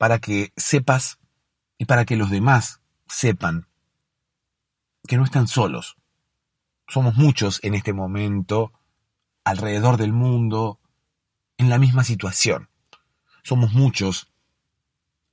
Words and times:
para 0.00 0.18
que 0.18 0.50
sepas 0.56 1.18
y 1.76 1.84
para 1.84 2.06
que 2.06 2.16
los 2.16 2.30
demás 2.30 2.80
sepan 3.06 3.68
que 5.06 5.18
no 5.18 5.24
están 5.24 5.46
solos. 5.46 5.98
Somos 6.88 7.16
muchos 7.16 7.60
en 7.62 7.74
este 7.74 7.92
momento, 7.92 8.72
alrededor 9.44 9.98
del 9.98 10.14
mundo, 10.14 10.80
en 11.58 11.68
la 11.68 11.76
misma 11.76 12.02
situación. 12.02 12.70
Somos 13.42 13.74
muchos 13.74 14.32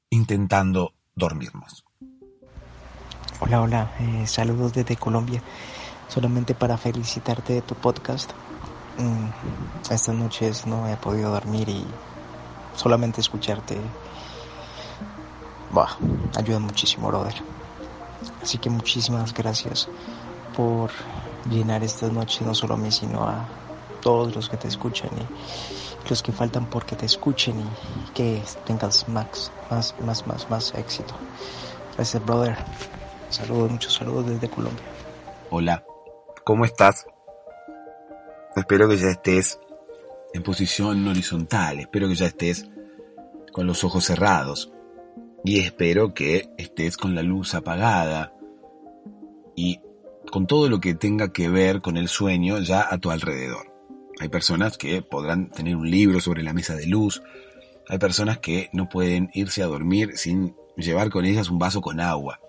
intentando 0.09 0.94
dormirnos. 1.16 1.85
Hola, 3.39 3.61
hola, 3.61 3.95
eh, 4.01 4.27
saludos 4.27 4.73
desde 4.73 4.97
Colombia. 4.97 5.41
Solamente 6.09 6.56
para 6.56 6.77
felicitarte 6.77 7.53
de 7.53 7.61
tu 7.61 7.75
podcast. 7.75 8.31
Mm, 8.97 9.29
estas 9.81 10.09
noches 10.09 10.67
no 10.67 10.89
he 10.89 10.97
podido 10.97 11.31
dormir 11.31 11.69
y 11.69 11.85
solamente 12.75 13.22
escucharte 13.22 13.79
bah, 15.72 15.97
ayuda 16.35 16.59
muchísimo, 16.59 17.07
brother. 17.07 17.35
Así 18.41 18.57
que 18.57 18.69
muchísimas 18.69 19.33
gracias 19.33 19.88
por 20.55 20.91
llenar 21.50 21.83
estas 21.83 22.11
noches 22.11 22.41
no 22.41 22.53
solo 22.55 22.73
a 22.75 22.78
mí, 22.78 22.91
sino 22.91 23.23
a 23.28 23.45
todos 24.01 24.35
los 24.35 24.50
que 24.50 24.57
te 24.57 24.67
escuchan 24.67 25.09
y 25.17 26.09
los 26.09 26.23
que 26.23 26.31
faltan 26.31 26.66
porque 26.69 26.95
te 26.95 27.06
escuchen 27.06 27.59
y 27.59 28.11
que 28.11 28.41
tengas 28.66 29.07
más, 29.09 29.51
más, 29.69 29.95
más, 30.01 30.25
más, 30.25 30.50
más 30.50 30.73
éxito. 30.75 31.13
Gracias, 31.95 32.23
brother. 32.25 32.56
Saludos, 33.29 33.72
muchos 33.72 33.94
saludos 33.94 34.27
desde 34.27 34.50
Colombia. 34.50 34.83
Hola, 35.50 35.83
¿cómo 36.45 36.66
estás? 36.66 37.06
Espero 38.56 38.88
que 38.88 38.97
ya 38.97 39.09
estés 39.09 39.59
en 40.33 40.44
posición 40.44 41.07
horizontal, 41.07 41.79
espero 41.79 42.07
que 42.07 42.16
ya 42.16 42.27
estés 42.27 42.66
con 43.51 43.67
los 43.67 43.83
ojos 43.83 44.06
cerrados, 44.06 44.72
y 45.47 45.59
espero 45.59 46.13
que 46.13 46.49
estés 46.57 46.97
con 46.97 47.15
la 47.15 47.23
luz 47.23 47.55
apagada 47.55 48.33
y 49.55 49.79
con 50.29 50.45
todo 50.45 50.69
lo 50.69 50.81
que 50.81 50.93
tenga 50.93 51.31
que 51.31 51.47
ver 51.47 51.79
con 51.79 51.95
el 51.95 52.09
sueño 52.09 52.59
ya 52.59 52.85
a 52.89 52.97
tu 52.97 53.11
alrededor. 53.11 53.73
Hay 54.19 54.27
personas 54.27 54.77
que 54.77 55.01
podrán 55.01 55.49
tener 55.49 55.77
un 55.77 55.89
libro 55.89 56.19
sobre 56.19 56.43
la 56.43 56.51
mesa 56.51 56.75
de 56.75 56.85
luz, 56.85 57.23
hay 57.87 57.97
personas 57.97 58.39
que 58.39 58.69
no 58.73 58.89
pueden 58.89 59.29
irse 59.33 59.63
a 59.63 59.67
dormir 59.67 60.17
sin 60.17 60.53
llevar 60.75 61.09
con 61.09 61.23
ellas 61.23 61.49
un 61.49 61.59
vaso 61.59 61.79
con 61.79 62.01
agua. 62.01 62.41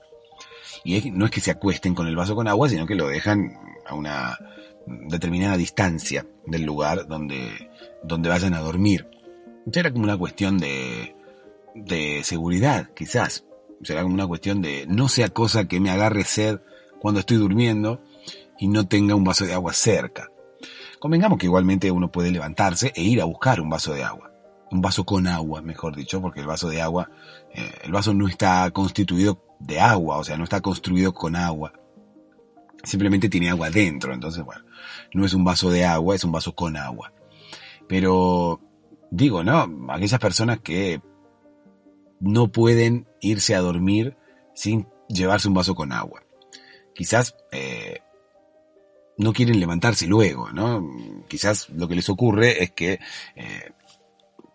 Y 0.83 1.13
no 1.13 1.25
es 1.27 1.31
que 1.31 1.41
se 1.41 1.53
acuesten 1.53 1.95
con 1.95 2.09
el 2.09 2.17
vaso 2.17 2.35
con 2.35 2.49
agua, 2.49 2.69
sino 2.69 2.85
que 2.85 2.97
lo 2.97 3.07
dejan 3.07 3.53
a 3.87 3.95
una 3.95 4.37
determinada 4.87 5.57
distancia 5.57 6.27
del 6.47 6.65
lugar 6.65 7.07
donde, 7.07 7.71
donde 8.03 8.29
vayan 8.29 8.55
a 8.55 8.61
dormir. 8.61 9.07
Será 9.71 9.93
como 9.93 10.03
una 10.03 10.19
cuestión 10.19 10.59
de, 10.59 11.15
de 11.75 12.23
seguridad, 12.25 12.91
quizás. 12.95 13.45
Será 13.83 14.03
como 14.03 14.15
una 14.15 14.27
cuestión 14.27 14.61
de 14.61 14.87
no 14.89 15.09
sea 15.09 15.29
cosa 15.29 15.69
que 15.69 15.81
me 15.81 15.91
agarre 15.91 16.25
sed 16.25 16.61
cuando 17.01 17.21
estoy 17.21 17.37
durmiendo 17.37 18.03
y 18.59 18.69
no 18.69 18.89
tenga 18.89 19.15
un 19.15 19.25
vaso 19.25 19.45
de 19.45 19.55
agua 19.55 19.73
cerca. 19.73 20.31
Convengamos 20.99 21.39
que 21.39 21.47
igualmente 21.47 21.91
uno 21.91 22.11
puede 22.11 22.33
levantarse 22.33 22.93
e 22.95 23.03
ir 23.03 23.21
a 23.21 23.25
buscar 23.25 23.61
un 23.61 23.71
vaso 23.71 23.95
de 23.95 24.03
agua. 24.03 24.33
Un 24.71 24.83
vaso 24.83 25.05
con 25.05 25.27
agua, 25.27 25.63
mejor 25.63 25.97
dicho, 25.97 26.21
porque 26.21 26.41
el 26.41 26.47
vaso 26.47 26.69
de 26.69 26.83
agua, 26.83 27.11
eh, 27.55 27.73
el 27.85 27.93
vaso 27.93 28.13
no 28.13 28.29
está 28.29 28.71
constituido 28.73 29.43
de 29.61 29.81
agua, 29.81 30.19
o 30.19 30.25
sea, 30.25 30.37
no 30.37 30.45
está 30.45 30.61
construido 30.61 31.15
con 31.15 31.37
agua. 31.37 31.73
Simplemente 32.83 33.29
tiene 33.29 33.49
agua 33.49 33.71
dentro, 33.71 34.13
entonces, 34.13 34.45
bueno, 34.45 34.63
no 35.15 35.25
es 35.25 35.35
un 35.35 35.45
vaso 35.45 35.71
de 35.71 35.85
agua, 35.85 36.15
es 36.15 36.25
un 36.25 36.33
vaso 36.33 36.55
con 36.55 36.77
agua. 36.77 37.13
Pero, 37.89 38.61
digo, 39.11 39.43
¿no? 39.43 39.67
Aquellas 39.89 40.21
personas 40.21 40.61
que 40.61 41.01
no 42.21 42.49
pueden 42.49 43.07
irse 43.21 43.55
a 43.55 43.61
dormir 43.61 44.17
sin 44.55 44.87
llevarse 45.09 45.49
un 45.49 45.55
vaso 45.55 45.75
con 45.75 45.93
agua. 45.93 46.23
Quizás 46.95 47.37
eh, 47.53 48.01
no 49.17 49.33
quieren 49.33 49.61
levantarse 49.61 50.07
luego, 50.07 50.51
¿no? 50.53 50.85
Quizás 51.29 51.69
lo 51.71 51.89
que 51.89 51.95
les 51.95 52.09
ocurre 52.09 52.63
es 52.63 52.73
que 52.73 52.99
eh, 53.37 53.73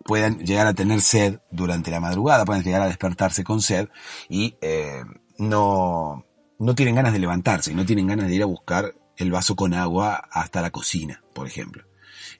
puedan 0.03 0.39
llegar 0.39 0.67
a 0.67 0.73
tener 0.73 1.01
sed 1.01 1.39
durante 1.51 1.91
la 1.91 1.99
madrugada, 1.99 2.45
puedan 2.45 2.63
llegar 2.63 2.81
a 2.81 2.87
despertarse 2.87 3.43
con 3.43 3.61
sed 3.61 3.89
y 4.29 4.55
eh, 4.61 5.03
no, 5.37 6.25
no 6.59 6.75
tienen 6.75 6.95
ganas 6.95 7.13
de 7.13 7.19
levantarse, 7.19 7.71
y 7.71 7.75
no 7.75 7.85
tienen 7.85 8.07
ganas 8.07 8.27
de 8.27 8.35
ir 8.35 8.43
a 8.43 8.47
buscar 8.47 8.93
el 9.17 9.31
vaso 9.31 9.55
con 9.55 9.73
agua 9.73 10.15
hasta 10.31 10.61
la 10.61 10.71
cocina, 10.71 11.23
por 11.33 11.47
ejemplo. 11.47 11.85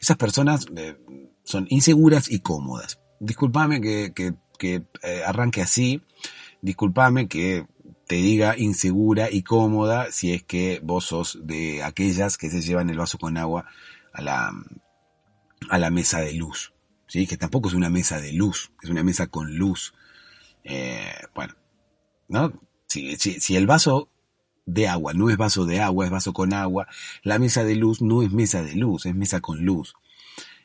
Esas 0.02 0.18
personas 0.18 0.66
son 1.44 1.66
inseguras 1.70 2.30
y 2.30 2.40
cómodas. 2.40 3.00
Disculpame 3.20 3.80
que, 3.80 4.12
que 4.14 4.34
que 4.64 4.86
eh, 5.04 5.24
arranque 5.26 5.62
así. 5.62 6.02
Disculpame 6.62 7.28
que 7.28 7.68
te 8.08 8.16
diga 8.16 8.58
insegura 8.58 9.30
y 9.30 9.44
cómoda 9.44 10.10
si 10.12 10.32
es 10.32 10.44
que 10.44 10.80
vos 10.82 11.06
sos 11.06 11.40
de 11.44 11.84
aquellas 11.84 12.38
que 12.38 12.50
se 12.50 12.62
llevan 12.62 12.90
el 12.90 12.98
vaso 12.98 13.18
con 13.18 13.38
agua 13.38 13.66
a 14.14 14.22
la, 14.22 14.54
a 15.70 15.78
la 15.78 15.90
mesa 15.90 16.22
de 16.22 16.34
luz. 16.34 16.74
¿sí? 17.08 17.28
Que 17.28 17.36
tampoco 17.36 17.68
es 17.68 17.74
una 17.74 17.90
mesa 17.90 18.22
de 18.22 18.32
luz, 18.32 18.72
es 18.82 18.90
una 18.90 19.04
mesa 19.04 19.28
con 19.28 19.58
luz. 19.58 19.94
Eh, 20.64 21.12
bueno, 21.36 21.56
¿no? 22.30 22.54
Si, 22.88 23.18
si, 23.18 23.56
el 23.58 23.68
vaso 23.68 24.08
de 24.66 24.88
agua 24.88 25.14
no 25.14 25.30
es 25.30 25.36
vaso 25.36 25.66
de 25.66 25.82
agua, 25.82 26.06
es 26.06 26.12
vaso 26.12 26.32
con 26.32 26.54
agua, 26.54 26.88
la 27.24 27.38
mesa 27.38 27.66
de 27.66 27.76
luz 27.76 28.02
no 28.02 28.22
es 28.22 28.32
mesa 28.32 28.64
de 28.64 28.76
luz, 28.76 29.06
es 29.08 29.16
mesa 29.16 29.42
con 29.42 29.66
luz. 29.66 29.94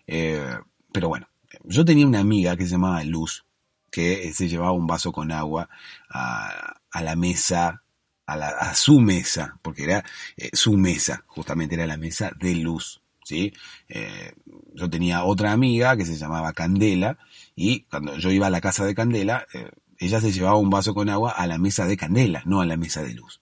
Eh, 0.07 0.57
pero 0.93 1.09
bueno, 1.09 1.29
yo 1.65 1.85
tenía 1.85 2.07
una 2.07 2.21
amiga 2.21 2.57
que 2.57 2.65
se 2.65 2.71
llamaba 2.71 3.03
Luz, 3.05 3.45
que 3.91 4.33
se 4.33 4.49
llevaba 4.49 4.73
un 4.73 4.87
vaso 4.87 5.13
con 5.13 5.33
agua 5.33 5.69
a, 6.11 6.81
la 7.01 7.17
mesa 7.17 7.83
a, 8.27 8.75
su 8.75 9.01
mesa, 9.01 9.59
porque 9.63 9.85
era 9.85 10.05
eh, 10.37 10.51
su 10.53 10.77
mesa, 10.77 11.25
justamente 11.27 11.75
era 11.75 11.87
la 11.87 11.97
mesa 11.97 12.33
de 12.39 12.55
luz. 12.57 13.01
¿sí? 13.25 13.53
Eh, 13.89 14.33
yo 14.75 14.89
tenía 14.89 15.25
otra 15.25 15.53
amiga 15.53 15.97
que 15.97 16.05
se 16.05 16.17
llamaba 16.17 16.53
Candela 16.53 17.19
y 17.57 17.81
cuando 17.83 18.17
yo 18.17 18.31
iba 18.31 18.47
a 18.47 18.51
la 18.51 18.61
casa 18.61 18.85
de 18.85 18.95
Candela, 18.95 19.47
eh, 19.55 19.71
ella 19.99 20.21
se 20.21 20.33
llevaba 20.33 20.57
un 20.57 20.71
vaso 20.71 20.95
con 20.95 21.09
agua 21.09 21.33
a 21.33 21.47
la 21.47 21.59
mesa 21.59 21.87
de 21.87 21.97
Candela, 21.97 22.43
no 22.47 22.61
a 22.61 22.67
la 22.67 22.77
mesa 22.77 23.03
de 23.03 23.15
luz. 23.15 23.41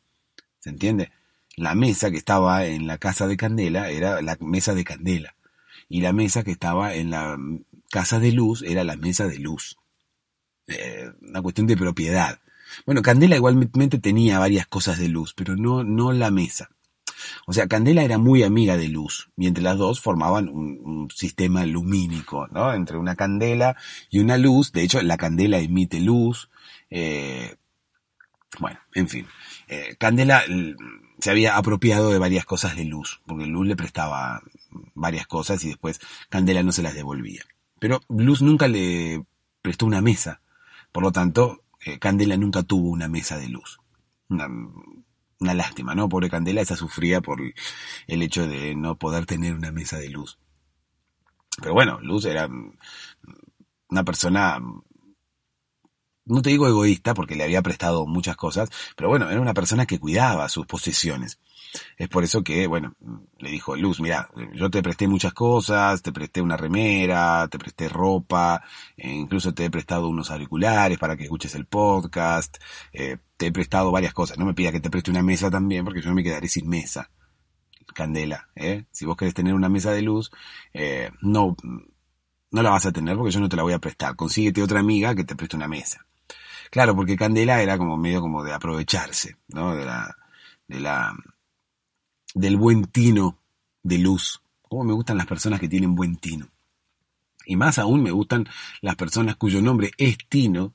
¿Se 0.58 0.70
entiende? 0.70 1.12
La 1.56 1.74
mesa 1.74 2.10
que 2.10 2.16
estaba 2.16 2.66
en 2.66 2.86
la 2.86 2.98
casa 2.98 3.26
de 3.26 3.36
Candela 3.36 3.90
era 3.90 4.22
la 4.22 4.36
mesa 4.40 4.74
de 4.74 4.84
Candela 4.84 5.36
y 5.88 6.00
la 6.00 6.12
mesa 6.12 6.42
que 6.42 6.50
estaba 6.50 6.94
en 6.94 7.10
la 7.10 7.36
casa 7.90 8.18
de 8.18 8.32
luz 8.32 8.62
era 8.62 8.84
la 8.84 8.96
mesa 8.96 9.26
de 9.26 9.38
luz. 9.38 9.78
Una 11.22 11.42
cuestión 11.42 11.66
de 11.66 11.76
propiedad. 11.76 12.40
Bueno, 12.84 13.02
Candela 13.02 13.36
igualmente 13.36 13.98
tenía 13.98 14.38
varias 14.38 14.66
cosas 14.66 14.98
de 14.98 15.08
luz, 15.08 15.34
pero 15.34 15.56
no, 15.56 15.84
no 15.84 16.12
la 16.12 16.30
mesa. 16.30 16.70
O 17.46 17.52
sea, 17.52 17.66
Candela 17.66 18.02
era 18.02 18.18
muy 18.18 18.42
amiga 18.42 18.76
de 18.76 18.88
luz, 18.88 19.30
y 19.36 19.46
entre 19.46 19.62
las 19.62 19.78
dos 19.78 20.00
formaban 20.00 20.48
un, 20.48 21.08
sistema 21.14 21.64
lumínico, 21.64 22.48
¿no? 22.48 22.74
Entre 22.74 22.98
una 22.98 23.14
candela 23.14 23.76
y 24.10 24.18
una 24.18 24.36
luz. 24.38 24.72
De 24.72 24.82
hecho, 24.82 25.00
la 25.02 25.16
candela 25.16 25.58
emite 25.58 26.00
luz. 26.00 26.50
Eh, 26.90 27.54
bueno, 28.58 28.80
en 28.92 29.08
fin. 29.08 29.26
Eh, 29.68 29.94
candela 29.98 30.42
se 31.18 31.30
había 31.30 31.56
apropiado 31.56 32.10
de 32.10 32.18
varias 32.18 32.44
cosas 32.44 32.76
de 32.76 32.84
luz, 32.84 33.20
porque 33.26 33.46
Luz 33.46 33.66
le 33.66 33.76
prestaba 33.76 34.42
varias 34.94 35.26
cosas 35.26 35.62
y 35.64 35.68
después 35.68 36.00
Candela 36.28 36.62
no 36.62 36.72
se 36.72 36.82
las 36.82 36.94
devolvía. 36.94 37.42
Pero 37.78 38.00
Luz 38.08 38.42
nunca 38.42 38.68
le 38.68 39.24
prestó 39.62 39.86
una 39.86 40.00
mesa. 40.00 40.40
Por 40.96 41.02
lo 41.02 41.12
tanto, 41.12 41.62
eh, 41.84 41.98
Candela 41.98 42.38
nunca 42.38 42.62
tuvo 42.62 42.88
una 42.88 43.06
mesa 43.06 43.36
de 43.36 43.50
luz. 43.50 43.78
Una, 44.30 44.48
lástima, 45.52 45.94
¿no? 45.94 46.08
Pobre 46.08 46.30
Candela, 46.30 46.62
esa 46.62 46.74
sufría 46.74 47.20
por 47.20 47.38
el 47.42 48.22
hecho 48.22 48.48
de 48.48 48.74
no 48.74 48.96
poder 48.96 49.26
tener 49.26 49.52
una 49.52 49.70
mesa 49.72 49.98
de 49.98 50.08
luz. 50.08 50.38
Pero 51.60 51.74
bueno, 51.74 52.00
Luz 52.00 52.24
era 52.24 52.48
una 53.90 54.04
persona, 54.04 54.58
no 56.24 56.40
te 56.40 56.48
digo 56.48 56.66
egoísta 56.66 57.12
porque 57.12 57.36
le 57.36 57.44
había 57.44 57.60
prestado 57.60 58.06
muchas 58.06 58.36
cosas, 58.36 58.70
pero 58.96 59.10
bueno, 59.10 59.28
era 59.28 59.42
una 59.42 59.52
persona 59.52 59.84
que 59.84 60.00
cuidaba 60.00 60.48
sus 60.48 60.64
posesiones. 60.64 61.38
Es 61.96 62.08
por 62.08 62.24
eso 62.24 62.42
que, 62.42 62.66
bueno, 62.66 62.94
le 63.38 63.50
dijo, 63.50 63.76
Luz, 63.76 64.00
mira, 64.00 64.28
yo 64.52 64.70
te 64.70 64.82
presté 64.82 65.08
muchas 65.08 65.32
cosas, 65.32 66.02
te 66.02 66.12
presté 66.12 66.42
una 66.42 66.56
remera, 66.56 67.48
te 67.48 67.58
presté 67.58 67.88
ropa, 67.88 68.62
e 68.96 69.10
incluso 69.10 69.54
te 69.54 69.64
he 69.64 69.70
prestado 69.70 70.08
unos 70.08 70.30
auriculares 70.30 70.98
para 70.98 71.16
que 71.16 71.24
escuches 71.24 71.54
el 71.54 71.66
podcast, 71.66 72.56
eh, 72.92 73.18
te 73.36 73.46
he 73.46 73.52
prestado 73.52 73.90
varias 73.90 74.14
cosas. 74.14 74.38
No 74.38 74.46
me 74.46 74.54
pida 74.54 74.72
que 74.72 74.80
te 74.80 74.90
preste 74.90 75.10
una 75.10 75.22
mesa 75.22 75.50
también, 75.50 75.84
porque 75.84 76.02
yo 76.02 76.14
me 76.14 76.22
quedaré 76.22 76.48
sin 76.48 76.68
mesa. 76.68 77.10
Candela, 77.94 78.50
¿eh? 78.54 78.84
Si 78.90 79.06
vos 79.06 79.16
querés 79.16 79.34
tener 79.34 79.54
una 79.54 79.68
mesa 79.68 79.92
de 79.92 80.02
luz, 80.02 80.30
eh, 80.74 81.10
no, 81.22 81.56
no 82.50 82.62
la 82.62 82.70
vas 82.70 82.86
a 82.86 82.92
tener 82.92 83.16
porque 83.16 83.32
yo 83.32 83.40
no 83.40 83.48
te 83.48 83.56
la 83.56 83.62
voy 83.62 83.72
a 83.72 83.78
prestar. 83.78 84.16
Consíguete 84.16 84.62
otra 84.62 84.80
amiga 84.80 85.14
que 85.14 85.24
te 85.24 85.36
preste 85.36 85.56
una 85.56 85.68
mesa. 85.68 86.06
Claro, 86.70 86.94
porque 86.96 87.16
Candela 87.16 87.62
era 87.62 87.78
como 87.78 87.96
medio 87.96 88.20
como 88.20 88.42
de 88.42 88.52
aprovecharse, 88.52 89.36
¿no? 89.48 89.74
De 89.74 89.84
la, 89.84 90.14
de 90.68 90.80
la, 90.80 91.14
del 92.36 92.58
buen 92.58 92.84
tino 92.84 93.38
de 93.82 93.98
luz. 93.98 94.42
Cómo 94.60 94.84
me 94.84 94.92
gustan 94.92 95.16
las 95.16 95.26
personas 95.26 95.58
que 95.58 95.68
tienen 95.68 95.94
buen 95.94 96.16
tino. 96.16 96.48
Y 97.46 97.56
más 97.56 97.78
aún 97.78 98.02
me 98.02 98.10
gustan 98.10 98.46
las 98.82 98.96
personas 98.96 99.36
cuyo 99.36 99.62
nombre 99.62 99.90
es 99.96 100.18
Tino 100.28 100.74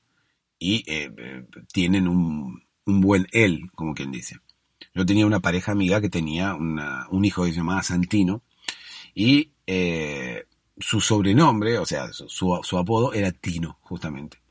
y 0.57 0.77
eh, 0.91 1.11
eh, 1.15 1.45
tienen 1.71 2.07
un, 2.07 2.63
buen 2.85 3.27
él, 3.31 3.69
como 3.75 3.93
quien 3.93 4.11
dice. 4.11 4.37
Yo 4.95 5.05
tenía 5.05 5.27
una 5.27 5.39
pareja 5.39 5.71
amiga 5.71 6.01
que 6.01 6.09
tenía 6.09 6.55
un 6.55 7.25
hijo 7.25 7.43
que 7.43 7.51
se 7.51 7.57
llamaba 7.57 7.83
Santino 7.83 8.41
y 9.13 9.51
eh, 9.67 10.45
su 10.77 10.99
sobrenombre, 10.99 11.77
o 11.77 11.85
sea, 11.85 12.09
su, 12.11 12.77
apodo 12.77 13.13
era 13.13 13.31
Tino, 13.31 13.77
justamente. 13.81 14.41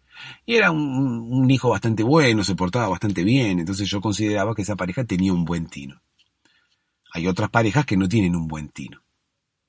Y 0.46 0.54
era 0.54 0.70
un, 0.70 1.32
un, 1.32 1.50
hijo 1.50 1.70
bastante 1.70 2.02
bueno, 2.02 2.44
se 2.44 2.54
portaba 2.54 2.88
bastante 2.88 3.24
bien, 3.24 3.58
entonces 3.58 3.88
yo 3.88 4.00
consideraba 4.00 4.54
que 4.54 4.62
esa 4.62 4.76
pareja 4.76 5.04
tenía 5.04 5.32
un 5.32 5.44
buen 5.44 5.66
tino. 5.66 6.00
Hay 7.12 7.26
otras 7.26 7.50
parejas 7.50 7.86
que 7.86 7.96
no 7.96 8.08
tienen 8.08 8.36
un 8.36 8.48
buen 8.48 8.68
tino. 8.68 9.02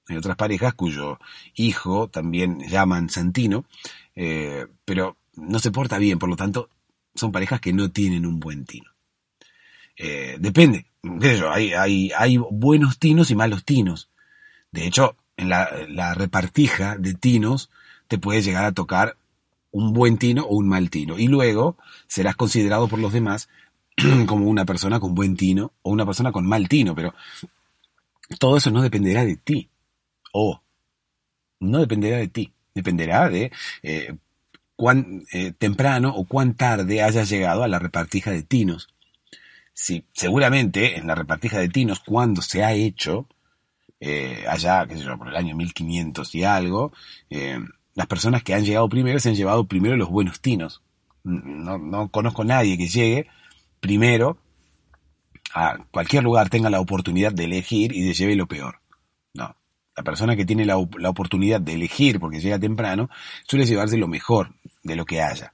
Hay 0.08 0.18
otras 0.18 0.36
parejas 0.36 0.74
cuyo 0.74 1.20
hijo 1.56 2.10
también 2.10 2.60
llaman 2.68 3.10
Santino, 3.10 3.66
eh, 4.16 4.68
pero 4.86 5.18
no 5.36 5.60
se 5.60 5.72
porta 5.72 5.98
bien, 5.98 6.20
por 6.20 6.30
lo 6.30 6.36
tanto, 6.36 6.70
son 7.16 7.32
parejas 7.32 7.62
que 7.62 7.74
no 7.74 7.92
tienen 7.92 8.26
un 8.26 8.40
buen 8.40 8.66
tino. 8.66 8.92
Eh, 9.98 10.38
depende, 10.40 10.88
hay, 11.48 12.38
buenos 12.38 13.00
tinos 13.00 13.32
y 13.32 13.36
malos 13.36 13.64
tinos. 13.64 14.10
De 14.72 14.88
hecho, 14.88 15.16
en 15.38 15.50
la, 15.50 15.70
la 15.88 16.14
repartija 16.14 16.98
de 16.98 17.14
tinos 17.14 17.70
te 18.08 18.18
puede 18.18 18.42
llegar 18.42 18.66
a 18.66 18.72
tocar 18.72 19.18
un 19.72 19.94
buen 19.94 20.18
tino 20.18 20.44
o 20.44 20.56
un 20.56 20.68
mal 20.68 20.90
tino. 20.90 21.18
Y 21.18 21.28
luego 21.28 21.78
serás 22.08 22.36
considerado 22.36 22.88
por 22.88 23.00
los 23.00 23.14
demás 23.14 23.50
como 24.28 24.48
una 24.48 24.66
persona 24.66 25.00
con 25.00 25.14
buen 25.14 25.36
tino 25.36 25.74
o 25.82 25.92
una 25.92 26.06
persona 26.06 26.32
con 26.32 26.48
mal 26.48 26.68
tino, 26.68 26.96
pero 26.96 27.14
todo 28.40 28.58
eso 28.58 28.72
no 28.72 28.82
dependerá 28.82 29.26
de 29.26 29.38
ti. 29.38 29.70
O 30.34 30.62
no 31.60 31.80
dependerá 31.80 32.18
de 32.18 32.28
ti, 32.28 32.54
dependerá 32.74 33.30
de 33.30 33.52
eh, 33.84 34.16
cuán 34.76 35.24
eh, 35.32 35.54
temprano 35.58 36.14
o 36.16 36.26
cuán 36.26 36.56
tarde 36.56 37.04
hayas 37.04 37.30
llegado 37.30 37.64
a 37.64 37.68
la 37.68 37.80
repartija 37.80 38.32
de 38.32 38.44
tinos. 38.44 38.90
Si 39.74 40.06
seguramente 40.14 40.98
en 40.98 41.08
la 41.08 41.16
repartija 41.16 41.60
de 41.60 41.70
tinos, 41.70 42.00
cuando 42.00 42.42
se 42.42 42.64
ha 42.64 42.74
hecho, 42.74 43.28
eh, 44.00 44.46
allá, 44.48 44.86
qué 44.88 44.98
sé 44.98 45.04
yo, 45.04 45.18
por 45.18 45.30
el 45.30 45.36
año 45.36 45.56
1500 45.56 46.36
y 46.36 46.44
algo, 46.44 46.92
las 47.94 48.08
personas 48.08 48.44
que 48.44 48.54
han 48.54 48.66
llegado 48.66 48.90
primero 48.90 49.20
se 49.20 49.30
han 49.30 49.36
llevado 49.36 49.66
primero 49.66 49.96
los 49.96 50.10
buenos 50.10 50.42
tinos. 50.42 50.82
No, 51.24 51.78
no 51.78 52.10
conozco 52.10 52.42
a 52.42 52.46
nadie 52.46 52.78
que 52.78 52.88
llegue 52.88 53.28
primero 53.82 54.38
a 55.54 55.78
cualquier 55.92 56.24
lugar 56.24 56.50
tenga 56.50 56.70
la 56.70 56.80
oportunidad 56.80 57.34
de 57.34 57.44
elegir 57.44 57.94
y 57.94 58.04
de 58.06 58.14
lleve 58.14 58.38
lo 58.38 58.48
peor. 58.48 58.80
No. 59.34 59.54
La 59.98 60.04
persona 60.04 60.38
que 60.38 60.46
tiene 60.46 60.66
la, 60.66 60.78
oportunidad 60.78 61.60
de 61.60 61.74
elegir 61.74 62.20
porque 62.22 62.40
llega 62.40 62.58
temprano 62.58 63.10
suele 63.46 63.66
llevarse 63.66 63.98
lo 63.98 64.08
mejor 64.08 64.54
de 64.84 64.96
lo 64.96 65.06
que 65.06 65.22
haya. 65.22 65.52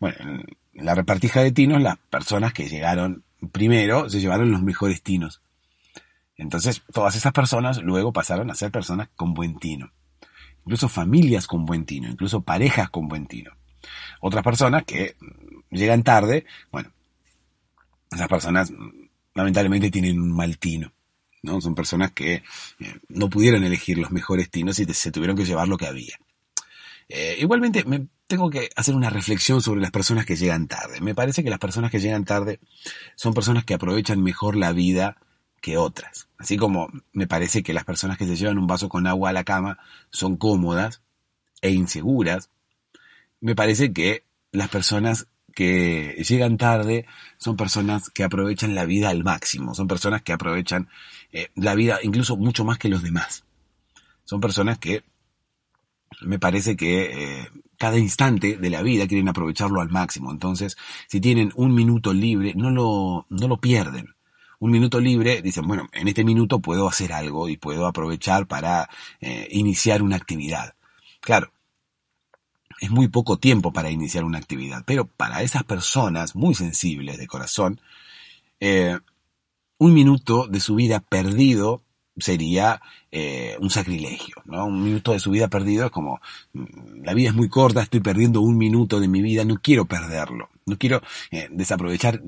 Bueno, 0.00 0.16
en 0.20 0.46
la 0.72 0.94
repartija 0.94 1.42
de 1.42 1.52
tinos, 1.52 1.82
las 1.82 1.98
personas 1.98 2.54
que 2.54 2.68
llegaron 2.68 3.22
primero 3.52 4.08
se 4.08 4.20
llevaron 4.20 4.50
los 4.50 4.62
mejores 4.62 5.02
tinos. 5.02 5.42
Entonces, 6.36 6.82
todas 6.92 7.14
esas 7.14 7.32
personas 7.32 7.82
luego 7.82 8.12
pasaron 8.12 8.50
a 8.50 8.54
ser 8.54 8.70
personas 8.70 9.08
con 9.14 9.34
buen 9.34 9.58
tino. 9.58 9.92
Incluso 10.64 10.88
familias 10.88 11.46
con 11.46 11.66
buen 11.66 11.84
tino, 11.84 12.08
incluso 12.08 12.40
parejas 12.40 12.88
con 12.88 13.06
buen 13.06 13.26
tino. 13.26 13.52
Otras 14.20 14.42
personas 14.42 14.84
que 14.84 15.16
llegan 15.70 16.02
tarde, 16.02 16.46
bueno, 16.72 16.90
esas 18.14 18.28
personas 18.28 18.72
lamentablemente 19.34 19.90
tienen 19.90 20.20
un 20.20 20.32
mal 20.32 20.58
tino. 20.58 20.92
¿no? 21.42 21.60
Son 21.60 21.74
personas 21.74 22.12
que 22.12 22.34
eh, 22.34 22.42
no 23.08 23.28
pudieron 23.28 23.64
elegir 23.64 23.98
los 23.98 24.10
mejores 24.10 24.50
tinos 24.50 24.78
y 24.78 24.86
se 24.86 25.12
tuvieron 25.12 25.36
que 25.36 25.44
llevar 25.44 25.68
lo 25.68 25.76
que 25.76 25.86
había. 25.86 26.18
Eh, 27.08 27.36
igualmente, 27.38 27.84
me 27.84 28.08
tengo 28.26 28.48
que 28.48 28.70
hacer 28.76 28.94
una 28.94 29.10
reflexión 29.10 29.60
sobre 29.60 29.80
las 29.80 29.90
personas 29.90 30.24
que 30.24 30.36
llegan 30.36 30.66
tarde. 30.66 31.00
Me 31.00 31.14
parece 31.14 31.44
que 31.44 31.50
las 31.50 31.58
personas 31.58 31.90
que 31.90 32.00
llegan 32.00 32.24
tarde 32.24 32.60
son 33.14 33.34
personas 33.34 33.64
que 33.64 33.74
aprovechan 33.74 34.22
mejor 34.22 34.56
la 34.56 34.72
vida 34.72 35.18
que 35.60 35.76
otras. 35.76 36.28
Así 36.38 36.56
como 36.56 36.88
me 37.12 37.26
parece 37.26 37.62
que 37.62 37.74
las 37.74 37.84
personas 37.84 38.18
que 38.18 38.26
se 38.26 38.36
llevan 38.36 38.58
un 38.58 38.66
vaso 38.66 38.88
con 38.88 39.06
agua 39.06 39.30
a 39.30 39.32
la 39.32 39.44
cama 39.44 39.78
son 40.10 40.36
cómodas 40.36 41.02
e 41.60 41.70
inseguras. 41.70 42.50
Me 43.40 43.54
parece 43.54 43.92
que 43.92 44.24
las 44.52 44.68
personas 44.68 45.26
que 45.54 46.22
llegan 46.28 46.56
tarde 46.56 47.06
son 47.38 47.56
personas 47.56 48.10
que 48.10 48.24
aprovechan 48.24 48.74
la 48.74 48.84
vida 48.84 49.10
al 49.10 49.24
máximo, 49.24 49.74
son 49.74 49.88
personas 49.88 50.22
que 50.22 50.32
aprovechan 50.32 50.88
eh, 51.32 51.48
la 51.54 51.74
vida 51.74 51.98
incluso 52.02 52.36
mucho 52.36 52.64
más 52.64 52.78
que 52.78 52.88
los 52.88 53.02
demás. 53.02 53.44
Son 54.24 54.40
personas 54.40 54.78
que 54.78 55.04
me 56.22 56.38
parece 56.38 56.76
que 56.76 57.40
eh, 57.40 57.48
cada 57.78 57.98
instante 57.98 58.56
de 58.56 58.70
la 58.70 58.82
vida 58.82 59.06
quieren 59.06 59.28
aprovecharlo 59.28 59.80
al 59.80 59.90
máximo. 59.90 60.30
Entonces, 60.30 60.76
si 61.08 61.20
tienen 61.20 61.52
un 61.56 61.74
minuto 61.74 62.12
libre, 62.12 62.54
no 62.54 62.70
lo, 62.70 63.26
no 63.28 63.48
lo 63.48 63.56
pierden. 63.58 64.14
Un 64.60 64.70
minuto 64.70 65.00
libre, 65.00 65.42
dicen, 65.42 65.66
bueno, 65.66 65.88
en 65.92 66.08
este 66.08 66.24
minuto 66.24 66.60
puedo 66.60 66.88
hacer 66.88 67.12
algo 67.12 67.48
y 67.48 67.56
puedo 67.56 67.86
aprovechar 67.86 68.46
para 68.46 68.88
eh, 69.20 69.48
iniciar 69.50 70.02
una 70.02 70.16
actividad. 70.16 70.74
Claro, 71.20 71.52
es 72.80 72.90
muy 72.90 73.08
poco 73.08 73.38
tiempo 73.38 73.72
para 73.72 73.90
iniciar 73.90 74.24
una 74.24 74.38
actividad, 74.38 74.82
pero 74.86 75.06
para 75.06 75.42
esas 75.42 75.64
personas 75.64 76.34
muy 76.34 76.54
sensibles 76.54 77.18
de 77.18 77.26
corazón, 77.26 77.80
eh, 78.60 78.98
un 79.78 79.94
minuto 79.94 80.46
de 80.46 80.60
su 80.60 80.74
vida 80.74 81.00
perdido 81.00 81.82
sería 82.16 82.80
eh, 83.10 83.56
un 83.60 83.70
sacrilegio, 83.70 84.36
¿no? 84.44 84.66
Un 84.66 84.82
minuto 84.82 85.12
de 85.12 85.20
su 85.20 85.30
vida 85.30 85.48
perdido 85.48 85.86
es 85.86 85.90
como, 85.90 86.20
mm, 86.52 87.02
la 87.04 87.14
vida 87.14 87.30
es 87.30 87.34
muy 87.34 87.48
corta, 87.48 87.82
estoy 87.82 88.00
perdiendo 88.00 88.40
un 88.40 88.56
minuto 88.56 89.00
de 89.00 89.08
mi 89.08 89.20
vida, 89.20 89.44
no 89.44 89.56
quiero 89.56 89.84
perderlo, 89.84 90.48
no 90.66 90.78
quiero 90.78 91.02
eh, 91.30 91.48
desaprovechar 91.50 92.22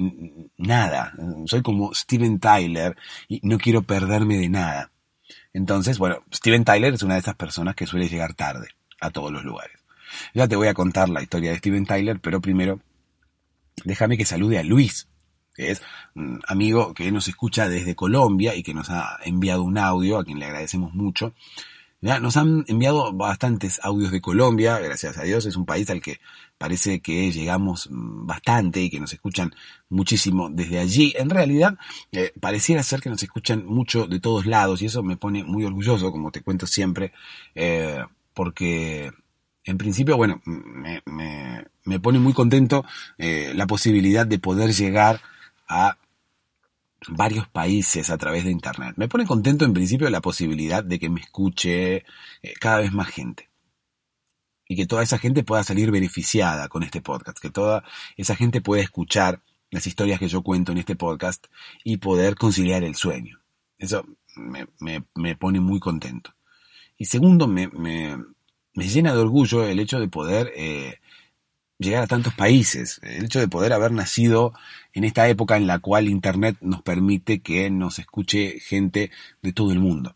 nada, 0.56 1.14
soy 1.46 1.62
como 1.62 1.94
Steven 1.94 2.40
Tyler 2.40 2.96
y 3.28 3.40
no 3.42 3.58
quiero 3.58 3.82
perderme 3.82 4.38
de 4.38 4.48
nada. 4.48 4.90
Entonces, 5.52 5.98
bueno, 5.98 6.22
Steven 6.32 6.64
Tyler 6.64 6.94
es 6.94 7.02
una 7.02 7.14
de 7.14 7.20
esas 7.20 7.36
personas 7.36 7.74
que 7.74 7.86
suele 7.86 8.08
llegar 8.08 8.34
tarde 8.34 8.68
a 9.00 9.10
todos 9.10 9.32
los 9.32 9.44
lugares. 9.44 9.75
Ya 10.34 10.48
te 10.48 10.56
voy 10.56 10.68
a 10.68 10.74
contar 10.74 11.08
la 11.08 11.22
historia 11.22 11.50
de 11.50 11.58
Steven 11.58 11.86
Tyler, 11.86 12.20
pero 12.20 12.40
primero 12.40 12.80
déjame 13.84 14.16
que 14.16 14.24
salude 14.24 14.58
a 14.58 14.62
Luis, 14.62 15.08
que 15.54 15.70
es 15.70 15.82
un 16.14 16.40
amigo 16.46 16.94
que 16.94 17.10
nos 17.10 17.28
escucha 17.28 17.68
desde 17.68 17.94
Colombia 17.94 18.54
y 18.54 18.62
que 18.62 18.74
nos 18.74 18.90
ha 18.90 19.18
enviado 19.24 19.62
un 19.62 19.78
audio, 19.78 20.18
a 20.18 20.24
quien 20.24 20.38
le 20.38 20.46
agradecemos 20.46 20.94
mucho. 20.94 21.34
Ya, 22.02 22.20
nos 22.20 22.36
han 22.36 22.64
enviado 22.68 23.12
bastantes 23.14 23.80
audios 23.82 24.12
de 24.12 24.20
Colombia, 24.20 24.78
gracias 24.78 25.16
a 25.16 25.22
Dios, 25.22 25.46
es 25.46 25.56
un 25.56 25.64
país 25.64 25.88
al 25.88 26.02
que 26.02 26.20
parece 26.58 27.00
que 27.00 27.32
llegamos 27.32 27.88
bastante 27.90 28.82
y 28.82 28.90
que 28.90 29.00
nos 29.00 29.12
escuchan 29.14 29.54
muchísimo 29.88 30.50
desde 30.50 30.78
allí. 30.78 31.14
En 31.16 31.30
realidad, 31.30 31.78
eh, 32.12 32.32
pareciera 32.38 32.82
ser 32.82 33.00
que 33.00 33.08
nos 33.08 33.22
escuchan 33.22 33.64
mucho 33.64 34.06
de 34.06 34.20
todos 34.20 34.44
lados 34.46 34.82
y 34.82 34.86
eso 34.86 35.02
me 35.02 35.16
pone 35.16 35.42
muy 35.42 35.64
orgulloso, 35.64 36.12
como 36.12 36.30
te 36.30 36.42
cuento 36.42 36.66
siempre, 36.66 37.12
eh, 37.54 38.04
porque 38.34 39.10
en 39.66 39.78
principio, 39.78 40.16
bueno, 40.16 40.40
me, 40.44 41.02
me, 41.84 42.00
pone 42.00 42.20
muy 42.20 42.32
contento 42.32 42.84
eh, 43.18 43.52
la 43.54 43.66
posibilidad 43.66 44.26
de 44.26 44.38
poder 44.38 44.72
llegar 44.72 45.20
a 45.68 45.98
varios 47.08 47.48
países 47.48 48.08
a 48.10 48.16
través 48.16 48.44
de 48.44 48.52
Internet. 48.52 48.94
Me 48.96 49.08
pone 49.08 49.26
contento 49.26 49.64
en 49.64 49.74
principio 49.74 50.08
la 50.08 50.20
posibilidad 50.20 50.84
de 50.84 51.00
que 51.00 51.10
me 51.10 51.20
escuche 51.20 51.96
eh, 51.96 52.04
cada 52.60 52.78
vez 52.78 52.92
más 52.92 53.08
gente. 53.08 53.50
Y 54.68 54.76
que 54.76 54.86
toda 54.86 55.02
esa 55.02 55.18
gente 55.18 55.42
pueda 55.42 55.64
salir 55.64 55.90
beneficiada 55.90 56.68
con 56.68 56.84
este 56.84 57.00
podcast, 57.00 57.38
que 57.38 57.50
toda 57.50 57.84
esa 58.16 58.36
gente 58.36 58.60
pueda 58.60 58.82
escuchar 58.82 59.42
las 59.70 59.86
historias 59.86 60.20
que 60.20 60.28
yo 60.28 60.42
cuento 60.42 60.72
en 60.72 60.78
este 60.78 60.96
podcast 60.96 61.46
y 61.84 61.96
poder 61.96 62.36
conciliar 62.36 62.84
el 62.84 62.94
sueño. 62.94 63.40
Eso 63.78 64.06
me, 64.36 64.68
me, 65.14 65.36
pone 65.36 65.60
muy 65.60 65.80
contento. 65.80 66.34
Y 66.96 67.06
segundo, 67.06 67.46
me, 67.46 67.68
me, 68.76 68.88
llena 68.88 69.12
de 69.12 69.20
orgullo 69.20 69.66
el 69.66 69.80
hecho 69.80 69.98
de 69.98 70.08
poder 70.08 70.52
eh, 70.56 71.00
llegar 71.78 72.02
a 72.04 72.06
tantos 72.06 72.34
países, 72.34 73.00
el 73.02 73.24
hecho 73.24 73.40
de 73.40 73.48
poder 73.48 73.72
haber 73.72 73.92
nacido 73.92 74.54
en 74.92 75.04
esta 75.04 75.28
época 75.28 75.56
en 75.56 75.66
la 75.66 75.78
cual 75.78 76.08
Internet 76.08 76.56
nos 76.60 76.82
permite 76.82 77.40
que 77.40 77.70
nos 77.70 77.98
escuche 77.98 78.60
gente 78.60 79.10
de 79.42 79.52
todo 79.52 79.72
el 79.72 79.80
mundo. 79.80 80.14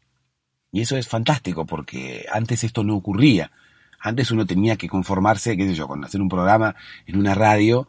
Y 0.73 0.83
eso 0.83 0.97
es 0.97 1.09
fantástico 1.09 1.67
porque 1.67 2.27
antes 2.33 2.65
esto 2.65 2.85
no 2.85 2.97
ocurría. 2.97 3.51
Antes 3.99 4.31
uno 4.31 4.47
tenía 4.47 4.77
que 4.77 4.89
conformarse, 4.89 5.57
qué 5.57 5.67
sé 5.67 5.75
yo, 5.75 5.89
con 5.89 6.05
hacer 6.05 6.23
un 6.23 6.29
programa 6.29 6.77
en 7.07 7.19
una 7.19 7.35
radio 7.35 7.89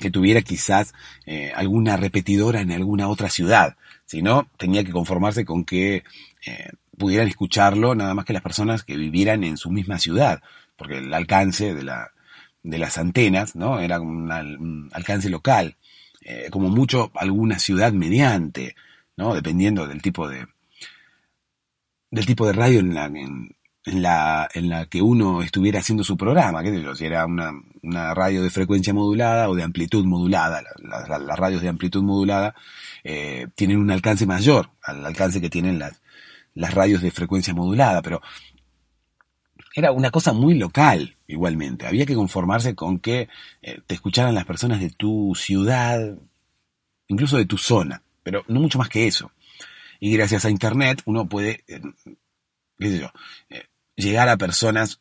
que 0.00 0.10
tuviera 0.10 0.42
quizás 0.42 0.94
eh, 1.26 1.52
alguna 1.54 1.96
repetidora 1.96 2.60
en 2.60 2.72
alguna 2.72 3.08
otra 3.08 3.30
ciudad. 3.30 3.76
Si 4.06 4.22
no, 4.22 4.48
tenía 4.56 4.82
que 4.82 4.90
conformarse 4.90 5.44
con 5.44 5.64
que 5.64 6.02
eh, 6.46 6.70
pudieran 6.96 7.28
escucharlo 7.28 7.94
nada 7.94 8.14
más 8.14 8.24
que 8.24 8.32
las 8.32 8.42
personas 8.42 8.84
que 8.84 8.96
vivieran 8.96 9.44
en 9.44 9.56
su 9.56 9.70
misma 9.70 9.98
ciudad, 9.98 10.42
porque 10.76 10.98
el 10.98 11.12
alcance 11.14 11.74
de 11.74 11.82
la, 11.82 12.12
de 12.62 12.78
las 12.78 12.98
antenas, 12.98 13.56
¿no? 13.56 13.80
Era 13.80 14.00
un, 14.00 14.90
alcance 14.92 15.30
local, 15.30 15.76
eh, 16.22 16.48
como 16.50 16.68
mucho 16.68 17.10
alguna 17.14 17.58
ciudad 17.58 17.92
mediante, 17.92 18.76
¿no? 19.16 19.34
Dependiendo 19.34 19.86
del 19.86 20.02
tipo 20.02 20.28
de 20.28 20.46
del 22.10 22.26
tipo 22.26 22.46
de 22.46 22.52
radio 22.52 22.80
en 22.80 22.92
la, 22.92 23.06
en, 23.06 23.56
la, 23.86 24.46
en 24.52 24.68
la 24.68 24.84
que 24.84 25.00
uno 25.00 25.42
estuviera 25.42 25.80
haciendo 25.80 26.04
su 26.04 26.14
programa, 26.14 26.62
qué 26.62 26.70
sé 26.70 26.82
yo, 26.82 26.94
si 26.94 27.06
era 27.06 27.24
una, 27.24 27.52
una 27.82 28.12
radio 28.12 28.42
de 28.42 28.50
frecuencia 28.50 28.92
modulada 28.92 29.48
o 29.48 29.54
de 29.54 29.62
amplitud 29.62 30.04
modulada, 30.04 30.62
las 30.82 31.38
radios 31.38 31.62
de 31.62 31.70
amplitud 31.70 32.02
modulada 32.02 32.54
eh, 33.02 33.48
tienen 33.54 33.78
un 33.78 33.90
alcance 33.90 34.26
mayor 34.26 34.68
al 34.82 35.06
alcance 35.06 35.40
que 35.40 35.48
tienen 35.48 35.78
las, 35.78 36.01
las 36.54 36.74
radios 36.74 37.02
de 37.02 37.10
frecuencia 37.10 37.54
modulada, 37.54 38.02
pero 38.02 38.20
era 39.74 39.92
una 39.92 40.10
cosa 40.10 40.32
muy 40.32 40.54
local 40.54 41.16
igualmente. 41.26 41.86
Había 41.86 42.06
que 42.06 42.14
conformarse 42.14 42.74
con 42.74 42.98
que 42.98 43.28
eh, 43.62 43.80
te 43.86 43.94
escucharan 43.94 44.34
las 44.34 44.44
personas 44.44 44.80
de 44.80 44.90
tu 44.90 45.34
ciudad, 45.34 46.18
incluso 47.08 47.36
de 47.36 47.46
tu 47.46 47.58
zona, 47.58 48.02
pero 48.22 48.44
no 48.48 48.60
mucho 48.60 48.78
más 48.78 48.88
que 48.88 49.06
eso. 49.06 49.30
Y 50.00 50.12
gracias 50.12 50.44
a 50.44 50.50
Internet 50.50 51.02
uno 51.06 51.28
puede, 51.28 51.64
eh, 51.68 51.80
qué 52.78 52.88
sé 52.88 52.98
yo, 52.98 53.10
eh, 53.48 53.64
llegar 53.96 54.28
a 54.28 54.36
personas 54.36 55.00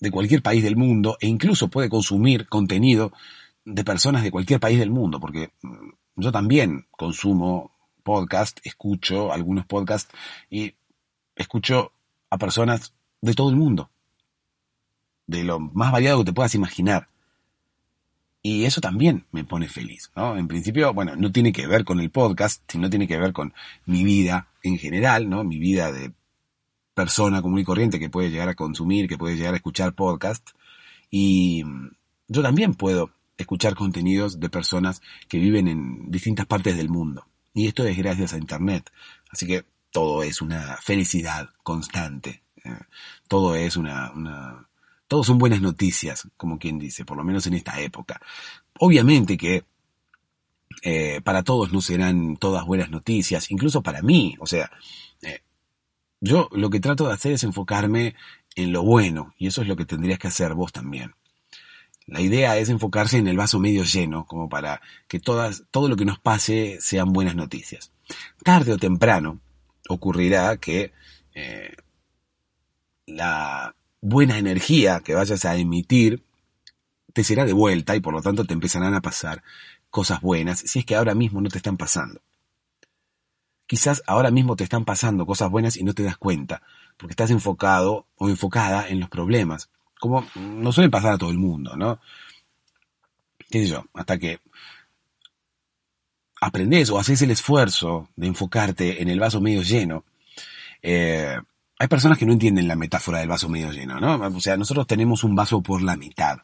de 0.00 0.10
cualquier 0.10 0.42
país 0.42 0.62
del 0.62 0.76
mundo 0.76 1.16
e 1.20 1.26
incluso 1.26 1.68
puede 1.68 1.88
consumir 1.88 2.46
contenido 2.48 3.12
de 3.64 3.84
personas 3.84 4.22
de 4.22 4.30
cualquier 4.30 4.60
país 4.60 4.78
del 4.78 4.90
mundo, 4.90 5.20
porque 5.20 5.52
mm, 5.62 5.90
yo 6.16 6.32
también 6.32 6.86
consumo 6.90 7.77
podcast, 8.08 8.58
escucho 8.64 9.34
algunos 9.34 9.66
podcasts 9.66 10.10
y 10.48 10.72
escucho 11.36 11.92
a 12.30 12.38
personas 12.38 12.94
de 13.20 13.34
todo 13.34 13.50
el 13.50 13.56
mundo. 13.56 13.90
De 15.26 15.44
lo 15.44 15.60
más 15.60 15.92
variado 15.92 16.20
que 16.20 16.24
te 16.24 16.32
puedas 16.32 16.54
imaginar. 16.54 17.10
Y 18.40 18.64
eso 18.64 18.80
también 18.80 19.26
me 19.30 19.44
pone 19.44 19.68
feliz, 19.68 20.10
¿no? 20.16 20.38
En 20.38 20.48
principio, 20.48 20.94
bueno, 20.94 21.16
no 21.16 21.30
tiene 21.30 21.52
que 21.52 21.66
ver 21.66 21.84
con 21.84 22.00
el 22.00 22.10
podcast, 22.10 22.62
sino 22.66 22.88
tiene 22.88 23.06
que 23.06 23.18
ver 23.18 23.34
con 23.34 23.52
mi 23.84 24.04
vida 24.04 24.48
en 24.62 24.78
general, 24.78 25.28
¿no? 25.28 25.44
Mi 25.44 25.58
vida 25.58 25.92
de 25.92 26.14
persona 26.94 27.42
común 27.42 27.58
y 27.58 27.64
corriente 27.64 27.98
que 27.98 28.08
puede 28.08 28.30
llegar 28.30 28.48
a 28.48 28.54
consumir, 28.54 29.06
que 29.06 29.18
puede 29.18 29.36
llegar 29.36 29.52
a 29.52 29.58
escuchar 29.58 29.92
podcast. 29.92 30.48
Y 31.10 31.62
yo 32.26 32.40
también 32.40 32.72
puedo 32.72 33.10
escuchar 33.36 33.74
contenidos 33.74 34.40
de 34.40 34.48
personas 34.48 35.02
que 35.28 35.36
viven 35.36 35.68
en 35.68 36.10
distintas 36.10 36.46
partes 36.46 36.74
del 36.74 36.88
mundo. 36.88 37.27
Y 37.54 37.66
esto 37.66 37.86
es 37.86 37.96
gracias 37.96 38.32
a 38.32 38.38
Internet. 38.38 38.90
Así 39.30 39.46
que 39.46 39.64
todo 39.90 40.22
es 40.22 40.42
una 40.42 40.76
felicidad 40.76 41.48
constante 41.62 42.42
todo 43.26 43.54
es 43.54 43.76
una, 43.76 44.10
una, 44.12 44.68
todo 45.06 45.24
son 45.24 45.38
buenas 45.38 45.60
noticias, 45.60 46.28
como 46.36 46.58
quien 46.58 46.78
dice, 46.78 47.04
por 47.04 47.16
lo 47.16 47.24
menos 47.24 47.46
en 47.46 47.54
esta 47.54 47.80
época. 47.80 48.20
Obviamente 48.78 49.36
que 49.36 49.64
eh, 50.82 51.20
para 51.22 51.42
todos 51.42 51.72
no 51.72 51.80
serán 51.80 52.36
todas 52.36 52.64
buenas 52.64 52.90
noticias, 52.90 53.50
incluso 53.50 53.82
para 53.82 54.02
mí, 54.02 54.36
o 54.38 54.46
sea, 54.46 54.70
eh, 55.22 55.40
yo 56.20 56.48
lo 56.52 56.70
que 56.70 56.80
trato 56.80 57.06
de 57.06 57.14
hacer 57.14 57.32
es 57.32 57.44
enfocarme 57.44 58.14
en 58.54 58.72
lo 58.72 58.82
bueno, 58.82 59.34
y 59.38 59.46
eso 59.46 59.62
es 59.62 59.68
lo 59.68 59.76
que 59.76 59.84
tendrías 59.84 60.18
que 60.18 60.28
hacer 60.28 60.54
vos 60.54 60.72
también. 60.72 61.14
La 62.08 62.22
idea 62.22 62.56
es 62.56 62.70
enfocarse 62.70 63.18
en 63.18 63.28
el 63.28 63.36
vaso 63.36 63.60
medio 63.60 63.84
lleno, 63.84 64.24
como 64.24 64.48
para 64.48 64.80
que 65.08 65.20
todas, 65.20 65.64
todo 65.70 65.88
lo 65.88 65.96
que 65.96 66.06
nos 66.06 66.18
pase 66.18 66.78
sean 66.80 67.12
buenas 67.12 67.36
noticias. 67.36 67.92
Tarde 68.42 68.72
o 68.72 68.78
temprano 68.78 69.40
ocurrirá 69.90 70.56
que 70.56 70.92
eh, 71.34 71.76
la 73.06 73.74
buena 74.00 74.38
energía 74.38 75.00
que 75.00 75.14
vayas 75.14 75.44
a 75.44 75.56
emitir 75.56 76.24
te 77.12 77.24
será 77.24 77.44
de 77.44 77.52
vuelta 77.52 77.94
y 77.94 78.00
por 78.00 78.14
lo 78.14 78.22
tanto 78.22 78.46
te 78.46 78.54
empezarán 78.54 78.94
a 78.94 79.02
pasar 79.02 79.42
cosas 79.90 80.22
buenas 80.22 80.60
si 80.60 80.78
es 80.78 80.86
que 80.86 80.96
ahora 80.96 81.14
mismo 81.14 81.42
no 81.42 81.50
te 81.50 81.58
están 81.58 81.76
pasando. 81.76 82.22
Quizás 83.66 84.02
ahora 84.06 84.30
mismo 84.30 84.56
te 84.56 84.64
están 84.64 84.86
pasando 84.86 85.26
cosas 85.26 85.50
buenas 85.50 85.76
y 85.76 85.84
no 85.84 85.92
te 85.92 86.04
das 86.04 86.16
cuenta, 86.16 86.62
porque 86.96 87.12
estás 87.12 87.30
enfocado 87.30 88.06
o 88.16 88.30
enfocada 88.30 88.88
en 88.88 88.98
los 88.98 89.10
problemas, 89.10 89.68
como 89.98 90.26
no 90.36 90.72
suele 90.72 90.90
pasar 90.90 91.14
a 91.14 91.18
todo 91.18 91.30
el 91.30 91.38
mundo, 91.38 91.76
¿no? 91.76 92.00
¿Qué 93.50 93.62
sé 93.62 93.68
yo? 93.68 93.84
Hasta 93.94 94.18
que 94.18 94.40
aprendes 96.40 96.90
o 96.90 96.98
haces 96.98 97.22
el 97.22 97.30
esfuerzo 97.30 98.08
de 98.16 98.26
enfocarte 98.28 99.02
en 99.02 99.08
el 99.08 99.20
vaso 99.20 99.40
medio 99.40 99.62
lleno, 99.62 100.04
eh, 100.82 101.36
hay 101.78 101.88
personas 101.88 102.18
que 102.18 102.26
no 102.26 102.32
entienden 102.32 102.68
la 102.68 102.76
metáfora 102.76 103.20
del 103.20 103.28
vaso 103.28 103.48
medio 103.48 103.70
lleno, 103.72 104.00
¿no? 104.00 104.14
O 104.16 104.40
sea, 104.40 104.56
nosotros 104.56 104.86
tenemos 104.86 105.24
un 105.24 105.34
vaso 105.34 105.62
por 105.62 105.82
la 105.82 105.96
mitad. 105.96 106.38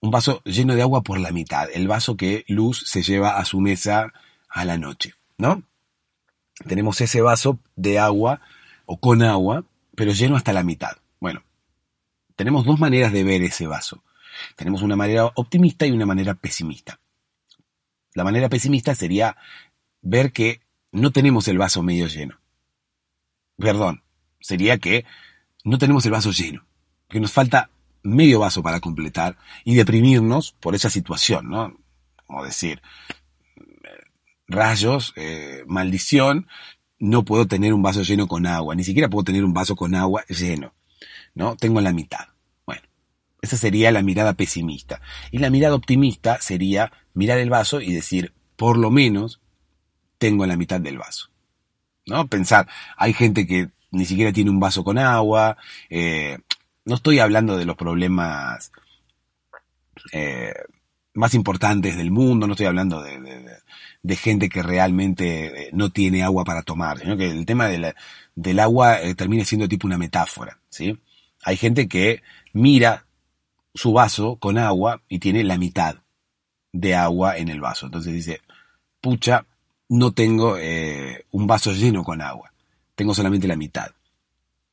Un 0.00 0.10
vaso 0.10 0.42
lleno 0.44 0.74
de 0.74 0.82
agua 0.82 1.02
por 1.02 1.18
la 1.18 1.32
mitad. 1.32 1.68
El 1.72 1.88
vaso 1.88 2.16
que 2.16 2.44
Luz 2.48 2.84
se 2.86 3.02
lleva 3.02 3.38
a 3.38 3.44
su 3.44 3.60
mesa 3.60 4.12
a 4.48 4.64
la 4.64 4.78
noche, 4.78 5.14
¿no? 5.36 5.62
Tenemos 6.66 7.00
ese 7.00 7.20
vaso 7.20 7.58
de 7.76 7.98
agua 7.98 8.40
o 8.86 8.98
con 8.98 9.22
agua, 9.22 9.64
pero 9.96 10.12
lleno 10.12 10.36
hasta 10.36 10.52
la 10.52 10.62
mitad. 10.62 10.96
Bueno, 11.18 11.42
tenemos 12.42 12.64
dos 12.64 12.80
maneras 12.80 13.12
de 13.12 13.24
ver 13.24 13.42
ese 13.42 13.66
vaso. 13.66 14.02
Tenemos 14.56 14.82
una 14.82 14.96
manera 14.96 15.30
optimista 15.34 15.86
y 15.86 15.92
una 15.92 16.06
manera 16.06 16.34
pesimista. 16.34 16.98
La 18.14 18.24
manera 18.24 18.48
pesimista 18.48 18.94
sería 18.94 19.36
ver 20.00 20.32
que 20.32 20.60
no 20.90 21.12
tenemos 21.12 21.48
el 21.48 21.58
vaso 21.58 21.82
medio 21.82 22.06
lleno 22.06 22.42
perdón, 23.62 24.02
sería 24.40 24.78
que 24.78 25.04
no 25.64 25.78
tenemos 25.78 26.04
el 26.04 26.12
vaso 26.12 26.32
lleno, 26.32 26.64
que 27.08 27.20
nos 27.20 27.30
falta 27.30 27.70
medio 28.02 28.40
vaso 28.40 28.62
para 28.62 28.80
completar 28.80 29.36
y 29.64 29.74
deprimirnos 29.74 30.52
por 30.52 30.74
esa 30.74 30.90
situación, 30.90 31.48
¿no? 31.48 31.76
Como 32.26 32.44
decir, 32.44 32.82
rayos, 34.48 35.12
eh, 35.16 35.62
maldición, 35.66 36.48
no 36.98 37.24
puedo 37.24 37.46
tener 37.46 37.72
un 37.72 37.82
vaso 37.82 38.02
lleno 38.02 38.26
con 38.26 38.46
agua, 38.46 38.74
ni 38.74 38.82
siquiera 38.82 39.08
puedo 39.08 39.24
tener 39.24 39.44
un 39.44 39.54
vaso 39.54 39.76
con 39.76 39.94
agua 39.94 40.24
lleno, 40.26 40.74
¿no? 41.34 41.56
Tengo 41.56 41.80
la 41.80 41.92
mitad. 41.92 42.31
Esa 43.42 43.56
sería 43.58 43.92
la 43.92 44.02
mirada 44.02 44.32
pesimista. 44.32 45.02
Y 45.30 45.38
la 45.38 45.50
mirada 45.50 45.74
optimista 45.74 46.40
sería 46.40 46.92
mirar 47.12 47.38
el 47.38 47.50
vaso 47.50 47.80
y 47.80 47.92
decir, 47.92 48.32
por 48.56 48.78
lo 48.78 48.90
menos 48.90 49.40
tengo 50.16 50.46
la 50.46 50.56
mitad 50.56 50.80
del 50.80 50.98
vaso. 50.98 51.28
¿No? 52.06 52.26
Pensar, 52.28 52.68
hay 52.96 53.12
gente 53.12 53.46
que 53.46 53.68
ni 53.90 54.06
siquiera 54.06 54.32
tiene 54.32 54.50
un 54.50 54.60
vaso 54.60 54.82
con 54.82 54.98
agua, 54.98 55.56
eh, 55.90 56.38
no 56.84 56.94
estoy 56.94 57.18
hablando 57.18 57.56
de 57.56 57.64
los 57.64 57.76
problemas 57.76 58.72
eh, 60.12 60.52
más 61.14 61.34
importantes 61.34 61.96
del 61.96 62.10
mundo, 62.10 62.46
no 62.46 62.54
estoy 62.54 62.66
hablando 62.66 63.02
de, 63.02 64.16
gente 64.16 64.48
que 64.48 64.62
realmente 64.62 65.66
eh, 65.66 65.70
no 65.72 65.90
tiene 65.90 66.22
agua 66.22 66.44
para 66.44 66.62
tomar, 66.62 66.98
sino 66.98 67.16
que 67.16 67.30
el 67.30 67.44
tema 67.44 67.68
del 67.68 68.58
agua 68.58 69.00
eh, 69.00 69.14
termina 69.14 69.44
siendo 69.44 69.68
tipo 69.68 69.86
una 69.86 69.98
metáfora, 69.98 70.58
¿sí? 70.70 70.98
Hay 71.44 71.56
gente 71.56 71.88
que 71.88 72.22
mira 72.52 73.04
su 73.74 73.92
vaso 73.92 74.36
con 74.36 74.58
agua 74.58 75.02
y 75.08 75.18
tiene 75.18 75.44
la 75.44 75.58
mitad 75.58 75.96
de 76.72 76.94
agua 76.94 77.36
en 77.36 77.48
el 77.48 77.60
vaso. 77.60 77.86
Entonces 77.86 78.12
dice, 78.12 78.40
pucha, 79.00 79.46
no 79.88 80.12
tengo 80.12 80.56
eh, 80.58 81.26
un 81.30 81.46
vaso 81.46 81.72
lleno 81.72 82.04
con 82.04 82.22
agua, 82.22 82.52
tengo 82.94 83.14
solamente 83.14 83.48
la 83.48 83.56
mitad. 83.56 83.90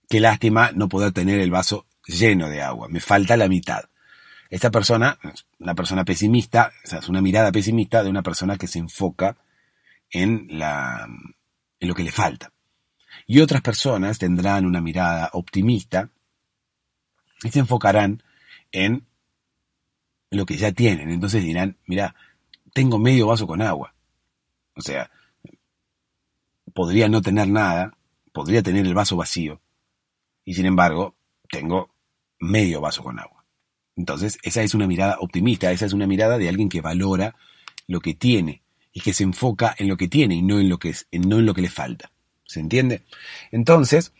Qué 0.08 0.20
lástima 0.20 0.72
no 0.74 0.90
poder 0.90 1.12
tener 1.12 1.40
el 1.40 1.52
vaso 1.52 1.86
lleno 2.06 2.50
de 2.50 2.62
agua, 2.62 2.88
me 2.90 3.00
falta 3.00 3.38
la 3.38 3.48
mitad. 3.48 3.84
Esta 4.50 4.72
persona, 4.72 5.20
una 5.60 5.76
persona 5.76 6.04
pesimista, 6.04 6.72
es 6.84 7.08
una 7.08 7.22
mirada 7.22 7.52
pesimista 7.52 8.04
de 8.04 8.10
una 8.10 8.24
persona 8.24 8.58
que 8.58 8.68
se 8.68 8.80
enfoca 8.80 9.38
en, 10.10 10.48
la, 10.50 11.08
en 11.80 11.88
lo 11.88 11.94
que 11.94 12.04
le 12.04 12.12
falta. 12.12 12.52
Y 13.28 13.42
otras 13.42 13.62
personas 13.62 14.18
tendrán 14.18 14.66
una 14.66 14.82
mirada 14.82 15.30
optimista 15.34 16.10
y 17.44 17.52
se 17.52 17.60
enfocarán 17.60 18.24
en 18.72 19.06
lo 20.32 20.46
que 20.46 20.58
ya 20.58 20.72
tienen. 20.72 21.10
Entonces 21.10 21.44
dirán, 21.44 21.78
mira, 21.86 22.16
tengo 22.74 23.00
medio 23.00 23.28
vaso 23.28 23.48
con 23.48 23.62
agua. 23.62 23.94
O 24.76 24.82
sea, 24.82 25.12
podría 26.74 27.10
no 27.10 27.22
tener 27.22 27.48
nada, 27.48 27.98
podría 28.32 28.64
tener 28.64 28.86
el 28.86 28.94
vaso 28.94 29.18
vacío, 29.18 29.62
y 30.46 30.54
sin 30.54 30.66
embargo, 30.66 31.16
tengo 31.50 31.94
medio 32.40 32.82
vaso 32.82 33.04
con 33.04 33.20
agua. 33.20 33.46
Entonces, 33.96 34.40
esa 34.44 34.64
es 34.64 34.74
una 34.74 34.88
mirada 34.88 35.18
optimista, 35.20 35.72
esa 35.72 35.86
es 35.86 35.94
una 35.94 36.08
mirada 36.08 36.38
de 36.38 36.50
alguien 36.50 36.70
que 36.70 36.82
valora 36.82 37.36
lo 37.88 38.00
que 38.00 38.14
tiene 38.14 38.64
y 38.94 39.02
que 39.02 39.14
se 39.14 39.24
enfoca 39.24 39.76
en 39.78 39.88
lo 39.88 39.98
que 39.98 40.08
tiene 40.08 40.36
y 40.36 40.42
no 40.42 40.60
en 40.60 40.70
lo 40.70 40.80
que, 40.80 40.96
no 41.12 41.40
en 41.40 41.46
lo 41.46 41.54
que 41.54 41.62
le 41.62 41.70
falta. 41.70 42.12
¿Se 42.46 42.60
entiende? 42.60 43.04
Entonces, 43.52 44.14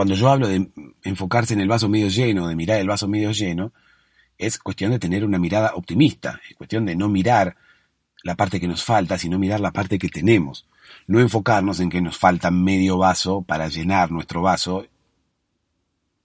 cuando 0.00 0.14
yo 0.14 0.30
hablo 0.30 0.48
de 0.48 0.70
enfocarse 1.02 1.52
en 1.52 1.60
el 1.60 1.68
vaso 1.68 1.86
medio 1.86 2.08
lleno, 2.08 2.48
de 2.48 2.56
mirar 2.56 2.80
el 2.80 2.88
vaso 2.88 3.06
medio 3.06 3.32
lleno, 3.32 3.74
es 4.38 4.58
cuestión 4.58 4.92
de 4.92 4.98
tener 4.98 5.26
una 5.26 5.38
mirada 5.38 5.72
optimista, 5.74 6.40
es 6.48 6.56
cuestión 6.56 6.86
de 6.86 6.96
no 6.96 7.10
mirar 7.10 7.58
la 8.22 8.34
parte 8.34 8.58
que 8.58 8.66
nos 8.66 8.82
falta, 8.82 9.18
sino 9.18 9.38
mirar 9.38 9.60
la 9.60 9.72
parte 9.72 9.98
que 9.98 10.08
tenemos. 10.08 10.66
No 11.06 11.20
enfocarnos 11.20 11.80
en 11.80 11.90
que 11.90 12.00
nos 12.00 12.16
falta 12.16 12.50
medio 12.50 12.96
vaso 12.96 13.42
para 13.42 13.68
llenar 13.68 14.10
nuestro 14.10 14.40
vaso, 14.40 14.86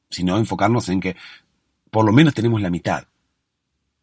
sino 0.09 0.37
enfocarnos 0.37 0.87
en 0.87 1.01
que 1.01 1.17
por 1.91 2.05
lo 2.05 2.13
menos 2.13 2.33
tenemos 2.33 2.61
la 2.61 2.69
mitad. 2.69 3.03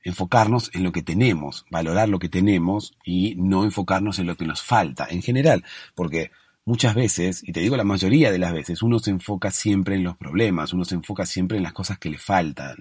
Enfocarnos 0.02 0.70
en 0.74 0.82
lo 0.82 0.92
que 0.92 1.02
tenemos, 1.02 1.64
valorar 1.70 2.10
lo 2.10 2.18
que 2.18 2.28
tenemos 2.28 2.92
y 3.06 3.36
no 3.38 3.64
enfocarnos 3.64 4.18
en 4.18 4.26
lo 4.26 4.36
que 4.36 4.44
nos 4.44 4.60
falta 4.60 5.06
en 5.08 5.22
general, 5.22 5.64
porque 5.94 6.30
muchas 6.64 6.94
veces, 6.94 7.42
y 7.46 7.52
te 7.52 7.60
digo 7.60 7.76
la 7.76 7.84
mayoría 7.84 8.30
de 8.30 8.38
las 8.38 8.52
veces, 8.52 8.82
uno 8.82 8.98
se 8.98 9.10
enfoca 9.10 9.50
siempre 9.50 9.96
en 9.96 10.04
los 10.04 10.16
problemas, 10.16 10.72
uno 10.72 10.84
se 10.84 10.94
enfoca 10.94 11.26
siempre 11.26 11.56
en 11.56 11.64
las 11.64 11.72
cosas 11.72 11.98
que 11.98 12.10
le 12.10 12.18
faltan. 12.18 12.76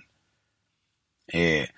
Eh, 1.27 1.69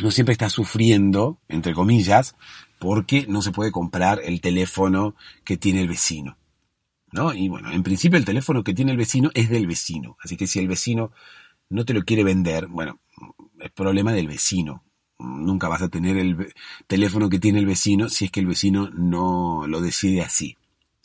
uno 0.00 0.10
siempre 0.10 0.32
está 0.32 0.48
sufriendo, 0.50 1.40
entre 1.48 1.74
comillas, 1.74 2.36
porque 2.78 3.26
no 3.28 3.42
se 3.42 3.52
puede 3.52 3.70
comprar 3.70 4.20
el 4.24 4.40
teléfono 4.40 5.14
que 5.44 5.56
tiene 5.56 5.82
el 5.82 5.88
vecino. 5.88 6.36
¿No? 7.12 7.34
Y 7.34 7.48
bueno, 7.48 7.72
en 7.72 7.82
principio 7.82 8.18
el 8.18 8.24
teléfono 8.24 8.62
que 8.62 8.72
tiene 8.72 8.92
el 8.92 8.96
vecino 8.96 9.30
es 9.34 9.50
del 9.50 9.66
vecino. 9.66 10.16
Así 10.22 10.36
que 10.36 10.46
si 10.46 10.60
el 10.60 10.68
vecino 10.68 11.10
no 11.68 11.84
te 11.84 11.92
lo 11.92 12.04
quiere 12.04 12.22
vender, 12.22 12.68
bueno, 12.68 13.00
es 13.58 13.70
problema 13.72 14.12
del 14.12 14.28
vecino. 14.28 14.84
Nunca 15.20 15.68
vas 15.68 15.82
a 15.82 15.88
tener 15.88 16.16
el 16.16 16.54
teléfono 16.86 17.28
que 17.28 17.38
tiene 17.38 17.58
el 17.58 17.66
vecino 17.66 18.08
si 18.08 18.26
es 18.26 18.30
que 18.30 18.40
el 18.40 18.46
vecino 18.46 18.90
no 18.90 19.66
lo 19.66 19.80
decide 19.80 20.22
así, 20.22 20.56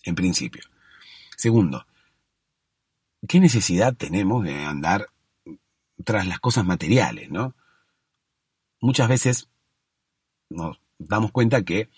en 0.04 0.16
principio. 0.16 0.64
Segundo, 1.36 1.86
¿qué 3.28 3.40
necesidad 3.40 3.96
tenemos 3.96 4.44
de 4.44 4.64
andar 4.64 5.08
tras 6.04 6.28
las 6.28 6.40
cosas 6.40 6.66
materiales, 6.66 7.30
no? 7.30 7.56
Muchas 8.82 9.10
veces 9.10 9.50
nos 10.50 10.80
damos 10.98 11.32
cuenta 11.32 11.64
que, 11.64 11.90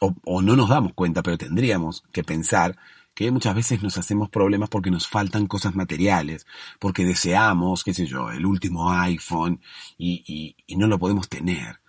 o, 0.00 0.14
o 0.24 0.42
no 0.42 0.56
nos 0.56 0.68
damos 0.68 0.92
cuenta, 0.94 1.22
pero 1.22 1.38
tendríamos 1.38 2.04
que 2.12 2.22
pensar 2.22 2.76
que 3.18 3.32
muchas 3.32 3.52
veces 3.52 3.82
nos 3.82 3.98
hacemos 3.98 4.28
problemas 4.28 4.68
porque 4.68 4.92
nos 4.92 5.08
faltan 5.08 5.48
cosas 5.48 5.74
materiales, 5.74 6.46
porque 6.78 7.04
deseamos, 7.04 7.82
qué 7.82 7.92
sé 7.92 8.06
yo, 8.06 8.30
el 8.30 8.46
último 8.46 8.92
iPhone 8.92 9.60
y, 9.98 10.54
no 10.76 10.86
lo 10.86 11.00
podemos 11.00 11.28
tener. 11.28 11.80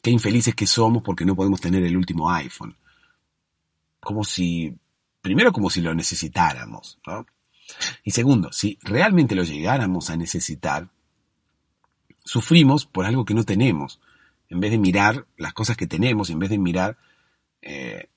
Qué 0.00 0.12
infelices 0.12 0.54
que 0.54 0.68
somos 0.68 1.02
porque 1.02 1.24
no 1.24 1.34
podemos 1.34 1.60
tener 1.60 1.82
el 1.82 1.96
último 1.96 2.30
iPhone. 2.30 2.76
Como 3.98 4.22
si, 4.22 4.78
primero 5.20 5.52
como 5.52 5.70
si 5.70 5.80
lo 5.80 5.92
necesitáramos, 5.92 7.00
¿no? 7.04 7.26
Y 8.04 8.12
segundo, 8.12 8.52
si 8.52 8.78
realmente 8.82 9.34
lo 9.34 9.42
llegáramos 9.42 10.08
a 10.10 10.16
necesitar, 10.16 10.88
sufrimos 12.24 12.86
por 12.86 13.06
algo 13.06 13.24
que 13.24 13.34
no 13.34 13.42
tenemos. 13.42 13.98
En 14.48 14.60
vez 14.60 14.70
de 14.70 14.78
mirar 14.78 15.26
las 15.36 15.52
cosas 15.52 15.76
que 15.76 15.88
tenemos, 15.88 16.30
en 16.30 16.38
vez 16.38 16.50
de 16.50 16.58
mirar 16.58 16.96
eh, 17.60 18.08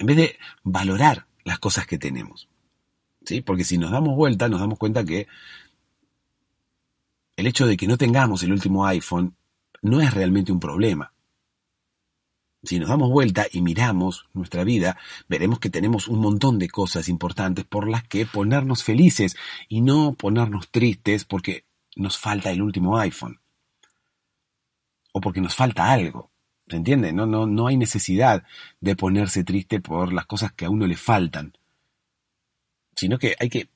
en 0.00 0.06
vez 0.06 0.16
de 0.16 0.38
valorar 0.64 1.26
las 1.44 1.58
cosas 1.58 1.86
que 1.86 1.98
tenemos. 1.98 2.48
¿Sí? 3.24 3.42
Porque 3.42 3.64
si 3.64 3.76
nos 3.76 3.90
damos 3.90 4.16
vuelta, 4.16 4.48
nos 4.48 4.60
damos 4.60 4.78
cuenta 4.78 5.04
que 5.04 5.28
el 7.36 7.46
hecho 7.46 7.66
de 7.66 7.76
que 7.76 7.86
no 7.86 7.98
tengamos 7.98 8.42
el 8.42 8.52
último 8.52 8.86
iPhone 8.86 9.36
no 9.82 10.00
es 10.00 10.12
realmente 10.12 10.52
un 10.52 10.58
problema. 10.58 11.12
Si 12.62 12.78
nos 12.78 12.88
damos 12.88 13.10
vuelta 13.10 13.46
y 13.50 13.60
miramos 13.60 14.26
nuestra 14.32 14.64
vida, 14.64 14.98
veremos 15.28 15.60
que 15.60 15.70
tenemos 15.70 16.08
un 16.08 16.20
montón 16.20 16.58
de 16.58 16.68
cosas 16.68 17.08
importantes 17.08 17.66
por 17.66 17.86
las 17.86 18.02
que 18.04 18.24
ponernos 18.24 18.82
felices 18.82 19.36
y 19.68 19.82
no 19.82 20.14
ponernos 20.14 20.70
tristes 20.70 21.26
porque 21.26 21.64
nos 21.94 22.18
falta 22.18 22.50
el 22.50 22.62
último 22.62 22.98
iPhone. 22.98 23.38
O 25.12 25.20
porque 25.20 25.42
nos 25.42 25.54
falta 25.54 25.90
algo. 25.90 26.29
¿Se 26.70 26.76
entiende? 26.76 27.12
No, 27.12 27.26
no, 27.26 27.48
no 27.48 27.66
hay 27.66 27.76
necesidad 27.76 28.44
de 28.80 28.94
ponerse 28.94 29.42
triste 29.42 29.80
por 29.80 30.12
las 30.12 30.26
cosas 30.26 30.52
que 30.52 30.66
a 30.66 30.70
uno 30.70 30.86
le 30.86 30.96
faltan, 30.96 31.52
sino 32.94 33.18
que 33.18 33.34
hay 33.40 33.48
que 33.48 33.68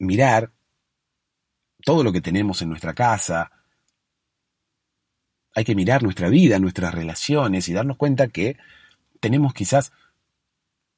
mirar 0.00 0.50
todo 1.84 2.02
lo 2.02 2.10
que 2.10 2.20
tenemos 2.20 2.60
en 2.60 2.70
nuestra 2.70 2.92
casa, 2.92 3.52
hay 5.54 5.62
que 5.64 5.76
mirar 5.76 6.02
nuestra 6.02 6.28
vida, 6.28 6.58
nuestras 6.58 6.92
relaciones 6.92 7.68
y 7.68 7.72
darnos 7.72 7.96
cuenta 7.96 8.26
que 8.26 8.56
tenemos 9.20 9.54
quizás 9.54 9.92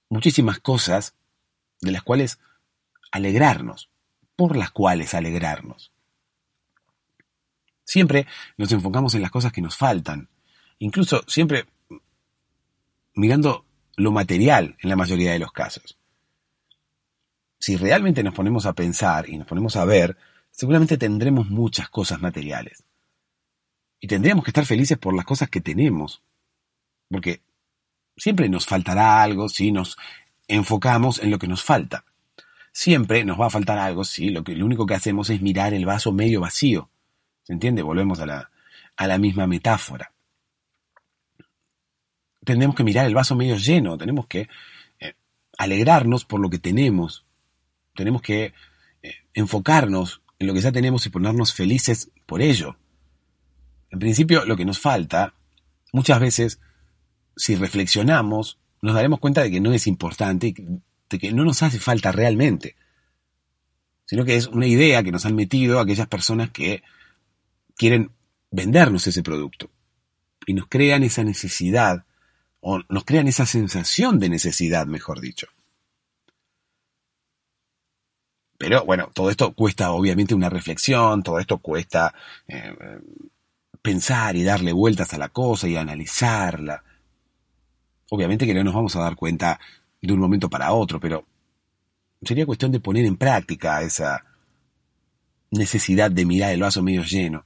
muchísimas 0.09 0.59
cosas 0.59 1.15
de 1.83 1.93
las 1.93 2.03
cuales 2.03 2.39
alegrarnos, 3.11 3.91
por 4.37 4.57
las 4.57 4.71
cuales 4.71 5.13
alegrarnos. 5.13 5.93
Siempre 7.85 8.27
nos 8.57 8.73
enfocamos 8.73 9.15
en 9.15 9.21
las 9.21 9.31
cosas 9.31 9.53
que 9.53 9.61
nos 9.61 9.77
faltan, 9.77 10.31
incluso 10.83 11.23
siempre 11.29 11.67
mirando 13.15 13.65
lo 13.97 14.11
material 14.11 14.77
en 14.83 14.91
la 14.91 14.97
mayoría 14.97 15.33
de 15.33 15.39
los 15.39 15.53
casos. 15.53 15.97
Si 17.61 17.77
realmente 17.77 18.25
nos 18.25 18.35
ponemos 18.35 18.67
a 18.67 18.73
pensar 18.73 19.29
y 19.29 19.39
nos 19.39 19.47
ponemos 19.47 19.77
a 19.77 19.85
ver, 19.85 20.17
seguramente 20.51 20.99
tendremos 20.99 21.49
muchas 21.49 21.89
cosas 21.89 22.21
materiales. 22.21 22.83
Y 24.01 24.09
tendríamos 24.09 24.45
que 24.45 24.51
estar 24.51 24.67
felices 24.67 24.99
por 24.99 25.15
las 25.15 25.25
cosas 25.25 25.49
que 25.49 25.61
tenemos. 25.61 26.21
Porque 27.09 27.43
siempre 28.17 28.49
nos 28.49 28.67
faltará 28.67 29.23
algo 29.23 29.49
si 29.49 29.71
nos 29.71 29.97
enfocamos 30.49 31.21
en 31.21 31.31
lo 31.31 31.39
que 31.39 31.47
nos 31.47 31.63
falta. 31.63 32.05
Siempre 32.73 33.25
nos 33.25 33.41
va 33.41 33.47
a 33.47 33.51
faltar 33.51 33.79
algo 33.79 34.03
si 34.03 34.31
lo, 34.31 34.43
único 34.43 34.85
que 34.85 34.95
hacemos 34.95 35.31
es 35.31 35.41
mirar 35.41 35.75
el 35.75 35.87
vaso 35.87 36.11
medio 36.11 36.41
vacío. 36.41 36.91
¿Se 37.45 37.53
entiende? 37.53 37.83
Volvemos 37.83 38.19
a 38.19 39.07
la 39.07 39.19
misma 39.19 39.47
metáfora 39.47 40.12
tenemos 42.45 42.75
que 42.77 42.85
mirar 42.85 43.07
el 43.07 43.15
vaso 43.15 43.37
medio 43.37 43.57
lleno, 43.57 43.99
tenemos 43.99 44.27
que 44.27 44.49
eh, 45.01 45.15
alegrarnos 45.59 46.25
por 46.25 46.41
lo 46.41 46.51
que 46.51 46.59
tenemos, 46.59 47.25
tenemos 47.95 48.23
que 48.23 48.53
eh, 49.03 49.15
enfocarnos 49.35 50.23
en 50.39 50.47
lo 50.47 50.55
que 50.55 50.61
ya 50.61 50.73
tenemos 50.73 51.07
y 51.07 51.11
ponernos 51.11 51.55
felices 51.55 52.11
por 52.27 52.43
ello. 52.43 52.77
En 53.91 53.99
principio, 53.99 54.45
lo 54.45 54.57
que 54.57 54.65
nos 54.65 54.79
falta 54.79 55.35
muchas 55.93 56.19
veces 56.19 56.61
si 57.37 57.55
reflexionamos, 57.55 58.59
nos 58.81 58.95
daremos 58.95 59.21
cuenta 59.21 59.43
de 59.43 59.51
que 59.51 59.61
no 59.61 59.73
es 59.73 59.87
importante, 59.87 60.55
de 61.09 61.19
que 61.19 61.33
no 61.33 61.45
nos 61.45 61.63
hace 61.63 61.79
falta 61.79 62.13
realmente, 62.13 62.75
sino 64.07 64.25
que 64.25 64.37
es 64.37 64.47
una 64.49 64.67
idea 64.67 65.03
que 65.03 65.13
nos 65.13 65.25
han 65.25 65.35
metido 65.35 65.81
aquellas 65.81 66.09
personas 66.09 66.51
que 66.51 66.83
quieren 67.77 68.11
vendernos 68.51 69.07
ese 69.07 69.23
producto 69.23 69.71
y 70.47 70.55
nos 70.55 70.67
crean 70.67 71.03
esa 71.03 71.25
necesidad, 71.25 72.05
o 72.63 72.81
nos 72.89 73.05
crean 73.05 73.29
esa 73.29 73.45
sensación 73.45 74.19
de 74.19 74.29
necesidad, 74.29 74.87
mejor 74.87 75.21
dicho. 75.21 75.49
Pero 78.57 78.85
bueno, 78.85 79.11
todo 79.13 79.29
esto 79.29 79.53
cuesta 79.53 79.91
obviamente 79.91 80.37
una 80.37 80.49
reflexión, 80.49 81.25
todo 81.25 81.41
esto 81.41 81.59
cuesta 81.59 82.15
eh, 82.47 82.73
pensar 83.83 84.37
y 84.37 84.45
darle 84.45 84.73
vueltas 84.73 85.13
a 85.13 85.19
la 85.19 85.29
cosa 85.29 85.67
y 85.67 85.77
analizarla. 85.77 86.85
Obviamente 88.11 88.47
que 88.47 88.55
no 88.55 88.63
nos 88.63 88.75
vamos 88.75 88.95
a 88.95 89.01
dar 89.01 89.17
cuenta 89.17 89.59
de 90.01 90.13
un 90.13 90.21
momento 90.21 90.49
para 90.49 90.73
otro, 90.73 91.01
pero 91.01 91.27
sería 92.23 92.47
cuestión 92.47 92.71
de 92.71 92.79
poner 92.79 93.05
en 93.05 93.17
práctica 93.17 93.83
esa 93.83 94.25
necesidad 95.51 96.13
de 96.13 96.25
mirar 96.25 96.53
el 96.53 96.61
vaso 96.61 96.83
medio 96.85 97.03
lleno, 97.03 97.45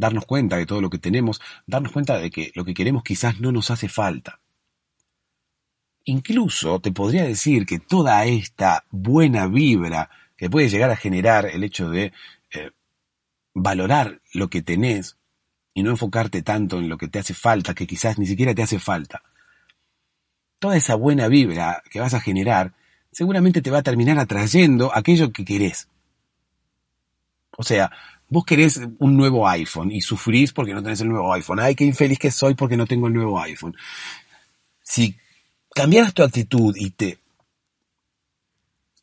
darnos 0.00 0.24
cuenta 0.24 0.56
de 0.56 0.66
todo 0.66 0.80
lo 0.80 0.90
que 0.90 0.98
tenemos, 0.98 1.40
darnos 1.66 1.92
cuenta 1.92 2.18
de 2.18 2.30
que 2.30 2.50
lo 2.54 2.64
que 2.64 2.74
queremos 2.74 3.02
quizás 3.04 3.38
no 3.38 3.52
nos 3.52 3.70
hace 3.70 3.88
falta. 3.88 4.40
Incluso 6.04 6.80
te 6.80 6.90
podría 6.90 7.24
decir 7.24 7.66
que 7.66 7.78
toda 7.78 8.24
esta 8.24 8.84
buena 8.90 9.46
vibra 9.46 10.10
que 10.36 10.48
puede 10.48 10.70
llegar 10.70 10.90
a 10.90 10.96
generar 10.96 11.46
el 11.46 11.62
hecho 11.62 11.90
de 11.90 12.12
eh, 12.52 12.70
valorar 13.52 14.22
lo 14.32 14.48
que 14.48 14.62
tenés 14.62 15.18
y 15.74 15.82
no 15.82 15.90
enfocarte 15.90 16.42
tanto 16.42 16.78
en 16.78 16.88
lo 16.88 16.96
que 16.96 17.08
te 17.08 17.18
hace 17.18 17.34
falta, 17.34 17.74
que 17.74 17.86
quizás 17.86 18.18
ni 18.18 18.26
siquiera 18.26 18.54
te 18.54 18.62
hace 18.62 18.78
falta. 18.78 19.22
Toda 20.58 20.78
esa 20.78 20.94
buena 20.94 21.28
vibra 21.28 21.82
que 21.90 22.00
vas 22.00 22.14
a 22.14 22.20
generar 22.20 22.72
seguramente 23.12 23.60
te 23.60 23.70
va 23.70 23.78
a 23.78 23.82
terminar 23.82 24.18
atrayendo 24.18 24.90
aquello 24.94 25.30
que 25.30 25.44
querés. 25.44 25.88
O 27.56 27.62
sea, 27.62 27.90
vos 28.30 28.44
querés 28.44 28.80
un 28.98 29.16
nuevo 29.16 29.46
iPhone 29.48 29.90
y 29.90 30.00
sufrís 30.00 30.52
porque 30.52 30.72
no 30.72 30.82
tenés 30.82 31.00
el 31.00 31.08
nuevo 31.08 31.32
iPhone. 31.34 31.60
Ay, 31.60 31.74
qué 31.74 31.84
infeliz 31.84 32.18
que 32.18 32.30
soy 32.30 32.54
porque 32.54 32.76
no 32.76 32.86
tengo 32.86 33.08
el 33.08 33.14
nuevo 33.14 33.40
iPhone. 33.40 33.76
Si 34.82 35.18
cambiaras 35.74 36.14
tu 36.14 36.22
actitud 36.22 36.74
y 36.76 36.90
te 36.90 37.18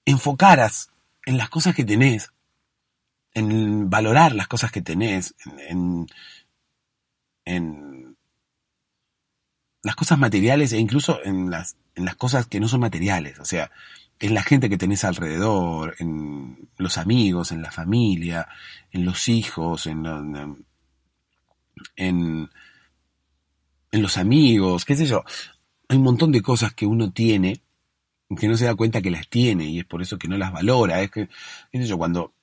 enfocaras 0.06 0.90
en 1.26 1.38
las 1.38 1.50
cosas 1.50 1.76
que 1.76 1.84
tenés, 1.84 2.32
en 3.34 3.90
valorar 3.90 4.34
las 4.34 4.48
cosas 4.48 4.72
que 4.72 4.82
tenés, 4.82 5.36
en, 5.70 6.08
las 9.84 9.96
cosas 9.96 10.18
materiales 10.18 10.74
e 10.74 10.80
incluso 10.80 11.24
en 11.24 11.50
las, 11.50 11.78
en 11.96 12.06
las 12.06 12.16
cosas 12.16 12.48
que 12.48 12.60
no 12.60 12.68
son 12.68 12.80
materiales, 12.80 13.40
o 13.40 13.46
sea, 13.46 13.72
en 14.20 14.34
la 14.34 14.44
gente 14.44 14.70
que 14.70 14.78
tenés 14.78 15.04
alrededor, 15.04 15.96
en 16.00 16.70
los 16.78 16.98
amigos, 16.98 17.52
en 17.52 17.62
la 17.62 17.72
familia, 17.72 18.48
en 18.92 19.06
los 19.06 19.28
hijos, 19.28 19.88
en, 19.88 20.06
en, 21.96 22.50
los 23.92 24.18
amigos, 24.18 24.86
qué 24.86 24.96
sé 24.96 25.06
yo. 25.06 25.24
Hay 25.90 25.98
un 25.98 26.04
montón 26.04 26.32
de 26.32 26.42
cosas 26.42 26.74
que 26.74 26.86
uno 26.86 27.12
tiene 27.12 27.62
que 28.38 28.50
no 28.50 28.58
se 28.58 28.66
da 28.66 28.76
cuenta 28.76 29.02
que 29.02 29.10
las 29.10 29.30
tiene 29.30 29.66
y 29.66 29.80
es 29.80 29.86
por 29.86 30.02
eso 30.02 30.18
que 30.18 30.28
no 30.28 30.38
las 30.38 30.52
valora. 30.52 31.02
Es 31.02 31.12
que, 31.12 31.30
yo, 31.72 31.98
cuando 31.98 32.34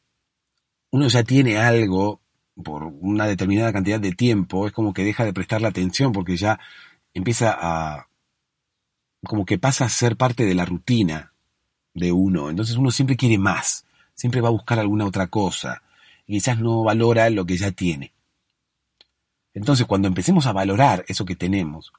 uno 0.91 1.09
ya 1.09 1.23
tiene 1.25 1.59
algo 1.59 2.21
por 2.63 2.85
una 2.85 3.27
determinada 3.27 3.73
cantidad 3.73 4.01
de 4.01 4.13
tiempo, 4.13 4.67
es 4.67 4.73
como 4.73 4.95
que 4.95 5.05
deja 5.05 5.25
de 5.25 5.35
prestarle 5.35 5.67
atención 5.67 6.13
porque 6.13 6.37
ya 6.39 6.59
empieza 7.13 7.55
a, 7.55 8.09
como 9.25 9.45
que 9.45 9.59
pasa 9.59 9.85
a 9.85 9.91
ser 9.91 10.17
parte 10.17 10.47
de 10.47 10.55
la 10.55 10.65
rutina 10.65 11.34
de 11.95 12.13
uno. 12.13 12.51
Entonces 12.51 12.77
uno 12.77 12.91
siempre 12.91 13.17
quiere 13.17 13.39
más, 13.39 13.87
siempre 14.15 14.41
va 14.41 14.49
a 14.49 14.53
buscar 14.53 14.79
alguna 14.79 15.07
otra 15.07 15.29
cosa 15.29 15.83
y 16.27 16.35
quizás 16.35 16.59
no 16.59 16.83
valora 16.83 17.31
lo 17.31 17.47
que 17.47 17.57
ya 17.57 17.71
tiene. 17.71 18.13
Entonces 19.55 19.87
cuando 19.87 20.09
empecemos 20.09 20.47
a 20.47 20.53
valorar 20.53 21.05
eso 21.09 21.25
que 21.25 21.37
tenemos 21.37 21.93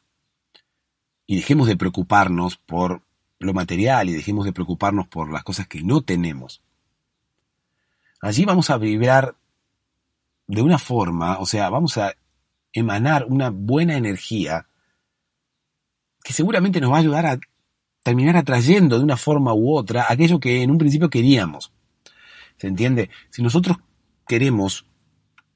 y 1.26 1.38
dejemos 1.38 1.68
de 1.68 1.78
preocuparnos 1.78 2.58
por 2.58 3.02
lo 3.40 3.54
material 3.54 4.10
y 4.10 4.14
dejemos 4.14 4.46
de 4.46 4.54
preocuparnos 4.54 5.08
por 5.08 5.32
las 5.32 5.44
cosas 5.44 5.68
que 5.68 5.82
no 5.82 6.02
tenemos, 6.02 6.62
allí 8.22 8.46
vamos 8.46 8.70
a 8.70 8.78
vibrar 8.78 9.36
de 10.48 10.62
una 10.62 10.78
forma, 10.78 11.40
o 11.40 11.46
sea, 11.46 11.70
vamos 11.70 11.98
a 11.98 12.14
emanar 12.74 13.26
una 13.28 13.50
buena 13.50 13.96
energía 13.96 14.68
que 16.24 16.34
seguramente 16.34 16.82
nos 16.82 16.92
va 16.92 16.98
a 16.98 17.00
ayudar 17.00 17.26
a 17.26 17.40
terminar 18.06 18.38
atrayendo 18.38 19.00
de 19.00 19.04
una 19.04 19.18
forma 19.18 19.56
u 19.56 19.76
otra 19.76 20.06
aquello 20.08 20.40
que 20.40 20.62
en 20.62 20.70
un 20.70 20.78
principio 20.78 21.10
queríamos. 21.10 21.74
¿Se 22.56 22.68
entiende? 22.68 23.10
Si 23.32 23.42
nosotros 23.42 23.78
queremos 24.28 24.86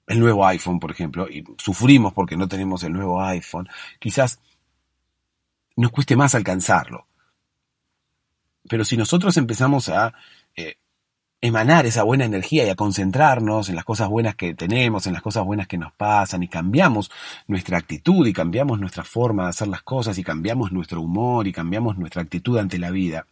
el 0.08 0.20
nuevo 0.20 0.44
iPhone, 0.48 0.80
por 0.80 0.90
ejemplo, 0.90 1.30
y 1.30 1.44
sufrimos 1.60 2.12
porque 2.12 2.36
no 2.36 2.48
tenemos 2.48 2.82
el 2.84 2.94
nuevo 2.94 3.22
iPhone, 3.22 3.70
quizás 4.00 4.40
nos 5.76 5.92
cueste 5.92 6.16
más 6.16 6.34
alcanzarlo. 6.34 7.06
Pero 8.68 8.84
si 8.84 8.98
nosotros 8.98 9.38
empezamos 9.38 9.88
a 9.88 10.16
emanar 11.42 11.86
esa 11.86 12.04
buena 12.04 12.26
energía 12.26 12.66
y 12.66 12.70
a 12.70 12.76
concentrarnos 12.76 13.70
en 13.70 13.76
las 13.76 13.86
cosas 13.86 14.10
buenas 14.10 14.36
que 14.36 14.54
tenemos, 14.54 15.08
en 15.08 15.14
las 15.14 15.22
cosas 15.22 15.46
buenas 15.46 15.68
que 15.68 15.78
nos 15.78 15.94
pasan 15.94 16.44
y 16.44 16.48
cambiamos 16.48 17.10
nuestra 17.48 17.78
actitud 17.78 18.28
y 18.28 18.34
cambiamos 18.34 18.80
nuestra 18.80 19.04
forma 19.04 19.44
de 19.44 19.50
hacer 19.50 19.68
las 19.70 19.82
cosas 19.82 20.18
y 20.18 20.24
cambiamos 20.24 20.72
nuestro 20.72 21.02
humor 21.02 21.48
y 21.48 21.54
cambiamos 21.54 21.98
nuestra 21.98 22.22
actitud 22.22 22.58
ante 22.58 22.78
la 22.78 22.92
vida, 22.92 23.26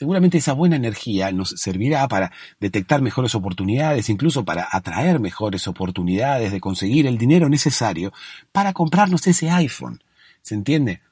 seguramente 0.00 0.38
esa 0.38 0.54
buena 0.54 0.76
energía 0.76 1.30
nos 1.30 1.50
servirá 1.50 2.08
para 2.08 2.32
detectar 2.58 3.02
mejores 3.02 3.34
oportunidades, 3.34 4.08
incluso 4.08 4.46
para 4.46 4.66
atraer 4.72 5.20
mejores 5.20 5.68
oportunidades 5.68 6.52
de 6.52 6.60
conseguir 6.60 7.06
el 7.06 7.18
dinero 7.18 7.50
necesario 7.50 8.10
para 8.50 8.72
comprarnos 8.72 9.26
ese 9.26 9.50
iPhone. 9.50 10.02
¿Se 10.40 10.54
entiende? 10.54 11.02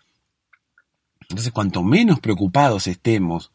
Entonces, 1.20 1.52
cuanto 1.52 1.82
menos 1.82 2.20
preocupados 2.20 2.86
estemos 2.86 3.52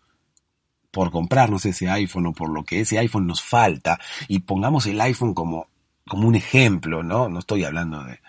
por 0.94 1.10
comprarnos 1.10 1.66
ese 1.66 1.90
iPhone 1.90 2.28
o 2.28 2.34
por 2.34 2.50
lo 2.50 2.64
que 2.64 2.82
ese 2.82 3.00
iPhone 3.00 3.26
nos 3.26 3.42
falta, 3.42 4.00
y 4.28 4.42
pongamos 4.42 4.86
el 4.86 5.02
iPhone 5.02 5.34
como, 5.34 5.68
como 6.08 6.28
un 6.28 6.36
ejemplo, 6.36 7.02
¿no? 7.02 7.30
No 7.30 7.40
estoy 7.40 7.64
hablando 7.64 8.04
de, 8.04 8.20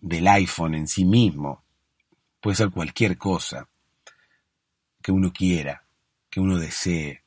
del 0.00 0.28
iPhone 0.28 0.76
en 0.76 0.86
sí 0.86 1.04
mismo. 1.04 1.64
Puede 2.40 2.54
ser 2.54 2.70
cualquier 2.70 3.18
cosa 3.18 3.68
que 5.02 5.10
uno 5.10 5.32
quiera, 5.32 5.82
que 6.30 6.38
uno 6.38 6.58
desee, 6.58 7.24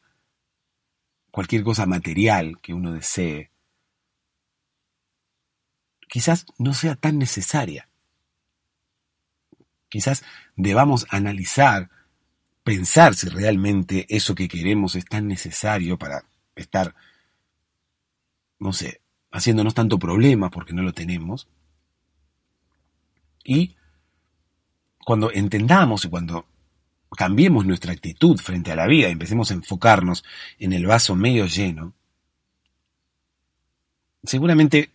cualquier 1.30 1.66
cosa 1.66 1.86
material 1.86 2.62
que 2.62 2.74
uno 2.74 2.94
desee, 2.94 3.52
quizás 6.08 6.46
no 6.58 6.74
sea 6.74 6.96
tan 6.96 7.20
necesaria. 7.20 7.90
Quizás 9.90 10.24
debamos 10.56 11.06
analizar, 11.10 11.90
pensar 12.66 13.14
si 13.14 13.30
realmente 13.30 14.08
eso 14.10 14.34
que 14.34 14.48
queremos 14.48 14.96
es 14.96 15.06
tan 15.06 15.28
necesario 15.28 16.00
para 16.00 16.26
estar, 16.56 16.96
no 18.58 18.74
sé, 18.74 19.02
haciéndonos 19.32 19.76
tanto 19.76 20.00
problema 20.00 20.50
porque 20.50 20.74
no 20.74 20.82
lo 20.82 20.92
tenemos. 20.92 21.48
Y 23.44 23.76
cuando 25.06 25.32
entendamos 25.32 26.06
y 26.06 26.10
cuando 26.10 26.48
cambiemos 27.16 27.68
nuestra 27.68 27.94
actitud 27.94 28.40
frente 28.40 28.72
a 28.72 28.76
la 28.76 28.88
vida 28.88 29.10
y 29.10 29.12
empecemos 29.12 29.52
a 29.52 29.54
enfocarnos 29.54 30.26
en 30.58 30.74
el 30.74 30.88
vaso 30.88 31.16
medio 31.16 31.46
lleno, 31.46 31.94
seguramente 34.24 34.92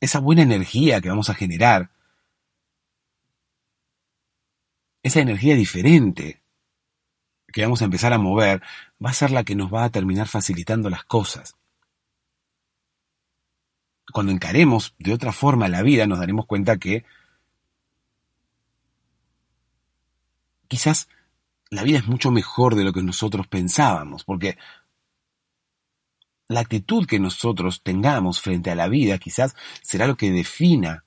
esa 0.00 0.18
buena 0.18 0.42
energía 0.42 1.00
que 1.00 1.08
vamos 1.08 1.30
a 1.30 1.34
generar, 1.34 1.90
esa 5.08 5.20
energía 5.20 5.54
diferente 5.54 6.42
que 7.52 7.62
vamos 7.62 7.82
a 7.82 7.86
empezar 7.86 8.12
a 8.12 8.18
mover, 8.18 8.62
va 9.04 9.10
a 9.10 9.14
ser 9.14 9.30
la 9.30 9.44
que 9.44 9.54
nos 9.54 9.72
va 9.72 9.84
a 9.84 9.90
terminar 9.90 10.28
facilitando 10.28 10.90
las 10.90 11.04
cosas. 11.04 11.56
Cuando 14.12 14.32
encaremos 14.32 14.94
de 14.98 15.12
otra 15.12 15.32
forma 15.32 15.68
la 15.68 15.82
vida, 15.82 16.06
nos 16.06 16.18
daremos 16.18 16.46
cuenta 16.46 16.78
que 16.78 17.04
quizás 20.68 21.08
la 21.70 21.82
vida 21.82 21.98
es 21.98 22.06
mucho 22.06 22.30
mejor 22.30 22.74
de 22.74 22.84
lo 22.84 22.92
que 22.92 23.02
nosotros 23.02 23.46
pensábamos, 23.46 24.24
porque 24.24 24.56
la 26.48 26.60
actitud 26.60 27.06
que 27.06 27.20
nosotros 27.20 27.82
tengamos 27.82 28.40
frente 28.40 28.70
a 28.70 28.74
la 28.74 28.88
vida 28.88 29.18
quizás 29.18 29.54
será 29.82 30.06
lo 30.06 30.16
que 30.16 30.30
defina 30.30 31.04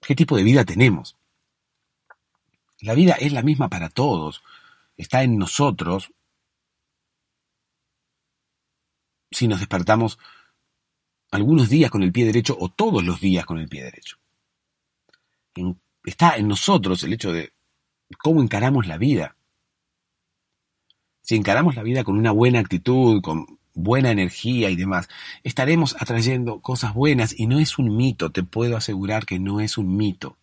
qué 0.00 0.14
tipo 0.14 0.36
de 0.36 0.44
vida 0.44 0.64
tenemos. 0.64 1.16
La 2.82 2.94
vida 2.94 3.12
es 3.14 3.32
la 3.32 3.42
misma 3.42 3.68
para 3.68 3.88
todos, 3.88 4.42
está 4.96 5.22
en 5.22 5.38
nosotros. 5.38 6.12
Si 9.30 9.46
nos 9.46 9.60
despertamos 9.60 10.18
algunos 11.30 11.68
días 11.68 11.92
con 11.92 12.02
el 12.02 12.10
pie 12.10 12.26
derecho 12.26 12.56
o 12.58 12.68
todos 12.68 13.04
los 13.04 13.20
días 13.20 13.46
con 13.46 13.58
el 13.58 13.68
pie 13.68 13.84
derecho. 13.84 14.18
está 16.04 16.36
en 16.36 16.48
nosotros 16.48 17.04
el 17.04 17.12
hecho 17.12 17.32
de 17.32 17.52
cómo 18.18 18.42
encaramos 18.42 18.88
la 18.88 18.98
vida. 18.98 19.36
Si 21.20 21.36
encaramos 21.36 21.76
la 21.76 21.84
vida 21.84 22.02
con 22.02 22.18
una 22.18 22.32
buena 22.32 22.58
actitud, 22.58 23.22
con 23.22 23.60
buena 23.74 24.10
energía 24.10 24.70
y 24.70 24.76
demás, 24.76 25.08
estaremos 25.44 25.94
atrayendo 26.00 26.60
cosas 26.60 26.94
buenas 26.94 27.38
y 27.38 27.46
no 27.46 27.60
es 27.60 27.78
un 27.78 27.96
mito, 27.96 28.32
te 28.32 28.42
puedo 28.42 28.76
asegurar 28.76 29.24
que 29.24 29.38
no 29.38 29.60
es 29.60 29.78
un 29.78 29.96
mito. 29.96 30.36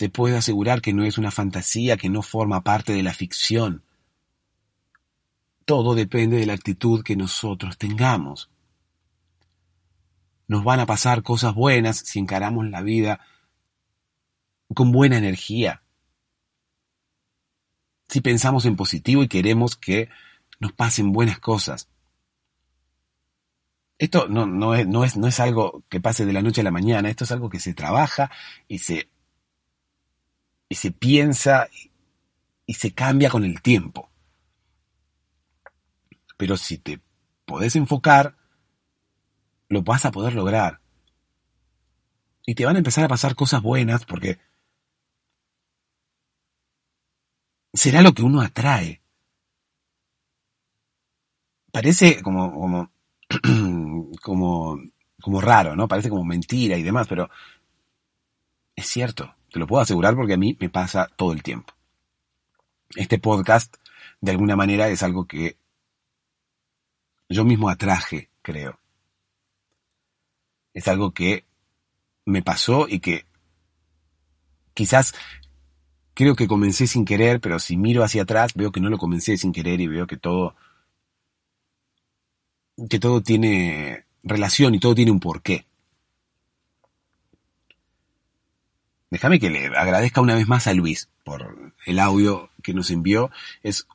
Te 0.00 0.08
puedo 0.08 0.38
asegurar 0.38 0.80
que 0.80 0.94
no 0.94 1.04
es 1.04 1.18
una 1.18 1.30
fantasía, 1.30 1.98
que 1.98 2.08
no 2.08 2.22
forma 2.22 2.62
parte 2.62 2.94
de 2.94 3.02
la 3.02 3.12
ficción. 3.12 3.84
Todo 5.66 5.94
depende 5.94 6.38
de 6.38 6.46
la 6.46 6.54
actitud 6.54 7.02
que 7.04 7.16
nosotros 7.16 7.76
tengamos. 7.76 8.48
Nos 10.48 10.64
van 10.64 10.80
a 10.80 10.86
pasar 10.86 11.22
cosas 11.22 11.54
buenas 11.54 11.98
si 11.98 12.18
encaramos 12.18 12.66
la 12.70 12.80
vida 12.80 13.20
con 14.74 14.90
buena 14.90 15.18
energía. 15.18 15.82
Si 18.08 18.22
pensamos 18.22 18.64
en 18.64 18.76
positivo 18.76 19.22
y 19.22 19.28
queremos 19.28 19.76
que 19.76 20.08
nos 20.60 20.72
pasen 20.72 21.12
buenas 21.12 21.40
cosas. 21.40 21.90
Esto 23.98 24.28
no, 24.28 24.46
no, 24.46 24.74
es, 24.74 25.40
algo 25.40 25.84
que 25.90 26.00
pase 26.00 26.24
de 26.24 26.32
la 26.32 26.40
noche 26.40 26.62
a 26.62 26.64
la 26.64 26.70
mañana, 26.70 27.10
esto 27.10 27.24
es 27.24 27.32
algo 27.32 27.50
que 27.50 27.60
se 27.60 27.74
trabaja 27.74 28.30
y 28.66 28.78
se, 28.78 29.10
y 30.70 30.76
se 30.76 30.92
piensa 30.92 31.68
y 32.64 32.74
se 32.74 32.94
cambia 32.94 33.28
con 33.28 33.44
el 33.44 33.60
tiempo. 33.60 34.08
Pero 36.38 36.56
si 36.56 36.78
te 36.78 37.00
podés 37.44 37.74
enfocar, 37.74 38.36
lo 39.68 39.82
vas 39.82 40.06
a 40.06 40.12
poder 40.12 40.34
lograr. 40.34 40.80
Y 42.46 42.54
te 42.54 42.64
van 42.64 42.76
a 42.76 42.78
empezar 42.78 43.04
a 43.04 43.08
pasar 43.08 43.34
cosas 43.34 43.60
buenas 43.60 44.04
porque 44.06 44.38
será 47.74 48.00
lo 48.00 48.14
que 48.14 48.22
uno 48.22 48.40
atrae 48.40 49.02
parece 51.72 52.22
como, 52.22 52.52
como, 52.52 52.92
como, 54.22 54.80
como 55.20 55.40
raro, 55.40 55.74
¿no? 55.74 55.88
Parece 55.88 56.10
como 56.10 56.24
mentira 56.24 56.76
y 56.76 56.82
demás, 56.82 57.08
pero 57.08 57.28
es 58.76 58.86
cierto, 58.86 59.34
te 59.52 59.58
lo 59.58 59.66
puedo 59.66 59.82
asegurar 59.82 60.14
porque 60.14 60.34
a 60.34 60.38
mí 60.38 60.56
me 60.60 60.68
pasa 60.68 61.08
todo 61.16 61.32
el 61.32 61.42
tiempo. 61.42 61.72
Este 62.94 63.18
podcast, 63.18 63.76
de 64.20 64.32
alguna 64.32 64.56
manera, 64.56 64.88
es 64.88 65.02
algo 65.02 65.26
que 65.26 65.56
yo 67.28 67.44
mismo 67.44 67.68
atraje, 67.68 68.30
creo. 68.42 68.78
Es 70.74 70.88
algo 70.88 71.12
que 71.12 71.44
me 72.24 72.42
pasó 72.42 72.86
y 72.88 73.00
que 73.00 73.24
quizás 74.74 75.14
creo 76.14 76.36
que 76.36 76.48
comencé 76.48 76.86
sin 76.86 77.04
querer, 77.04 77.40
pero 77.40 77.58
si 77.58 77.76
miro 77.76 78.04
hacia 78.04 78.22
atrás 78.22 78.54
veo 78.54 78.72
que 78.72 78.80
no 78.80 78.88
lo 78.88 78.98
comencé 78.98 79.36
sin 79.36 79.52
querer 79.52 79.80
y 79.80 79.86
veo 79.86 80.06
que 80.06 80.16
todo 80.16 80.54
que 82.88 82.98
todo 82.98 83.22
tiene 83.22 84.06
relación 84.22 84.74
y 84.74 84.80
todo 84.80 84.94
tiene 84.94 85.10
un 85.10 85.20
porqué. 85.20 85.66
Déjame 89.10 89.40
que 89.40 89.50
le 89.50 89.66
agradezca 89.66 90.20
una 90.20 90.36
vez 90.36 90.46
más 90.46 90.68
a 90.68 90.72
Luis 90.72 91.10
por 91.24 91.72
el 91.84 91.98
audio 91.98 92.50
que 92.62 92.74
nos 92.74 92.90
envió. 92.90 93.30
Es 93.62 93.88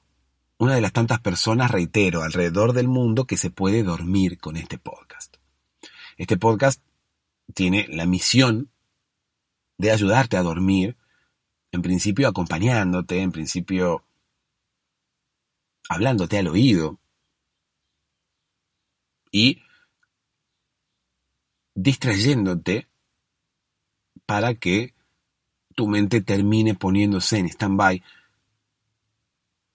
una 0.58 0.76
de 0.76 0.82
las 0.82 0.92
tantas 0.92 1.22
personas, 1.22 1.72
reitero, 1.72 2.22
alrededor 2.22 2.74
del 2.74 2.90
mundo 2.90 3.26
que 3.26 3.38
se 3.38 3.50
puede 3.50 3.84
dormir 3.84 4.38
con 4.38 4.58
este 4.58 4.78
podcast. 4.78 5.38
Este 6.18 6.38
podcast 6.38 6.82
tiene 7.54 7.88
la 7.90 8.06
misión 8.06 8.70
de 9.78 9.92
ayudarte 9.92 10.36
a 10.36 10.44
dormir, 10.44 10.98
en 11.72 11.82
principio 11.82 12.28
acompañándote, 12.28 13.22
en 13.22 13.32
principio 13.32 14.06
hablándote 15.88 16.38
al 16.38 16.48
oído, 16.48 17.00
y 19.32 19.62
distrayéndote 21.74 22.88
para 24.26 24.56
que 24.56 24.95
tu 25.76 25.88
mente 25.88 26.22
termine 26.22 26.74
poniéndose 26.74 27.38
en 27.38 27.48
stand-by 27.48 28.02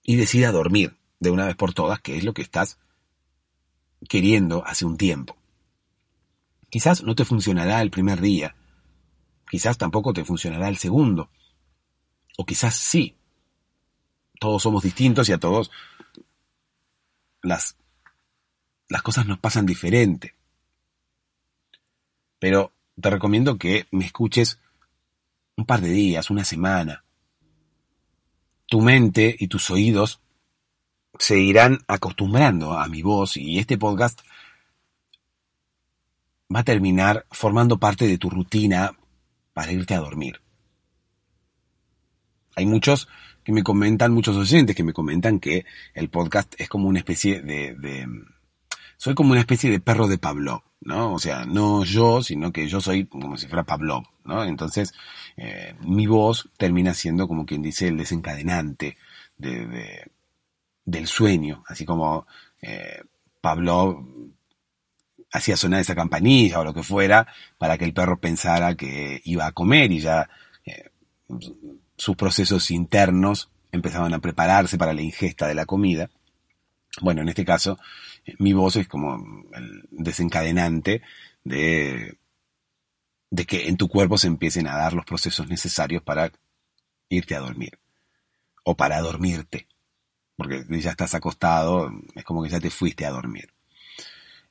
y 0.03 0.15
decida 0.15 0.51
dormir 0.51 0.97
de 1.19 1.29
una 1.29 1.45
vez 1.45 1.55
por 1.55 1.73
todas, 1.73 2.01
que 2.01 2.17
es 2.17 2.23
lo 2.23 2.33
que 2.33 2.41
estás 2.41 2.79
queriendo 4.09 4.65
hace 4.65 4.85
un 4.85 4.97
tiempo. 4.97 5.37
Quizás 6.69 7.03
no 7.03 7.15
te 7.15 7.25
funcionará 7.25 7.81
el 7.81 7.91
primer 7.91 8.19
día, 8.19 8.55
quizás 9.49 9.77
tampoco 9.77 10.13
te 10.13 10.25
funcionará 10.25 10.67
el 10.69 10.77
segundo, 10.77 11.29
o 12.37 12.45
quizás 12.45 12.75
sí. 12.75 13.15
Todos 14.39 14.63
somos 14.63 14.83
distintos 14.83 15.29
y 15.29 15.33
a 15.33 15.37
todos 15.37 15.69
las 17.43 17.77
las 18.91 19.01
cosas 19.03 19.25
nos 19.25 19.39
pasan 19.39 19.65
diferente. 19.65 20.35
Pero 22.39 22.73
te 22.99 23.09
recomiendo 23.09 23.57
que 23.57 23.87
me 23.91 24.05
escuches 24.05 24.59
un 25.57 25.65
par 25.65 25.81
de 25.81 25.89
días, 25.89 26.29
una 26.29 26.45
semana. 26.45 27.03
Tu 28.65 28.81
mente 28.81 29.35
y 29.37 29.47
tus 29.47 29.69
oídos 29.69 30.21
se 31.19 31.39
irán 31.39 31.79
acostumbrando 31.87 32.73
a 32.73 32.87
mi 32.87 33.01
voz 33.01 33.37
y 33.37 33.59
este 33.59 33.77
podcast 33.77 34.21
va 36.53 36.61
a 36.61 36.63
terminar 36.63 37.25
formando 37.31 37.77
parte 37.77 38.07
de 38.07 38.17
tu 38.17 38.29
rutina 38.29 38.97
para 39.53 39.71
irte 39.71 39.93
a 39.93 39.99
dormir. 39.99 40.41
Hay 42.55 42.65
muchos 42.65 43.07
que 43.43 43.51
me 43.51 43.63
comentan, 43.63 44.13
muchos 44.13 44.35
oyentes 44.35 44.75
que 44.75 44.83
me 44.83 44.93
comentan 44.93 45.39
que 45.39 45.65
el 45.93 46.09
podcast 46.09 46.53
es 46.59 46.69
como 46.69 46.87
una 46.87 46.99
especie 46.99 47.41
de, 47.41 47.75
de 47.75 48.07
soy 49.01 49.15
como 49.15 49.31
una 49.31 49.39
especie 49.39 49.71
de 49.71 49.79
perro 49.79 50.07
de 50.07 50.19
Pavlov, 50.19 50.61
¿no? 50.81 51.15
O 51.15 51.17
sea, 51.17 51.43
no 51.45 51.83
yo, 51.83 52.21
sino 52.21 52.51
que 52.51 52.67
yo 52.67 52.81
soy 52.81 53.05
como 53.07 53.35
si 53.35 53.47
fuera 53.47 53.63
Pavlov, 53.63 54.03
¿no? 54.25 54.43
Entonces, 54.43 54.93
eh, 55.37 55.73
mi 55.79 56.05
voz 56.05 56.51
termina 56.55 56.93
siendo 56.93 57.27
como 57.27 57.47
quien 57.47 57.63
dice 57.63 57.87
el 57.87 57.97
desencadenante 57.97 58.97
de, 59.39 60.11
del 60.85 61.07
sueño, 61.07 61.63
así 61.67 61.83
como 61.83 62.27
eh, 62.61 63.01
Pavlov 63.41 64.05
hacía 65.31 65.57
sonar 65.57 65.81
esa 65.81 65.95
campanilla 65.95 66.59
o 66.59 66.63
lo 66.63 66.75
que 66.75 66.83
fuera 66.83 67.25
para 67.57 67.79
que 67.79 67.85
el 67.85 67.95
perro 67.95 68.19
pensara 68.19 68.75
que 68.75 69.19
iba 69.23 69.47
a 69.47 69.51
comer 69.51 69.91
y 69.91 69.99
ya 69.99 70.29
eh, 70.63 70.91
sus 71.97 72.15
procesos 72.15 72.69
internos 72.69 73.49
empezaban 73.71 74.13
a 74.13 74.19
prepararse 74.19 74.77
para 74.77 74.93
la 74.93 75.01
ingesta 75.01 75.47
de 75.47 75.55
la 75.55 75.65
comida. 75.65 76.11
Bueno, 76.99 77.21
en 77.21 77.29
este 77.29 77.45
caso, 77.45 77.79
mi 78.39 78.53
voz 78.53 78.75
es 78.75 78.87
como 78.87 79.45
el 79.53 79.87
desencadenante 79.91 81.01
de, 81.43 82.17
de 83.29 83.45
que 83.45 83.67
en 83.67 83.77
tu 83.77 83.87
cuerpo 83.87 84.17
se 84.17 84.27
empiecen 84.27 84.67
a 84.67 84.75
dar 84.75 84.93
los 84.93 85.05
procesos 85.05 85.47
necesarios 85.47 86.03
para 86.03 86.31
irte 87.09 87.35
a 87.35 87.39
dormir. 87.39 87.79
O 88.63 88.75
para 88.75 89.01
dormirte. 89.01 89.67
Porque 90.35 90.63
ya 90.69 90.91
estás 90.91 91.13
acostado, 91.15 91.91
es 92.15 92.23
como 92.23 92.43
que 92.43 92.49
ya 92.49 92.59
te 92.59 92.69
fuiste 92.69 93.05
a 93.05 93.11
dormir. 93.11 93.51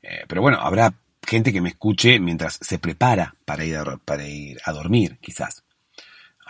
Eh, 0.02 0.24
pero 0.28 0.42
bueno, 0.42 0.58
habrá 0.60 0.94
gente 1.26 1.52
que 1.52 1.60
me 1.60 1.70
escuche 1.70 2.18
mientras 2.18 2.58
se 2.60 2.78
prepara 2.78 3.34
para 3.44 3.64
ir 3.64 3.78
para 4.04 4.26
ir 4.26 4.58
a 4.64 4.72
dormir, 4.72 5.18
quizás. 5.20 5.62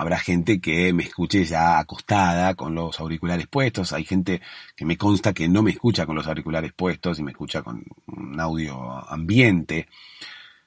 Habrá 0.00 0.18
gente 0.18 0.62
que 0.62 0.94
me 0.94 1.02
escuche 1.02 1.44
ya 1.44 1.78
acostada 1.78 2.54
con 2.54 2.74
los 2.74 2.98
auriculares 3.00 3.46
puestos. 3.48 3.92
Hay 3.92 4.06
gente 4.06 4.40
que 4.74 4.86
me 4.86 4.96
consta 4.96 5.34
que 5.34 5.46
no 5.46 5.62
me 5.62 5.72
escucha 5.72 6.06
con 6.06 6.16
los 6.16 6.26
auriculares 6.26 6.72
puestos 6.72 7.18
y 7.18 7.22
me 7.22 7.32
escucha 7.32 7.62
con 7.62 7.84
un 8.06 8.40
audio 8.40 9.06
ambiente. 9.10 9.88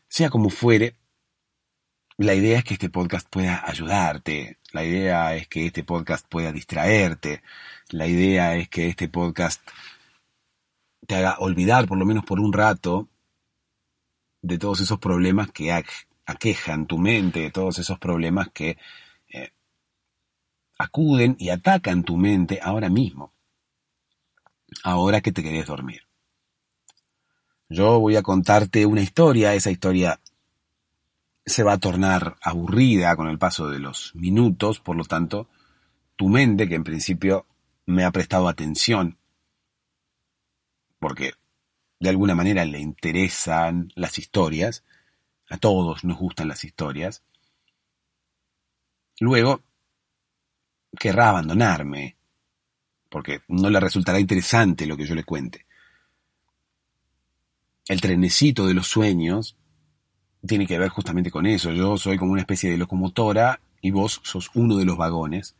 Sea 0.08 0.30
como 0.30 0.52
fuere, 0.52 0.98
la 2.18 2.36
idea 2.36 2.60
es 2.60 2.64
que 2.64 2.76
este 2.76 2.92
podcast 2.92 3.28
pueda 3.28 3.64
ayudarte. 3.66 4.60
La 4.72 4.84
idea 4.84 5.36
es 5.36 5.48
que 5.48 5.66
este 5.66 5.84
podcast 5.84 6.28
pueda 6.30 6.52
distraerte. 6.52 7.42
La 7.90 8.06
idea 8.06 8.56
es 8.56 8.70
que 8.70 8.88
este 8.88 9.10
podcast 9.10 9.68
te 11.08 11.16
haga 11.16 11.38
olvidar, 11.40 11.88
por 11.88 11.98
lo 11.98 12.06
menos 12.06 12.24
por 12.24 12.40
un 12.40 12.54
rato, 12.54 13.10
de 14.44 14.60
todos 14.60 14.82
esos 14.82 15.00
problemas 15.00 15.50
que 15.52 15.72
aquejan 16.28 16.86
tu 16.86 17.00
mente, 17.00 17.40
de 17.40 17.50
todos 17.50 17.80
esos 17.80 17.98
problemas 17.98 18.50
que 18.54 18.78
acuden 20.78 21.36
y 21.40 21.50
atacan 21.50 22.04
tu 22.04 22.18
mente 22.18 22.60
ahora 22.62 22.90
mismo, 22.90 23.34
ahora 24.84 25.22
que 25.22 25.32
te 25.32 25.44
querés 25.44 25.68
dormir. 25.68 26.02
Yo 27.70 28.00
voy 28.00 28.16
a 28.16 28.22
contarte 28.22 28.86
una 28.86 29.02
historia, 29.02 29.54
esa 29.54 29.72
historia 29.72 30.20
se 31.46 31.64
va 31.64 31.74
a 31.74 31.80
tornar 31.80 32.38
aburrida 32.42 33.16
con 33.16 33.28
el 33.28 33.38
paso 33.38 33.68
de 33.68 33.80
los 33.80 34.16
minutos, 34.16 34.80
por 34.80 34.96
lo 34.96 35.04
tanto, 35.06 35.50
tu 36.16 36.30
mente, 36.30 36.70
que 36.70 36.76
en 36.76 36.84
principio 36.84 37.46
me 37.86 38.04
ha 38.04 38.12
prestado 38.12 38.48
atención, 38.48 39.18
porque 41.00 41.34
de 42.00 42.10
alguna 42.10 42.36
manera 42.36 42.64
le 42.66 42.80
interesan 42.80 43.92
las 43.96 44.18
historias, 44.18 44.84
a 45.50 45.58
todos 45.58 46.04
nos 46.04 46.18
gustan 46.18 46.48
las 46.48 46.64
historias, 46.64 47.24
luego 49.20 49.62
querrá 50.98 51.30
abandonarme, 51.30 52.16
porque 53.10 53.42
no 53.48 53.70
le 53.70 53.80
resultará 53.80 54.20
interesante 54.20 54.86
lo 54.86 54.98
que 54.98 55.06
yo 55.06 55.16
le 55.16 55.24
cuente. 55.24 55.66
El 57.88 58.02
trenecito 58.02 58.66
de 58.66 58.74
los 58.74 58.88
sueños 58.88 59.58
tiene 60.46 60.66
que 60.66 60.80
ver 60.80 60.90
justamente 60.90 61.32
con 61.32 61.46
eso. 61.46 61.72
Yo 61.72 61.98
soy 61.98 62.18
como 62.18 62.32
una 62.32 62.42
especie 62.42 62.70
de 62.70 62.78
locomotora 62.78 63.60
y 63.82 63.92
vos 63.92 64.22
sos 64.24 64.52
uno 64.54 64.78
de 64.78 64.86
los 64.86 64.98
vagones. 64.98 65.56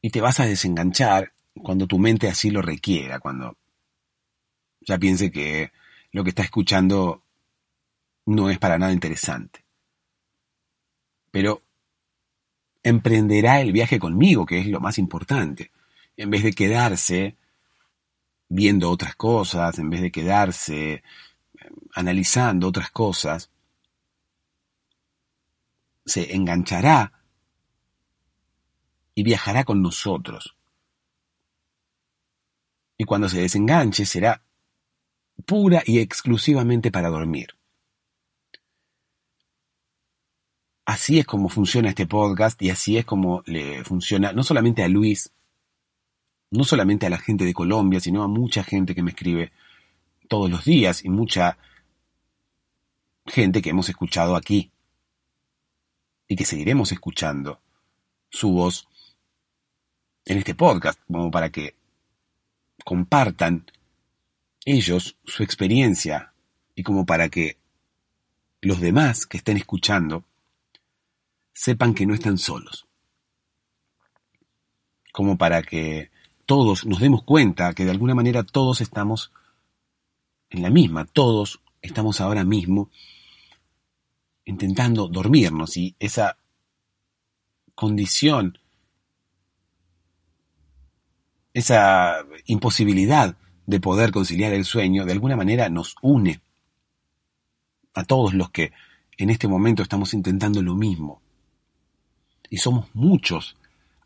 Y 0.00 0.10
te 0.10 0.20
vas 0.20 0.40
a 0.40 0.44
desenganchar 0.44 1.32
cuando 1.54 1.86
tu 1.86 1.98
mente 1.98 2.28
así 2.28 2.50
lo 2.50 2.62
requiera, 2.62 3.18
cuando 3.20 3.56
ya 4.80 4.98
piense 4.98 5.30
que 5.30 5.72
lo 6.12 6.24
que 6.24 6.30
está 6.30 6.42
escuchando 6.42 7.22
no 8.26 8.50
es 8.50 8.58
para 8.58 8.78
nada 8.78 8.92
interesante. 8.92 9.64
Pero 11.30 11.62
emprenderá 12.88 13.60
el 13.60 13.72
viaje 13.72 13.98
conmigo, 13.98 14.46
que 14.46 14.60
es 14.60 14.66
lo 14.66 14.80
más 14.80 14.98
importante, 14.98 15.70
en 16.16 16.30
vez 16.30 16.42
de 16.42 16.52
quedarse 16.52 17.36
viendo 18.48 18.90
otras 18.90 19.14
cosas, 19.14 19.78
en 19.78 19.90
vez 19.90 20.00
de 20.00 20.10
quedarse 20.10 20.92
eh, 20.92 21.02
analizando 21.94 22.68
otras 22.68 22.90
cosas, 22.90 23.50
se 26.04 26.34
enganchará 26.34 27.12
y 29.14 29.22
viajará 29.22 29.64
con 29.64 29.82
nosotros. 29.82 30.56
Y 32.96 33.04
cuando 33.04 33.28
se 33.28 33.40
desenganche 33.40 34.06
será 34.06 34.42
pura 35.46 35.82
y 35.84 36.00
exclusivamente 36.00 36.90
para 36.90 37.08
dormir. 37.10 37.57
Así 40.88 41.18
es 41.18 41.26
como 41.26 41.50
funciona 41.50 41.90
este 41.90 42.06
podcast 42.06 42.62
y 42.62 42.70
así 42.70 42.96
es 42.96 43.04
como 43.04 43.42
le 43.44 43.84
funciona 43.84 44.32
no 44.32 44.42
solamente 44.42 44.82
a 44.82 44.88
Luis, 44.88 45.30
no 46.50 46.64
solamente 46.64 47.04
a 47.04 47.10
la 47.10 47.18
gente 47.18 47.44
de 47.44 47.52
Colombia, 47.52 48.00
sino 48.00 48.22
a 48.22 48.26
mucha 48.26 48.64
gente 48.64 48.94
que 48.94 49.02
me 49.02 49.10
escribe 49.10 49.52
todos 50.28 50.50
los 50.50 50.64
días 50.64 51.04
y 51.04 51.10
mucha 51.10 51.58
gente 53.26 53.60
que 53.60 53.68
hemos 53.68 53.90
escuchado 53.90 54.34
aquí 54.34 54.70
y 56.26 56.36
que 56.36 56.46
seguiremos 56.46 56.90
escuchando 56.90 57.60
su 58.30 58.50
voz 58.52 58.88
en 60.24 60.38
este 60.38 60.54
podcast, 60.54 60.98
como 61.06 61.30
para 61.30 61.50
que 61.50 61.74
compartan 62.82 63.70
ellos 64.64 65.18
su 65.26 65.42
experiencia 65.42 66.32
y 66.74 66.82
como 66.82 67.04
para 67.04 67.28
que 67.28 67.58
los 68.62 68.80
demás 68.80 69.26
que 69.26 69.36
estén 69.36 69.58
escuchando 69.58 70.24
sepan 71.58 71.92
que 71.92 72.06
no 72.06 72.14
están 72.14 72.38
solos. 72.38 72.86
Como 75.12 75.36
para 75.36 75.64
que 75.64 76.12
todos 76.46 76.86
nos 76.86 77.00
demos 77.00 77.24
cuenta 77.24 77.74
que 77.74 77.84
de 77.84 77.90
alguna 77.90 78.14
manera 78.14 78.44
todos 78.44 78.80
estamos 78.80 79.32
en 80.50 80.62
la 80.62 80.70
misma, 80.70 81.04
todos 81.04 81.60
estamos 81.82 82.20
ahora 82.20 82.44
mismo 82.44 82.90
intentando 84.44 85.08
dormirnos 85.08 85.76
y 85.76 85.96
esa 85.98 86.38
condición, 87.74 88.60
esa 91.54 92.24
imposibilidad 92.46 93.36
de 93.66 93.80
poder 93.80 94.12
conciliar 94.12 94.52
el 94.52 94.64
sueño, 94.64 95.04
de 95.04 95.12
alguna 95.12 95.34
manera 95.34 95.68
nos 95.68 95.96
une 96.02 96.40
a 97.94 98.04
todos 98.04 98.32
los 98.32 98.50
que 98.50 98.72
en 99.16 99.30
este 99.30 99.48
momento 99.48 99.82
estamos 99.82 100.14
intentando 100.14 100.62
lo 100.62 100.76
mismo. 100.76 101.20
Y 102.50 102.58
somos 102.58 102.88
muchos 102.94 103.56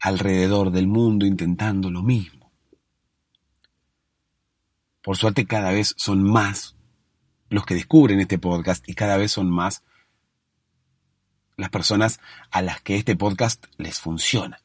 alrededor 0.00 0.72
del 0.72 0.86
mundo 0.86 1.26
intentando 1.26 1.90
lo 1.90 2.02
mismo. 2.02 2.50
Por 5.02 5.16
suerte 5.16 5.46
cada 5.46 5.72
vez 5.72 5.94
son 5.96 6.22
más 6.22 6.76
los 7.48 7.66
que 7.66 7.74
descubren 7.74 8.20
este 8.20 8.38
podcast 8.38 8.88
y 8.88 8.94
cada 8.94 9.16
vez 9.16 9.32
son 9.32 9.50
más 9.50 9.82
las 11.56 11.70
personas 11.70 12.20
a 12.50 12.62
las 12.62 12.80
que 12.80 12.96
este 12.96 13.14
podcast 13.16 13.66
les 13.76 14.00
funciona. 14.00 14.60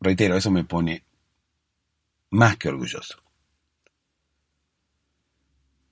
Reitero, 0.00 0.36
eso 0.36 0.50
me 0.50 0.64
pone 0.64 1.04
más 2.30 2.56
que 2.56 2.68
orgulloso. 2.68 3.22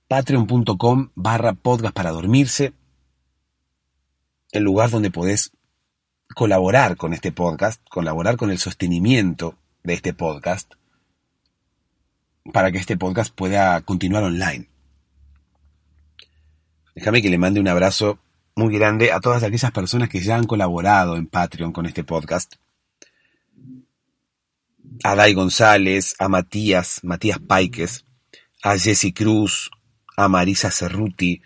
Patreon.com 0.07 1.09
barra 1.15 1.53
podcast 1.53 1.93
para 1.93 2.11
dormirse, 2.11 2.73
el 4.55 4.63
lugar 4.63 4.89
donde 4.89 5.11
podés 5.11 5.51
colaborar 6.33 6.97
con 6.97 7.13
este 7.13 7.31
podcast, 7.31 7.81
colaborar 7.89 8.37
con 8.37 8.51
el 8.51 8.57
sostenimiento 8.57 9.57
de 9.83 9.93
este 9.93 10.13
podcast, 10.13 10.73
para 12.51 12.71
que 12.71 12.77
este 12.77 12.97
podcast 12.97 13.33
pueda 13.33 13.81
continuar 13.81 14.23
online. 14.23 14.69
Déjame 16.95 17.21
que 17.21 17.29
le 17.29 17.37
mande 17.37 17.59
un 17.59 17.67
abrazo 17.67 18.19
muy 18.55 18.73
grande 18.77 19.11
a 19.11 19.19
todas 19.19 19.43
aquellas 19.43 19.71
personas 19.71 20.09
que 20.09 20.21
ya 20.21 20.35
han 20.35 20.45
colaborado 20.45 21.17
en 21.17 21.27
Patreon 21.27 21.71
con 21.71 21.85
este 21.85 22.03
podcast 22.03 22.55
a 25.03 25.15
Dai 25.15 25.33
González, 25.33 26.15
a 26.19 26.29
Matías, 26.29 27.01
Matías 27.03 27.39
Paiques, 27.39 28.05
a 28.63 28.77
Jesse 28.77 29.13
Cruz, 29.13 29.69
a 30.15 30.27
Marisa 30.27 30.71
Cerruti, 30.71 31.41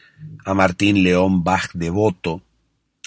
a 0.45 0.54
Martín 0.54 1.04
León 1.04 1.43
Bach 1.43 1.72
Devoto, 1.74 2.43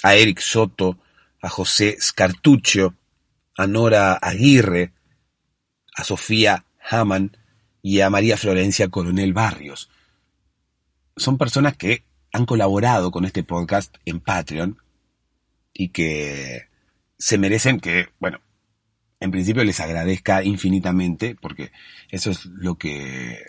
a 0.03 0.15
Eric 0.15 0.41
Soto, 0.41 0.99
a 1.41 1.49
José 1.49 1.97
Scartuccio, 2.01 2.95
a 3.57 3.67
Nora 3.67 4.15
Aguirre, 4.15 4.93
a 5.95 6.05
Sofía 6.05 6.65
Haman 6.89 7.37
y 7.83 8.01
a 8.01 8.11
María 8.11 8.37
Florencia 8.37 8.89
Coronel 8.89 9.33
Barrios. 9.33 9.91
Son 11.17 11.39
personas 11.39 11.77
que 11.77 12.05
han 12.33 12.47
colaborado 12.47 13.11
con 13.11 13.25
este 13.25 13.43
podcast 13.43 13.97
en 14.05 14.21
Patreon 14.21 14.79
y 15.75 15.89
que 15.89 16.69
se 17.19 17.39
merecen 17.39 17.81
que, 17.81 18.09
bueno, 18.19 18.41
en 19.21 19.31
principio 19.31 19.65
les 19.65 19.81
agradezca 19.81 20.43
infinitamente, 20.43 21.37
porque 21.41 21.71
eso 22.11 22.31
es 22.31 22.47
lo 22.47 22.77
que 22.77 23.47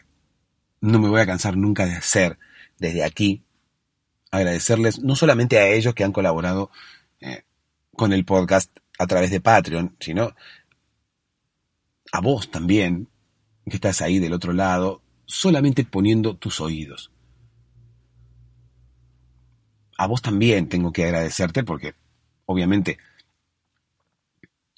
no 0.82 1.00
me 1.00 1.10
voy 1.10 1.22
a 1.22 1.26
cansar 1.26 1.58
nunca 1.58 1.86
de 1.86 1.96
hacer 1.96 2.38
desde 2.78 3.04
aquí. 3.04 3.44
Agradecerles 4.34 5.00
no 5.00 5.16
solamente 5.16 5.60
a 5.60 5.68
ellos 5.68 5.94
que 5.94 6.04
han 6.04 6.12
colaborado 6.12 6.72
eh, 7.22 7.44
con 7.96 8.14
el 8.14 8.26
podcast 8.26 8.76
a 8.98 9.06
través 9.06 9.30
de 9.30 9.42
Patreon, 9.42 9.96
sino 10.00 10.34
a 12.12 12.20
vos 12.20 12.50
también, 12.50 13.10
que 13.70 13.76
estás 13.76 14.02
ahí 14.02 14.18
del 14.18 14.34
otro 14.34 14.52
lado, 14.54 15.04
solamente 15.28 15.84
poniendo 15.84 16.36
tus 16.36 16.62
oídos. 16.62 17.12
A 20.00 20.08
vos 20.08 20.24
también 20.24 20.68
tengo 20.68 20.92
que 20.92 21.04
agradecerte 21.04 21.64
porque, 21.64 21.94
obviamente, 22.48 22.98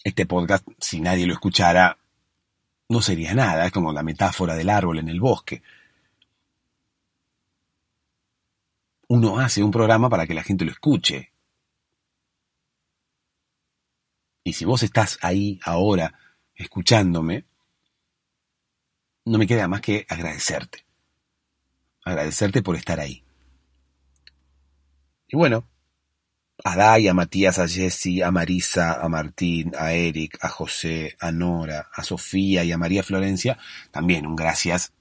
este 0.04 0.26
podcast, 0.26 0.68
si 0.82 1.00
nadie 1.00 1.28
lo 1.28 1.34
escuchara, 1.34 1.98
no 2.90 3.02
sería 3.02 3.34
nada, 3.34 3.66
es 3.66 3.72
como 3.72 3.94
la 3.94 4.04
metáfora 4.04 4.56
del 4.56 4.70
árbol 4.70 5.00
en 5.00 5.08
el 5.08 5.22
bosque. 5.22 5.64
Uno 9.08 9.40
hace 9.40 9.64
un 9.64 9.72
programa 9.72 10.10
para 10.10 10.26
que 10.26 10.34
la 10.34 10.44
gente 10.44 10.66
lo 10.66 10.72
escuche. 10.72 11.32
Y 14.44 14.54
si 14.54 14.66
vos 14.66 14.84
estás 14.84 15.18
ahí 15.22 15.60
ahora 15.64 16.14
escuchándome, 16.56 17.46
no 19.26 19.38
me 19.38 19.48
queda 19.48 19.68
más 19.68 19.82
que 19.82 20.06
agradecerte. 20.08 20.86
Agradecerte 22.04 22.62
por 22.62 22.76
estar 22.76 23.00
ahí. 23.00 23.24
Y 25.28 25.36
bueno, 25.36 25.68
a 26.64 26.76
Dai, 26.76 27.08
a 27.08 27.14
Matías, 27.14 27.60
a 27.60 27.68
Jesse, 27.68 28.22
a 28.24 28.32
Marisa, 28.32 29.02
a 29.02 29.10
Martín, 29.10 29.74
a 29.78 29.94
Eric, 29.94 30.38
a 30.42 30.50
José, 30.50 31.16
a 31.20 31.32
Nora, 31.32 31.90
a 31.94 32.04
Sofía 32.04 32.64
y 32.64 32.72
a 32.72 32.78
María 32.78 33.04
Florencia, 33.04 33.58
también 33.92 34.26
un 34.26 34.36
gracias 34.36 34.94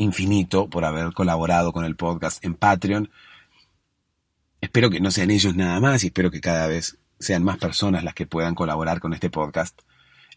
infinito 0.00 0.68
por 0.68 0.84
haber 0.84 1.12
colaborado 1.12 1.72
con 1.72 1.84
el 1.84 1.96
podcast 1.96 2.44
en 2.44 2.54
Patreon. 2.54 3.10
Espero 4.60 4.90
que 4.90 5.00
no 5.00 5.10
sean 5.10 5.30
ellos 5.30 5.54
nada 5.54 5.80
más 5.80 6.02
y 6.02 6.08
espero 6.08 6.30
que 6.30 6.40
cada 6.40 6.66
vez 6.66 6.98
sean 7.18 7.44
más 7.44 7.58
personas 7.58 8.02
las 8.02 8.14
que 8.14 8.26
puedan 8.26 8.54
colaborar 8.54 9.00
con 9.00 9.12
este 9.12 9.30
podcast 9.30 9.78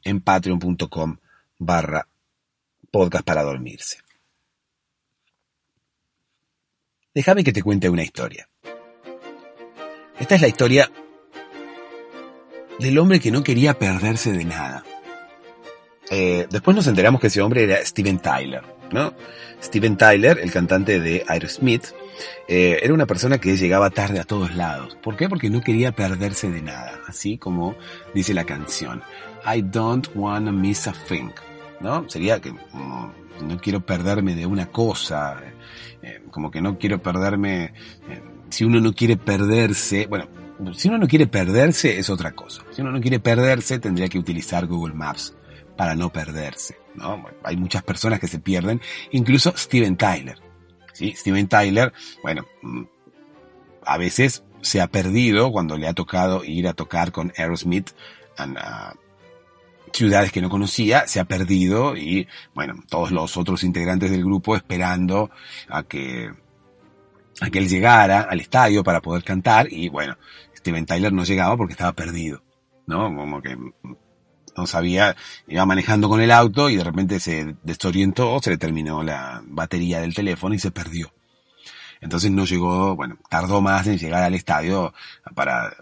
en 0.04 0.22
patreon.com 0.22 1.18
barra 1.58 2.08
podcast 2.92 3.26
para 3.26 3.44
dormirse. 3.44 4.00
Déjame 7.14 7.44
que 7.44 7.54
te 7.54 7.64
cuente 7.64 7.90
una 7.90 8.04
historia. 8.04 8.50
Esta 10.20 10.36
es 10.36 10.42
la 10.42 10.48
historia 10.48 10.92
del 12.80 12.98
hombre 12.98 13.20
que 13.20 13.32
no 13.32 13.44
quería 13.44 13.78
perderse 13.78 14.32
de 14.32 14.46
nada. 14.46 14.84
Eh, 16.10 16.48
después 16.50 16.76
nos 16.76 16.88
enteramos 16.88 17.22
que 17.22 17.28
ese 17.28 17.42
hombre 17.42 17.64
era 17.64 17.84
Steven 17.86 18.20
Tyler, 18.20 18.64
¿no? 18.92 19.14
Steven 19.62 19.98
Tyler, 19.98 20.40
el 20.40 20.52
cantante 20.52 21.00
de 21.00 21.24
Aerosmith, 21.28 21.86
eh, 22.48 22.80
era 22.82 22.94
una 22.94 23.06
persona 23.06 23.38
que 23.38 23.56
llegaba 23.56 23.90
tarde 23.90 24.20
a 24.20 24.24
todos 24.24 24.56
lados. 24.56 24.98
¿Por 25.02 25.16
qué? 25.16 25.30
Porque 25.30 25.50
no 25.50 25.62
quería 25.62 25.94
perderse 25.94 26.50
de 26.52 26.62
nada, 26.62 27.00
así 27.08 27.38
como 27.38 27.76
dice 28.14 28.34
la 28.34 28.44
canción. 28.44 29.02
I 29.46 29.62
don't 29.62 30.08
wanna 30.16 30.52
miss 30.52 30.88
a 30.88 30.94
thing, 31.08 31.32
¿no? 31.80 32.10
Sería 32.10 32.40
que 32.40 32.52
no 32.52 33.58
quiero 33.62 33.86
perderme 33.86 34.36
de 34.36 34.46
una 34.46 34.68
cosa, 34.68 35.42
eh, 36.02 36.22
como 36.32 36.52
que 36.52 36.62
no 36.62 36.78
quiero 36.78 37.02
perderme, 37.02 37.74
si 38.50 38.66
uno 38.66 38.80
no 38.80 38.94
quiere 38.94 39.18
perderse, 39.18 40.08
bueno, 40.08 40.28
si 40.74 40.88
uno 40.88 40.98
no 40.98 41.08
quiere 41.08 41.28
perderse 41.28 41.98
es 41.98 42.10
otra 42.10 42.34
cosa. 42.34 42.64
Si 42.72 42.82
uno 42.82 42.92
no 42.92 43.02
quiere 43.02 43.20
perderse 43.20 43.80
tendría 43.80 44.08
que 44.08 44.20
utilizar 44.20 44.68
Google 44.68 44.94
Maps 44.94 45.36
para 45.76 45.96
no 45.96 46.12
perderse. 46.12 46.83
Hay 47.44 47.58
muchas 47.58 47.84
personas 47.84 48.20
que 48.20 48.28
se 48.28 48.40
pierden, 48.40 48.82
incluso 49.12 49.54
Steven 49.56 49.98
Tyler. 49.98 50.40
¿sí? 50.94 51.14
Steven 51.16 51.48
Tyler, 51.48 51.94
bueno, 52.22 52.46
mm, 52.62 52.84
a 53.86 53.98
veces 53.98 54.44
se 54.62 54.82
ha 54.82 54.88
perdido 54.88 55.52
cuando 55.52 55.78
le 55.78 55.88
ha 55.88 55.94
tocado 55.94 56.44
ir 56.44 56.68
a 56.68 56.74
tocar 56.74 57.12
con 57.12 57.34
Aerosmith 57.38 57.92
a 58.38 58.94
ciudades 59.94 60.32
que 60.32 60.42
no 60.42 60.50
conocía, 60.50 61.08
se 61.08 61.20
ha 61.20 61.26
perdido 61.26 61.96
y, 61.96 62.28
bueno, 62.54 62.76
todos 62.90 63.12
los 63.12 63.38
otros 63.38 63.64
integrantes 63.64 64.10
del 64.10 64.24
grupo 64.24 64.56
esperando 64.56 65.30
a 65.70 65.84
que, 65.84 66.32
a 67.40 67.50
que 67.50 67.60
él 67.60 67.70
llegara 67.70 68.22
al 68.22 68.40
estadio 68.40 68.84
para 68.84 69.02
poder 69.02 69.24
cantar 69.24 69.72
y, 69.72 69.90
bueno, 69.90 70.18
Steven 70.58 70.86
Tyler 70.86 71.14
no 71.14 71.24
llegaba 71.24 71.56
porque 71.56 71.74
estaba 71.74 71.94
perdido, 71.94 72.42
¿no? 72.88 73.16
Como 73.16 73.42
que 73.42 73.56
no 74.56 74.68
sabía, 74.68 75.16
iba 75.48 75.66
manejando 75.66 76.10
con 76.10 76.22
el 76.22 76.32
auto 76.32 76.70
y 76.70 76.76
de 76.76 76.84
repente 76.84 77.20
se 77.20 77.56
desorientó, 77.64 78.40
se 78.42 78.52
le 78.52 78.58
terminó 78.58 79.04
la 79.04 79.42
batería 79.46 80.02
del 80.02 80.14
teléfono 80.14 80.56
y 80.56 80.60
se 80.60 80.72
perdió. 80.72 81.14
Entonces 82.02 82.32
no 82.32 82.46
llegó, 82.46 82.96
bueno, 82.96 83.18
tardó 83.30 83.62
más 83.62 83.88
en 83.88 83.98
llegar 83.98 84.24
al 84.24 84.36
estadio 84.36 84.94
para 85.36 85.74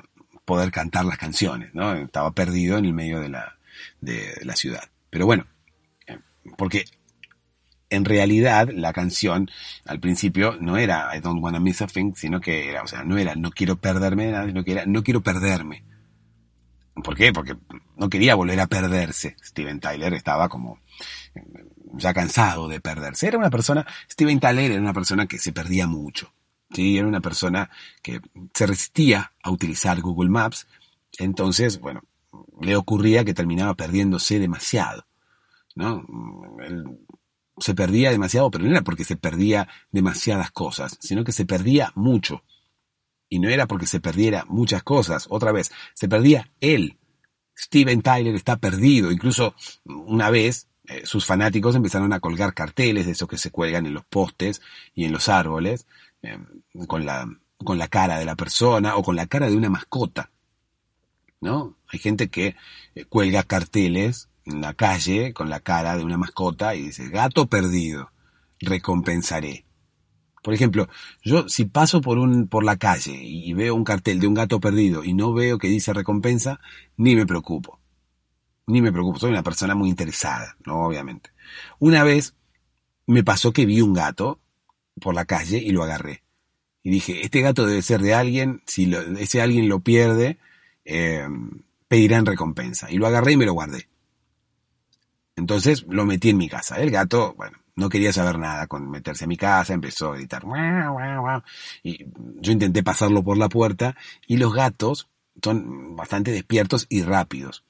poder 0.45 0.72
cantar 0.72 1.05
las 1.05 1.17
canciones, 1.17 1.74
¿no? 1.74 1.93
Estaba 1.93 2.32
perdido 2.32 2.78
en 2.78 2.86
el 2.86 2.93
medio 2.93 3.19
de 3.19 3.30
la, 3.30 3.57
de 4.01 4.39
la 4.43 4.55
ciudad. 4.55 4.84
Pero 5.09 5.26
bueno, 5.26 5.45
eh, 6.07 6.19
porque 6.57 6.86
en 7.89 8.05
realidad 8.05 8.69
la 8.74 8.93
canción 8.93 9.49
al 9.86 9.99
principio 9.99 10.57
no 10.59 10.78
era 10.78 11.15
I 11.15 11.19
don't 11.19 11.43
wanna 11.43 11.59
miss 11.59 11.82
a 11.82 11.88
thing, 11.88 12.13
sino 12.15 12.39
que 12.39 12.69
era, 12.69 12.84
o 12.84 12.88
sea, 12.88 13.03
no 13.03 13.17
era 13.17 13.36
no 13.36 13.51
quiero 13.51 13.76
perderme 13.76 14.28
de 14.28 14.32
nada, 14.32 14.47
sino 14.47 14.63
que 14.63 14.72
era 14.72 14.86
no 14.86 15.03
quiero 15.03 15.22
perderme. 15.22 15.84
¿Por 17.04 17.16
qué? 17.16 17.34
Porque 17.34 17.56
no 17.95 18.10
quería 18.10 18.36
volver 18.36 18.60
a 18.60 18.68
perderse. 18.68 19.36
Steven 19.43 19.80
Tyler 19.80 20.14
estaba 20.14 20.49
como 20.49 20.80
ya 21.93 22.14
cansado 22.14 22.68
de 22.68 22.80
perderse. 22.80 23.28
Era 23.28 23.38
una 23.38 23.49
persona, 23.49 23.86
Steven 24.10 24.39
Tyler 24.39 24.72
era 24.72 24.82
una 24.82 24.93
persona 24.93 25.28
que 25.28 25.38
se 25.38 25.52
perdía 25.52 25.88
mucho. 25.88 26.34
¿sí? 26.74 26.97
Era 26.97 27.08
una 27.08 27.22
persona 27.22 27.70
que 28.02 28.22
se 28.54 28.68
resistía 28.68 29.34
a 29.43 29.52
utilizar 29.52 29.99
Google 30.02 30.30
Maps. 30.30 30.68
Entonces, 31.18 31.80
bueno, 31.80 32.04
le 32.62 32.76
ocurría 32.76 33.26
que 33.26 33.34
terminaba 33.34 33.74
perdiéndose 33.76 34.39
demasiado. 34.39 35.06
¿no? 35.76 36.06
se 37.58 37.76
perdía 37.76 38.12
demasiado, 38.12 38.49
pero 38.49 38.64
no 38.64 38.72
era 38.72 38.82
porque 38.82 39.04
se 39.04 39.16
perdía 39.16 39.68
demasiadas 39.91 40.52
cosas, 40.52 40.97
sino 40.99 41.24
que 41.24 41.32
se 41.32 41.45
perdía 41.45 41.91
mucho. 41.95 42.43
Y 43.34 43.39
no 43.39 43.47
era 43.47 43.65
porque 43.65 43.88
se 43.88 44.01
perdiera 44.01 44.43
muchas 44.49 44.84
cosas, 44.84 45.27
otra 45.29 45.53
vez, 45.53 45.71
se 45.93 46.09
perdía 46.09 46.51
él. 46.59 46.97
Steven 47.57 48.01
Tyler 48.01 48.36
está 48.36 48.57
perdido. 48.57 49.09
Incluso 49.09 49.55
una 49.86 50.29
vez 50.29 50.67
eh, 50.88 51.05
sus 51.05 51.25
fanáticos 51.25 51.73
empezaron 51.75 52.11
a 52.11 52.19
colgar 52.19 52.53
carteles 52.53 53.05
de 53.05 53.13
esos 53.13 53.29
que 53.29 53.38
se 53.38 53.49
cuelgan 53.49 53.86
en 53.86 53.93
los 53.93 54.03
postes 54.03 54.61
y 54.93 55.05
en 55.05 55.13
los 55.13 55.29
árboles, 55.29 55.88
eh, 56.23 56.38
con, 56.88 57.05
la, 57.05 57.25
con 57.63 57.77
la 57.77 57.88
cara 57.88 58.19
de 58.19 58.25
la 58.25 58.36
persona 58.36 58.97
o 58.97 59.03
con 59.03 59.15
la 59.15 59.27
cara 59.27 59.49
de 59.49 59.55
una 59.55 59.69
mascota. 59.69 60.29
¿No? 61.39 61.77
Hay 61.88 61.99
gente 61.99 62.29
que 62.29 62.57
eh, 62.95 63.05
cuelga 63.05 63.43
carteles 63.43 64.27
en 64.43 64.59
la 64.59 64.73
calle 64.73 65.34
con 65.34 65.49
la 65.49 65.61
cara 65.61 65.95
de 65.95 66.03
una 66.03 66.17
mascota 66.17 66.75
y 66.75 66.88
dice, 66.88 67.07
gato 67.07 67.47
perdido, 67.47 68.11
recompensaré. 68.59 69.63
Por 70.42 70.54
ejemplo, 70.54 70.89
yo 71.24 71.48
si 71.48 71.66
paso 71.66 72.02
por 72.02 72.18
un 72.18 72.48
por 72.48 72.64
la 72.64 72.78
calle 72.78 73.14
y 73.14 73.54
veo 73.54 73.76
un 73.76 73.84
cartel 73.84 74.20
de 74.20 74.28
un 74.28 74.34
gato 74.34 74.60
perdido 74.60 75.04
y 75.04 75.14
no 75.14 75.34
veo 75.34 75.58
que 75.58 75.68
dice 75.68 75.94
recompensa, 75.94 76.60
ni 76.98 77.16
me 77.16 77.26
preocupo. 77.26 77.80
Ni 78.68 78.82
me 78.82 78.92
preocupo, 78.92 79.20
soy 79.20 79.32
una 79.32 79.44
persona 79.44 79.76
muy 79.76 79.89
interesada, 79.89 80.56
no 80.66 80.86
obviamente. 80.86 81.32
Una 81.80 82.04
vez 82.04 82.36
me 83.06 83.24
pasó 83.24 83.52
que 83.52 83.66
vi 83.66 83.82
un 83.82 83.94
gato 83.94 84.39
por 85.00 85.14
la 85.14 85.26
calle 85.26 85.58
y 85.58 85.72
lo 85.72 85.84
agarré. 85.84 86.24
Y 86.84 86.89
dije, 86.89 87.22
este 87.24 87.42
gato 87.42 87.66
debe 87.66 87.82
ser 87.82 88.02
de 88.02 88.14
alguien, 88.14 88.62
si 88.66 88.92
ese 89.20 89.42
alguien 89.42 89.70
lo 89.70 89.82
pierde, 89.82 90.39
eh, 90.86 91.28
pedirán 91.88 92.26
recompensa. 92.26 92.89
Y 92.89 92.98
lo 92.98 93.08
agarré 93.08 93.34
y 93.34 93.38
me 93.38 93.46
lo 93.46 93.54
guardé. 93.54 93.88
Entonces 95.36 95.86
lo 95.88 96.06
metí 96.06 96.30
en 96.30 96.38
mi 96.38 96.50
casa. 96.50 96.78
El 96.78 96.89
gato, 96.89 97.34
bueno, 97.36 97.58
no 97.82 97.89
quería 97.89 98.13
saber 98.13 98.38
nada 98.38 98.67
con 98.67 98.89
meterse 98.89 99.25
a 99.25 99.27
mi 99.27 99.36
casa, 99.36 99.73
empezó 99.73 100.11
a 100.11 100.15
gritar. 100.15 100.43
Y 101.84 102.05
yo 102.39 102.51
intenté 102.51 102.84
pasarlo 102.84 103.23
por 103.23 103.38
la 103.38 103.49
puerta 103.49 103.97
y 104.27 104.38
los 104.38 104.53
gatos 104.53 105.09
son 105.43 105.95
bastante 105.95 106.32
despiertos 106.32 106.86
y 106.89 107.01
rápidos. 107.01 107.63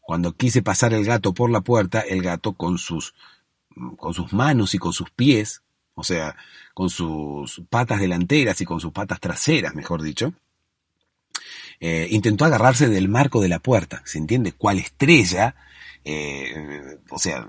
Cuando 0.00 0.32
quise 0.32 0.62
pasar 0.62 0.94
el 0.94 1.04
gato 1.04 1.34
por 1.34 1.50
la 1.50 1.62
puerta, 1.62 2.00
el 2.00 2.22
gato 2.22 2.52
con 2.52 2.78
sus, 2.78 3.14
con 3.96 4.14
sus 4.14 4.32
manos 4.32 4.74
y 4.74 4.78
con 4.78 4.92
sus 4.92 5.10
pies, 5.10 5.62
o 5.94 6.04
sea, 6.04 6.36
con 6.72 6.88
sus 6.88 7.62
patas 7.68 7.98
delanteras 7.98 8.60
y 8.60 8.64
con 8.64 8.80
sus 8.80 8.92
patas 8.92 9.18
traseras, 9.18 9.74
mejor 9.74 10.02
dicho, 10.02 10.32
eh, 11.80 12.06
intentó 12.10 12.44
agarrarse 12.44 12.88
del 12.88 13.08
marco 13.08 13.40
de 13.40 13.48
la 13.48 13.58
puerta, 13.58 14.00
¿se 14.04 14.18
entiende? 14.18 14.52
¿Cuál 14.52 14.78
estrella? 14.78 15.56
Eh, 16.04 16.98
o 17.10 17.18
sea, 17.18 17.48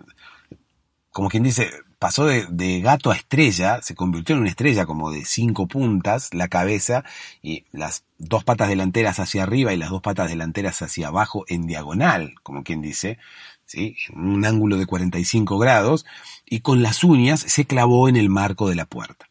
como 1.12 1.30
quien 1.30 1.44
dice, 1.44 1.70
pasó 2.00 2.26
de, 2.26 2.82
gato 2.82 3.12
a 3.12 3.16
estrella, 3.16 3.82
se 3.82 3.96
convirtió 3.96 4.36
en 4.36 4.42
una 4.42 4.50
estrella 4.50 4.86
como 4.86 5.12
de 5.12 5.26
cinco 5.26 5.68
puntas, 5.68 6.34
la 6.34 6.48
cabeza 6.48 7.04
y 7.42 7.66
las 7.72 8.04
dos 8.18 8.44
patas 8.44 8.70
delanteras 8.70 9.20
hacia 9.20 9.44
arriba 9.44 9.74
y 9.74 9.78
las 9.78 9.90
dos 9.90 10.02
patas 10.02 10.30
delanteras 10.30 10.82
hacia 10.82 11.08
abajo 11.08 11.46
en 11.48 11.66
diagonal, 11.66 12.36
como 12.44 12.64
quien 12.64 12.82
dice, 12.82 13.18
¿sí? 13.66 13.96
en 14.10 14.20
un 14.20 14.46
ángulo 14.46 14.78
de 14.78 14.86
45 14.86 15.58
grados, 15.58 16.06
y 16.46 16.60
con 16.60 16.84
las 16.84 17.04
uñas 17.04 17.40
se 17.40 17.66
clavó 17.66 18.10
en 18.10 18.16
el 18.16 18.30
marco 18.30 18.70
de 18.70 18.76
la 18.76 18.86
puerta. 18.86 19.28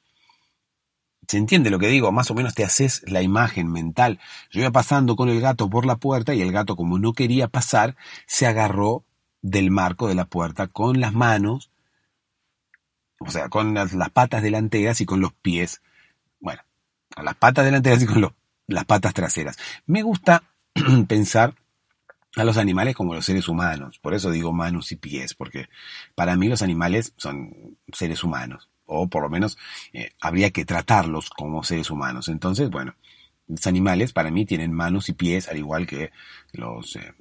¿Se 1.28 1.38
entiende 1.38 1.70
lo 1.70 1.80
que 1.80 1.88
digo? 1.88 2.12
Más 2.12 2.30
o 2.30 2.34
menos 2.34 2.54
te 2.54 2.64
haces 2.64 3.02
la 3.06 3.20
imagen 3.20 3.70
mental. 3.70 4.20
Yo 4.52 4.60
iba 4.60 4.70
pasando 4.70 5.16
con 5.16 5.28
el 5.28 5.40
gato 5.40 5.68
por 5.68 5.84
la 5.84 5.96
puerta 5.96 6.34
y 6.34 6.40
el 6.40 6.52
gato, 6.52 6.76
como 6.76 7.00
no 7.00 7.14
quería 7.14 7.48
pasar, 7.48 7.96
se 8.26 8.46
agarró 8.46 9.02
del 9.42 9.72
marco 9.72 10.06
de 10.06 10.14
la 10.14 10.24
puerta 10.24 10.68
con 10.68 11.00
las 11.00 11.14
manos 11.14 11.70
o 13.18 13.30
sea, 13.30 13.48
con 13.48 13.74
las, 13.74 13.92
patas 14.12 14.42
delanteras 14.42 15.00
y 15.00 15.06
con 15.06 15.20
los 15.20 15.32
pies, 15.32 15.82
bueno, 16.40 16.62
con 17.14 17.24
las 17.24 17.36
patas 17.36 17.64
delanteras 17.64 18.02
y 18.02 18.06
con 18.06 18.34
las 18.66 18.84
patas 18.84 19.14
traseras. 19.14 19.56
Me 19.86 20.02
gusta 20.02 20.42
pensar 21.08 21.54
a 22.36 22.44
los 22.44 22.58
animales 22.58 22.94
como 22.94 23.14
los 23.14 23.24
seres 23.24 23.48
humanos, 23.48 23.98
por 23.98 24.14
eso 24.14 24.30
digo 24.30 24.52
manos 24.52 24.92
y 24.92 24.96
pies, 24.96 25.34
porque 25.34 25.68
para 26.14 26.36
mí 26.36 26.48
los 26.48 26.62
animales 26.62 27.14
son 27.16 27.78
seres 27.92 28.22
humanos, 28.22 28.68
o 28.84 29.08
por 29.08 29.22
lo 29.22 29.30
menos 29.30 29.56
eh, 29.92 30.12
habría 30.20 30.50
que 30.50 30.66
tratarlos 30.66 31.30
como 31.30 31.64
seres 31.64 31.90
humanos. 31.90 32.28
Entonces, 32.28 32.68
bueno, 32.68 32.94
los 33.48 33.66
animales 33.66 34.12
para 34.12 34.30
mí 34.30 34.44
tienen 34.44 34.72
manos 34.72 35.08
y 35.08 35.14
pies, 35.14 35.48
al 35.48 35.56
igual 35.56 35.86
que 35.86 36.10
los 36.52 36.96
eh, 36.96 37.14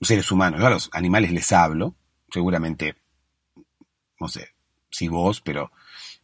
seres 0.00 0.30
humanos. 0.32 0.62
a 0.62 0.70
los 0.70 0.90
animales 0.92 1.30
les 1.30 1.52
hablo, 1.52 1.94
seguramente, 2.30 2.96
no 4.18 4.26
sé, 4.28 4.55
si 4.90 5.08
vos, 5.08 5.40
pero 5.40 5.70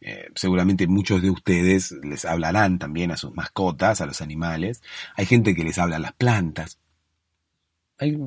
eh, 0.01 0.29
seguramente 0.35 0.87
muchos 0.87 1.21
de 1.21 1.29
ustedes 1.29 1.93
les 2.03 2.25
hablarán 2.25 2.79
también 2.79 3.11
a 3.11 3.17
sus 3.17 3.33
mascotas, 3.33 4.01
a 4.01 4.05
los 4.05 4.21
animales. 4.21 4.81
Hay 5.15 5.25
gente 5.25 5.55
que 5.55 5.63
les 5.63 5.77
habla 5.77 5.95
a 5.95 5.99
las 5.99 6.13
plantas. 6.13 6.79
Hay 7.99 8.17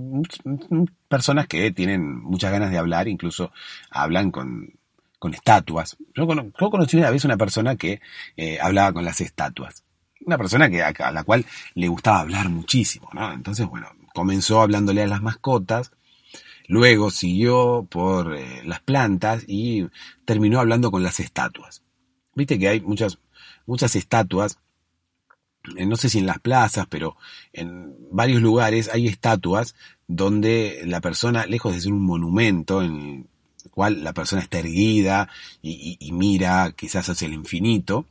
personas 1.09 1.47
que 1.49 1.71
tienen 1.73 2.23
muchas 2.23 2.53
ganas 2.53 2.71
de 2.71 2.79
hablar, 2.79 3.09
incluso 3.09 3.53
hablan 3.91 4.31
con, 4.31 4.73
con 5.19 5.35
estatuas. 5.35 5.97
Yo, 6.15 6.27
conocí 6.27 6.97
una 6.97 7.11
vez 7.11 7.25
una 7.25 7.37
persona 7.37 7.77
que 7.77 8.01
eh, 8.37 8.59
hablaba 8.61 8.93
con 8.93 9.05
las 9.05 9.21
estatuas. 9.21 9.85
Una 10.25 10.39
persona 10.39 10.71
que, 10.71 10.83
a, 10.83 11.13
la 11.13 11.25
cual 11.25 11.45
le 11.75 11.89
gustaba 11.89 12.21
hablar 12.21 12.49
muchísimo, 12.49 13.09
¿no? 13.13 13.33
Entonces, 13.33 13.67
bueno, 13.67 13.89
comenzó 14.15 14.63
hablándole 14.63 15.03
a 15.03 15.07
las 15.07 15.23
mascotas, 15.23 15.93
Luego 16.69 17.11
siguió 17.11 17.87
por 17.89 18.35
eh, 18.35 18.63
las 18.65 18.81
plantas 18.81 19.45
y 19.47 19.87
terminó 20.25 20.59
hablando 20.59 20.91
con 20.91 21.03
las 21.03 21.21
estatuas. 21.21 21.83
Viste 22.35 22.59
que 22.59 22.69
hay 22.69 22.81
muchas, 22.81 23.19
muchas 23.67 23.95
estatuas, 23.97 24.59
eh, 25.77 25.87
no 25.87 25.97
sé 25.97 26.09
si 26.09 26.19
en 26.19 26.27
las 26.27 26.41
plazas, 26.41 26.87
pero 26.89 27.17
en 27.53 27.95
varios 28.11 28.43
lugares 28.43 28.91
hay 28.93 29.07
estatuas 29.07 29.75
donde 30.07 30.83
la 30.87 31.01
persona, 31.01 31.47
lejos 31.47 31.75
de 31.75 31.81
ser 31.81 31.93
un 31.93 32.05
monumento 32.05 32.83
en 32.83 33.29
el 33.65 33.71
cual 33.71 34.03
la 34.05 34.13
persona 34.13 34.43
está 34.43 34.59
erguida 34.59 35.29
y, 35.63 35.99
mira 36.13 36.73
quizás 36.77 37.09
hacia 37.09 37.27
el 37.27 37.35
infinito, 37.35 38.07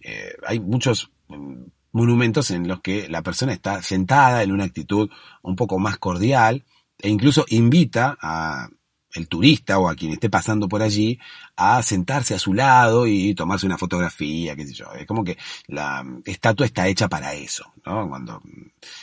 eh, 0.00 0.34
hay 0.46 0.60
muchos 0.60 1.10
mm, 1.28 1.62
monumentos 1.92 2.50
en 2.50 2.68
los 2.68 2.80
que 2.80 3.08
la 3.08 3.22
persona 3.22 3.52
está 3.52 3.82
sentada 3.82 4.42
en 4.42 4.52
una 4.52 4.64
actitud 4.64 5.10
un 5.42 5.56
poco 5.56 5.78
más 5.78 5.98
cordial 5.98 6.64
e 7.02 7.08
incluso 7.08 7.44
invita 7.48 8.16
a 8.20 8.68
el 9.12 9.28
turista 9.28 9.78
o 9.78 9.88
a 9.88 9.94
quien 9.94 10.12
esté 10.12 10.30
pasando 10.30 10.68
por 10.68 10.82
allí 10.82 11.18
a 11.56 11.82
sentarse 11.82 12.34
a 12.34 12.38
su 12.38 12.54
lado 12.54 13.06
y 13.06 13.34
tomarse 13.34 13.66
una 13.66 13.78
fotografía, 13.78 14.54
qué 14.56 14.66
sé 14.66 14.72
yo. 14.72 14.92
Es 14.92 15.06
como 15.06 15.24
que 15.24 15.36
la 15.66 16.04
estatua 16.24 16.66
está 16.66 16.86
hecha 16.86 17.08
para 17.08 17.34
eso, 17.34 17.72
¿no? 17.84 18.08
Cuando 18.08 18.42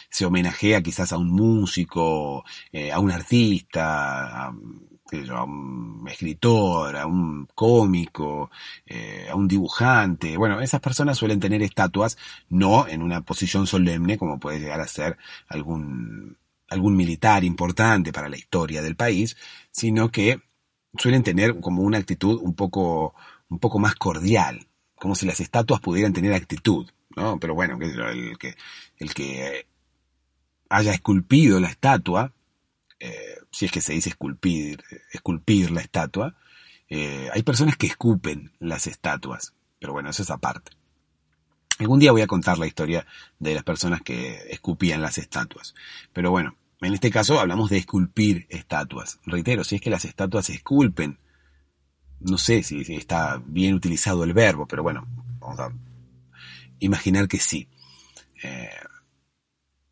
se 0.10 0.26
homenajea 0.26 0.82
quizás 0.82 1.12
a 1.12 1.18
un 1.18 1.30
músico, 1.30 2.46
eh, 2.72 2.92
a 2.92 3.00
un 3.00 3.12
artista, 3.12 4.46
a, 4.46 4.50
un 4.50 6.06
escritor, 6.10 6.96
a 6.98 7.06
un 7.06 7.48
cómico, 7.54 8.50
eh, 8.86 9.28
a 9.30 9.36
un 9.36 9.48
dibujante. 9.48 10.38
Bueno, 10.38 10.60
esas 10.62 10.82
personas 10.82 11.18
suelen 11.18 11.40
tener 11.40 11.62
estatuas 11.62 12.18
no 12.50 12.88
en 12.88 13.02
una 13.02 13.22
posición 13.22 13.68
solemne 13.68 14.18
como 14.18 14.40
puede 14.40 14.60
llegar 14.60 14.82
a 14.82 14.88
ser 14.88 15.18
algún 15.48 16.38
algún 16.70 16.96
militar 16.96 17.44
importante 17.44 18.12
para 18.12 18.30
la 18.30 18.38
historia 18.38 18.82
del 18.82 18.96
país, 18.96 19.38
sino 19.72 20.12
que 20.12 20.42
suelen 20.98 21.24
tener 21.24 21.60
como 21.60 21.82
una 21.82 21.98
actitud 21.98 22.40
un 22.42 22.56
poco, 22.56 23.16
un 23.50 23.60
poco 23.60 23.80
más 23.80 23.96
cordial, 23.96 24.68
como 24.96 25.16
si 25.16 25.26
las 25.26 25.40
estatuas 25.40 25.80
pudieran 25.80 26.14
tener 26.14 26.34
actitud, 26.34 26.90
¿no? 27.16 27.40
Pero 27.40 27.54
bueno, 27.56 27.78
el 27.82 28.38
que, 28.38 28.56
el 28.98 29.14
que 29.14 29.68
haya 30.70 30.94
esculpido 30.94 31.60
la 31.60 31.70
estatua, 31.70 32.34
eh, 33.00 33.38
si 33.52 33.66
es 33.66 33.72
que 33.72 33.82
se 33.82 33.94
dice 33.94 34.10
esculpir, 34.10 34.84
esculpir 35.12 35.72
la 35.72 35.82
estatua, 35.82 36.36
eh, 36.90 37.30
hay 37.34 37.44
personas 37.44 37.78
que 37.78 37.88
escupen 37.88 38.52
las 38.60 38.88
estatuas, 38.88 39.54
pero 39.80 39.94
bueno, 39.94 40.10
eso 40.10 40.24
es 40.24 40.32
aparte. 40.32 40.77
Algún 41.80 42.00
día 42.00 42.12
voy 42.12 42.22
a 42.22 42.28
contar 42.28 42.58
la 42.58 42.68
historia 42.68 43.06
de 43.40 43.54
las 43.54 43.64
personas 43.64 44.02
que 44.02 44.38
escupían 44.50 45.02
las 45.02 45.18
estatuas. 45.18 45.76
Pero 46.14 46.32
bueno, 46.32 46.56
en 46.82 46.94
este 46.94 47.12
caso 47.12 47.40
hablamos 47.40 47.70
de 47.70 47.78
esculpir 47.78 48.48
estatuas. 48.50 49.20
Reitero, 49.26 49.64
si 49.64 49.76
es 49.76 49.82
que 49.82 49.90
las 49.90 50.06
estatuas 50.06 50.48
se 50.48 50.54
esculpen, 50.54 51.20
no 52.20 52.38
sé 52.38 52.64
si 52.64 52.82
está 52.96 53.42
bien 53.46 53.76
utilizado 53.76 54.24
el 54.24 54.34
verbo, 54.34 54.68
pero 54.68 54.84
bueno, 54.84 55.08
vamos 55.40 55.60
a 55.60 55.72
imaginar 56.80 57.28
que 57.28 57.40
sí. 57.40 57.68
Eh, 58.44 58.70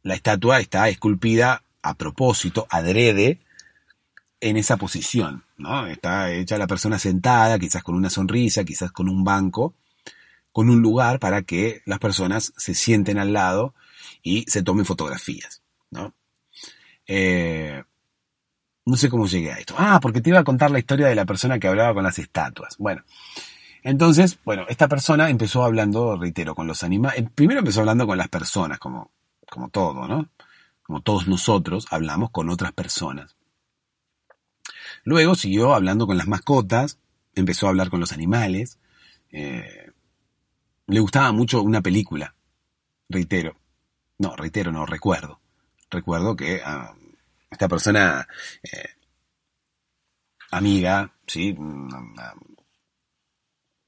la 0.03 0.15
estatua 0.15 0.59
está 0.59 0.89
esculpida 0.89 1.63
a 1.81 1.93
propósito, 1.95 2.67
adrede, 2.69 3.39
en 4.41 4.57
esa 4.57 4.77
posición, 4.77 5.43
¿no? 5.57 5.87
Está 5.87 6.31
hecha 6.31 6.57
la 6.57 6.67
persona 6.67 6.99
sentada, 6.99 7.57
quizás 7.57 7.83
con 7.83 7.95
una 7.95 8.09
sonrisa, 8.09 8.63
quizás 8.63 8.91
con 8.91 9.09
un 9.09 9.23
banco, 9.23 9.73
con 10.55 10.69
un 10.69 10.81
lugar 10.81 11.19
para 11.19 11.41
que 11.41 11.81
las 11.85 11.99
personas 11.99 12.53
se 12.55 12.73
sienten 12.75 13.17
al 13.17 13.33
lado 13.33 13.75
y 14.23 14.45
se 14.47 14.63
tomen 14.63 14.85
fotografías, 14.85 15.61
¿no? 15.91 16.13
Eh, 17.07 17.83
no 18.85 18.95
sé 18.95 19.09
cómo 19.09 19.27
llegué 19.27 19.51
a 19.51 19.57
esto. 19.57 19.75
Ah, 19.77 19.99
porque 20.01 20.21
te 20.21 20.29
iba 20.29 20.39
a 20.39 20.45
contar 20.45 20.71
la 20.71 20.79
historia 20.79 21.07
de 21.07 21.15
la 21.15 21.25
persona 21.25 21.59
que 21.59 21.67
hablaba 21.67 21.93
con 21.93 22.05
las 22.05 22.19
estatuas. 22.19 22.77
Bueno, 22.77 23.03
entonces, 23.83 24.39
bueno, 24.45 24.63
esta 24.69 24.87
persona 24.87 25.29
empezó 25.29 25.61
hablando, 25.65 26.15
reitero, 26.15 26.55
con 26.55 26.67
los 26.67 26.83
animales. 26.83 27.19
Eh, 27.19 27.29
primero 27.35 27.59
empezó 27.59 27.81
hablando 27.81 28.07
con 28.07 28.17
las 28.17 28.29
personas, 28.29 28.79
como, 28.79 29.11
como 29.49 29.67
todo, 29.67 30.07
¿no? 30.07 30.29
Como 30.83 31.01
todos 31.01 31.27
nosotros 31.27 31.85
hablamos 31.89 32.29
con 32.29 32.49
otras 32.49 32.71
personas. 32.71 33.35
Luego 35.03 35.35
siguió 35.35 35.73
hablando 35.73 36.07
con 36.07 36.17
las 36.17 36.29
mascotas, 36.29 36.97
empezó 37.33 37.65
a 37.65 37.71
hablar 37.71 37.89
con 37.89 37.99
los 37.99 38.13
animales. 38.13 38.79
Eh, 39.33 39.84
le 40.87 40.99
gustaba 40.99 41.31
mucho 41.31 41.61
una 41.61 41.81
película, 41.81 42.35
reitero. 43.09 43.57
No, 44.17 44.35
reitero, 44.35 44.71
no, 44.71 44.85
recuerdo. 44.85 45.39
Recuerdo 45.89 46.35
que 46.35 46.61
ah, 46.63 46.93
esta 47.49 47.67
persona, 47.67 48.27
eh, 48.63 48.89
amiga, 50.51 51.13
¿sí? 51.27 51.55
Una, 51.57 52.33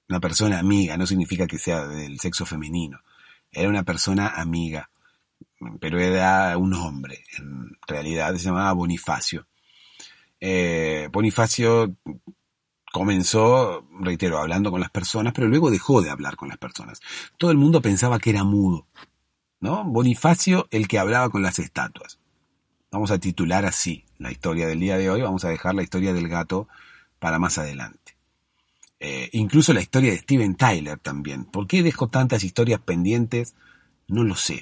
una 0.09 0.19
persona 0.19 0.59
amiga, 0.59 0.97
no 0.97 1.05
significa 1.05 1.47
que 1.47 1.57
sea 1.57 1.85
del 1.87 2.19
sexo 2.19 2.45
femenino. 2.45 3.01
Era 3.51 3.69
una 3.69 3.83
persona 3.83 4.29
amiga, 4.29 4.89
pero 5.79 5.99
era 5.99 6.57
un 6.57 6.73
hombre, 6.73 7.23
en 7.37 7.77
realidad 7.87 8.33
se 8.35 8.45
llamaba 8.45 8.73
Bonifacio. 8.73 9.47
Eh, 10.39 11.09
Bonifacio 11.11 11.95
comenzó, 12.97 13.85
reitero, 13.99 14.39
hablando 14.39 14.71
con 14.71 14.81
las 14.81 14.89
personas, 14.89 15.33
pero 15.33 15.47
luego 15.47 15.69
dejó 15.69 16.01
de 16.01 16.09
hablar 16.09 16.35
con 16.35 16.49
las 16.49 16.57
personas. 16.57 16.99
Todo 17.37 17.51
el 17.51 17.57
mundo 17.57 17.81
pensaba 17.81 18.17
que 18.17 18.31
era 18.31 18.43
mudo, 18.43 18.87
¿no? 19.59 19.83
Bonifacio, 19.83 20.67
el 20.71 20.87
que 20.87 20.97
hablaba 20.97 21.29
con 21.29 21.43
las 21.43 21.59
estatuas. 21.59 22.19
Vamos 22.91 23.11
a 23.11 23.19
titular 23.19 23.65
así 23.65 24.05
la 24.17 24.31
historia 24.31 24.65
del 24.65 24.79
día 24.79 24.97
de 24.97 25.09
hoy, 25.11 25.21
vamos 25.21 25.45
a 25.45 25.49
dejar 25.49 25.75
la 25.75 25.83
historia 25.83 26.13
del 26.13 26.27
gato 26.27 26.67
para 27.19 27.37
más 27.37 27.57
adelante. 27.57 28.17
Eh, 28.99 29.29
incluso 29.33 29.73
la 29.73 29.81
historia 29.81 30.11
de 30.11 30.17
Steven 30.17 30.55
Tyler 30.55 30.97
también. 30.97 31.45
¿Por 31.45 31.67
qué 31.67 31.83
dejo 31.83 32.07
tantas 32.07 32.43
historias 32.43 32.79
pendientes? 32.79 33.53
No 34.07 34.23
lo 34.23 34.35
sé. 34.35 34.61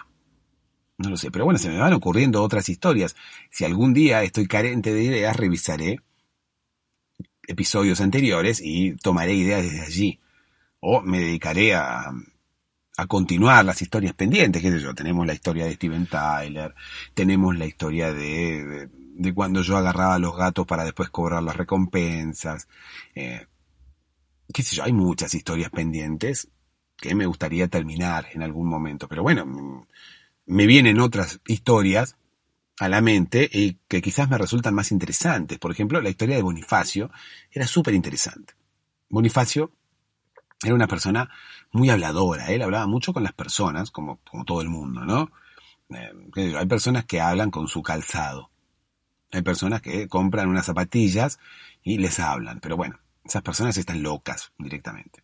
No 0.97 1.09
lo 1.09 1.15
sé. 1.15 1.31
Pero 1.31 1.45
bueno, 1.45 1.57
se 1.57 1.69
me 1.69 1.77
van 1.77 1.93
ocurriendo 1.93 2.43
otras 2.43 2.67
historias. 2.67 3.15
Si 3.49 3.63
algún 3.63 3.93
día 3.93 4.23
estoy 4.23 4.47
carente 4.47 4.93
de 4.93 5.03
ideas, 5.03 5.38
revisaré 5.38 6.01
episodios 7.47 8.01
anteriores 8.01 8.61
y 8.63 8.95
tomaré 8.95 9.33
ideas 9.33 9.63
desde 9.63 9.81
allí. 9.81 10.19
O 10.79 11.01
me 11.01 11.19
dedicaré 11.19 11.73
a, 11.73 12.11
a 12.97 13.07
continuar 13.07 13.65
las 13.65 13.81
historias 13.81 14.13
pendientes, 14.13 14.61
qué 14.61 14.71
sé 14.71 14.79
yo, 14.79 14.93
tenemos 14.93 15.25
la 15.25 15.33
historia 15.33 15.65
de 15.65 15.73
Steven 15.73 16.07
Tyler, 16.07 16.73
tenemos 17.13 17.57
la 17.57 17.65
historia 17.65 18.13
de, 18.13 18.89
de, 19.15 19.33
cuando 19.33 19.61
yo 19.61 19.77
agarraba 19.77 20.15
a 20.15 20.19
los 20.19 20.35
gatos 20.35 20.65
para 20.65 20.85
después 20.85 21.09
cobrar 21.09 21.43
las 21.43 21.57
recompensas, 21.57 22.67
eh, 23.13 23.47
qué 24.53 24.63
sé 24.63 24.77
yo, 24.77 24.83
hay 24.83 24.93
muchas 24.93 25.33
historias 25.33 25.71
pendientes 25.71 26.47
que 26.95 27.15
me 27.15 27.25
gustaría 27.25 27.67
terminar 27.67 28.27
en 28.31 28.43
algún 28.43 28.67
momento, 28.67 29.09
pero 29.09 29.23
bueno, 29.23 29.87
me 30.45 30.65
vienen 30.65 30.99
otras 30.99 31.41
historias 31.47 32.15
a 32.80 32.89
la 32.89 33.01
mente 33.01 33.49
y 33.51 33.80
que 33.88 34.01
quizás 34.01 34.30
me 34.30 34.38
resultan 34.38 34.76
más 34.76 34.91
interesantes. 34.91 35.59
Por 35.59 35.71
ejemplo, 35.71 36.01
la 36.01 36.09
historia 36.09 36.36
de 36.36 36.41
Bonifacio 36.41 37.09
era 37.51 37.67
súper 37.67 37.93
interesante. 37.93 38.53
Bonifacio 39.09 39.71
era 40.63 40.73
una 40.73 40.88
persona 40.88 41.30
muy 41.71 41.89
habladora, 41.89 42.47
él 42.47 42.61
hablaba 42.61 42.88
mucho 42.88 43.13
con 43.13 43.23
las 43.23 43.34
personas, 43.34 43.91
como, 43.91 44.19
como 44.30 44.45
todo 44.45 44.61
el 44.61 44.69
mundo, 44.69 45.05
¿no? 45.05 45.32
Eh, 45.89 46.55
hay 46.57 46.65
personas 46.65 47.05
que 47.05 47.21
hablan 47.21 47.51
con 47.51 47.67
su 47.67 47.84
calzado, 47.84 48.49
hay 49.32 49.41
personas 49.41 49.82
que 49.82 50.07
compran 50.07 50.49
unas 50.49 50.65
zapatillas 50.65 51.39
y 51.84 51.97
les 51.97 52.19
hablan, 52.19 52.59
pero 52.59 52.78
bueno, 52.78 52.99
esas 53.23 53.41
personas 53.41 53.78
están 53.78 54.01
locas 54.01 54.53
directamente. 54.57 55.23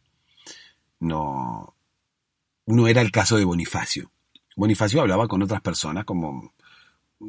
No, 0.99 1.75
no 2.65 2.87
era 2.87 3.01
el 3.01 3.11
caso 3.11 3.37
de 3.37 3.45
Bonifacio. 3.45 4.11
Bonifacio 4.55 5.01
hablaba 5.01 5.27
con 5.27 5.41
otras 5.41 5.61
personas 5.61 6.05
como 6.05 6.53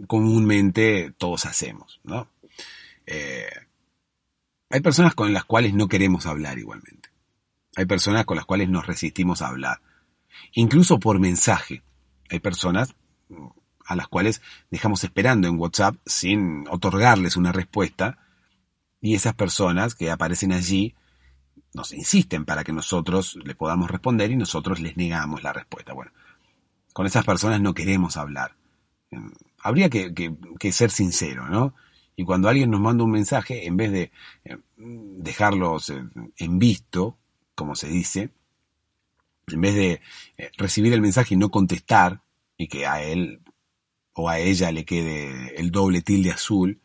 comúnmente 0.07 1.13
todos 1.19 1.47
hacemos, 1.47 2.01
¿no? 2.05 2.29
Eh, 3.07 3.51
hay 4.71 4.81
personas 4.81 5.15
con 5.15 5.33
las 5.33 5.45
cuales 5.45 5.75
no 5.75 5.89
queremos 5.89 6.27
hablar 6.27 6.59
igualmente. 6.59 7.11
Hay 7.77 7.87
personas 7.87 8.25
con 8.25 8.37
las 8.37 8.47
cuales 8.47 8.69
nos 8.69 8.87
resistimos 8.87 9.43
a 9.43 9.49
hablar. 9.49 9.81
Incluso 10.53 10.99
por 10.99 11.19
mensaje. 11.19 11.83
Hay 12.31 12.41
personas 12.41 12.95
mm, 13.29 13.47
a 13.85 13.97
las 13.97 14.09
cuales 14.09 14.41
dejamos 14.71 15.05
esperando 15.05 15.49
en 15.49 15.59
WhatsApp 15.59 15.97
sin 16.07 16.67
otorgarles 16.69 17.37
una 17.37 17.53
respuesta. 17.53 18.19
Y 19.01 19.15
esas 19.15 19.35
personas 19.35 19.95
que 19.95 20.11
aparecen 20.11 20.53
allí 20.53 20.95
nos 21.75 21.93
insisten 21.93 22.45
para 22.45 22.65
que 22.65 22.73
nosotros 22.73 23.39
les 23.45 23.57
podamos 23.57 23.91
responder 23.91 24.31
y 24.31 24.37
nosotros 24.37 24.81
les 24.81 24.97
negamos 24.97 25.43
la 25.43 25.53
respuesta. 25.53 25.93
Bueno, 25.93 26.13
con 26.93 27.07
esas 27.07 27.25
personas 27.25 27.61
no 27.61 27.75
queremos 27.75 28.17
hablar 28.17 28.55
habría 29.63 29.89
que, 29.89 30.73
ser 30.73 30.91
sincero, 30.91 31.49
¿no? 31.49 31.75
Y 32.17 32.25
cuando 32.25 32.49
alguien 32.49 32.71
nos 32.71 32.81
manda 32.81 33.05
un 33.05 33.11
mensaje, 33.11 33.67
en 33.67 33.77
vez 33.77 33.91
de 33.93 34.13
eh, 34.45 34.59
dejarlos 34.77 35.91
eh, 35.91 36.05
en 36.37 36.59
visto, 36.59 37.17
como 37.55 37.75
se 37.75 37.89
dice, 37.89 38.31
en 39.47 39.61
vez 39.61 39.75
de 39.75 40.01
eh, 40.37 40.51
recibir 40.59 40.93
el 40.93 41.01
mensaje 41.01 41.35
y 41.35 41.39
no 41.39 41.51
contestar, 41.51 42.21
y 42.59 42.69
que 42.69 42.87
a 42.87 43.03
él 43.03 43.41
o 44.13 44.29
a 44.29 44.39
ella 44.39 44.71
le 44.73 44.85
quede 44.85 45.59
el 45.59 45.71
doble 45.71 46.03
tilde 46.03 46.33
azul, 46.33 46.81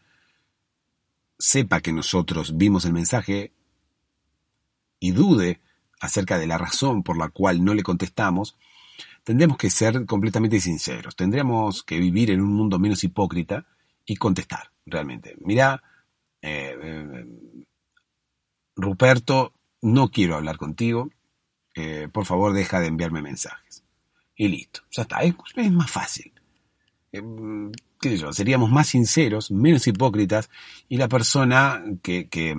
sepa 1.38 1.82
que 1.82 1.92
nosotros 1.92 2.58
vimos 2.58 2.86
el 2.86 2.94
mensaje 2.94 3.52
y 5.00 5.12
dude 5.12 5.60
acerca 6.00 6.38
de 6.38 6.48
la 6.48 6.58
razón 6.58 7.04
por 7.04 7.18
la 7.18 7.30
cual 7.30 7.64
no 7.64 7.74
le 7.74 7.84
contestamos, 7.84 8.56
tendremos 9.28 9.58
que 9.58 9.70
ser 9.70 10.06
completamente 10.06 10.58
sinceros, 10.62 11.14
tendríamos 11.14 11.84
que 11.84 12.00
vivir 12.00 12.32
en 12.32 12.40
un 12.40 12.54
mundo 12.54 12.80
menos 12.80 13.04
hipócrita 13.04 13.66
y 14.06 14.16
contestar, 14.16 14.72
realmente. 14.86 15.36
Mira, 15.42 15.84
eh, 16.42 16.74
eh, 16.82 17.26
Ruperto, 18.78 19.52
no 19.82 20.12
quiero 20.12 20.38
hablar 20.38 20.56
contigo, 20.56 21.10
eh, 21.76 22.08
por 22.10 22.24
favor 22.24 22.54
deja 22.54 22.80
de 22.80 22.88
enviarme 22.88 23.22
mensajes. 23.22 23.84
Y 24.34 24.48
listo, 24.48 24.84
ya 24.92 25.02
está, 25.02 25.20
es, 25.24 25.36
más 25.74 25.92
fácil. 25.92 26.32
¿Qué 27.12 28.10
sé 28.10 28.16
yo? 28.16 28.32
Seríamos 28.32 28.72
más 28.72 28.88
sinceros, 28.88 29.52
menos 29.52 29.88
hipócritas, 29.88 30.50
y 30.88 30.96
la 30.96 31.10
persona 31.10 31.84
que, 32.02 32.30
que, 32.30 32.56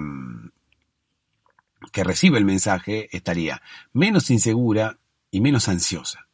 que 1.93 2.05
recibe 2.05 2.37
el 2.37 2.45
mensaje 2.45 3.09
estaría 3.16 3.62
menos 3.95 4.29
insegura 4.29 4.99
y 5.31 5.41
menos 5.41 5.66
ansiosa. 5.71 6.28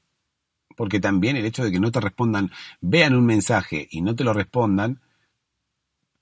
Porque 0.74 1.00
también 1.00 1.36
el 1.36 1.44
hecho 1.44 1.64
de 1.64 1.70
que 1.70 1.80
no 1.80 1.90
te 1.90 2.00
respondan, 2.00 2.50
vean 2.80 3.14
un 3.14 3.26
mensaje 3.26 3.86
y 3.90 4.02
no 4.02 4.14
te 4.14 4.24
lo 4.24 4.32
respondan, 4.32 5.00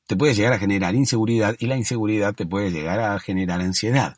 te 0.07 0.17
puede 0.17 0.35
llegar 0.35 0.53
a 0.53 0.59
generar 0.59 0.95
inseguridad 0.95 1.57
y 1.59 1.67
la 1.67 1.77
inseguridad 1.77 2.35
te 2.35 2.47
puede 2.47 2.71
llegar 2.71 3.01
a 3.01 3.19
generar 3.19 3.61
ansiedad. 3.61 4.17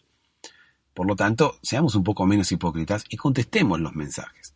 Por 0.93 1.07
lo 1.07 1.17
tanto, 1.17 1.59
seamos 1.63 1.95
un 1.95 2.05
poco 2.05 2.27
menos 2.27 2.51
hipócritas 2.53 3.05
y 3.09 3.17
contestemos 3.17 3.81
los 3.81 3.95
mensajes. 3.95 4.55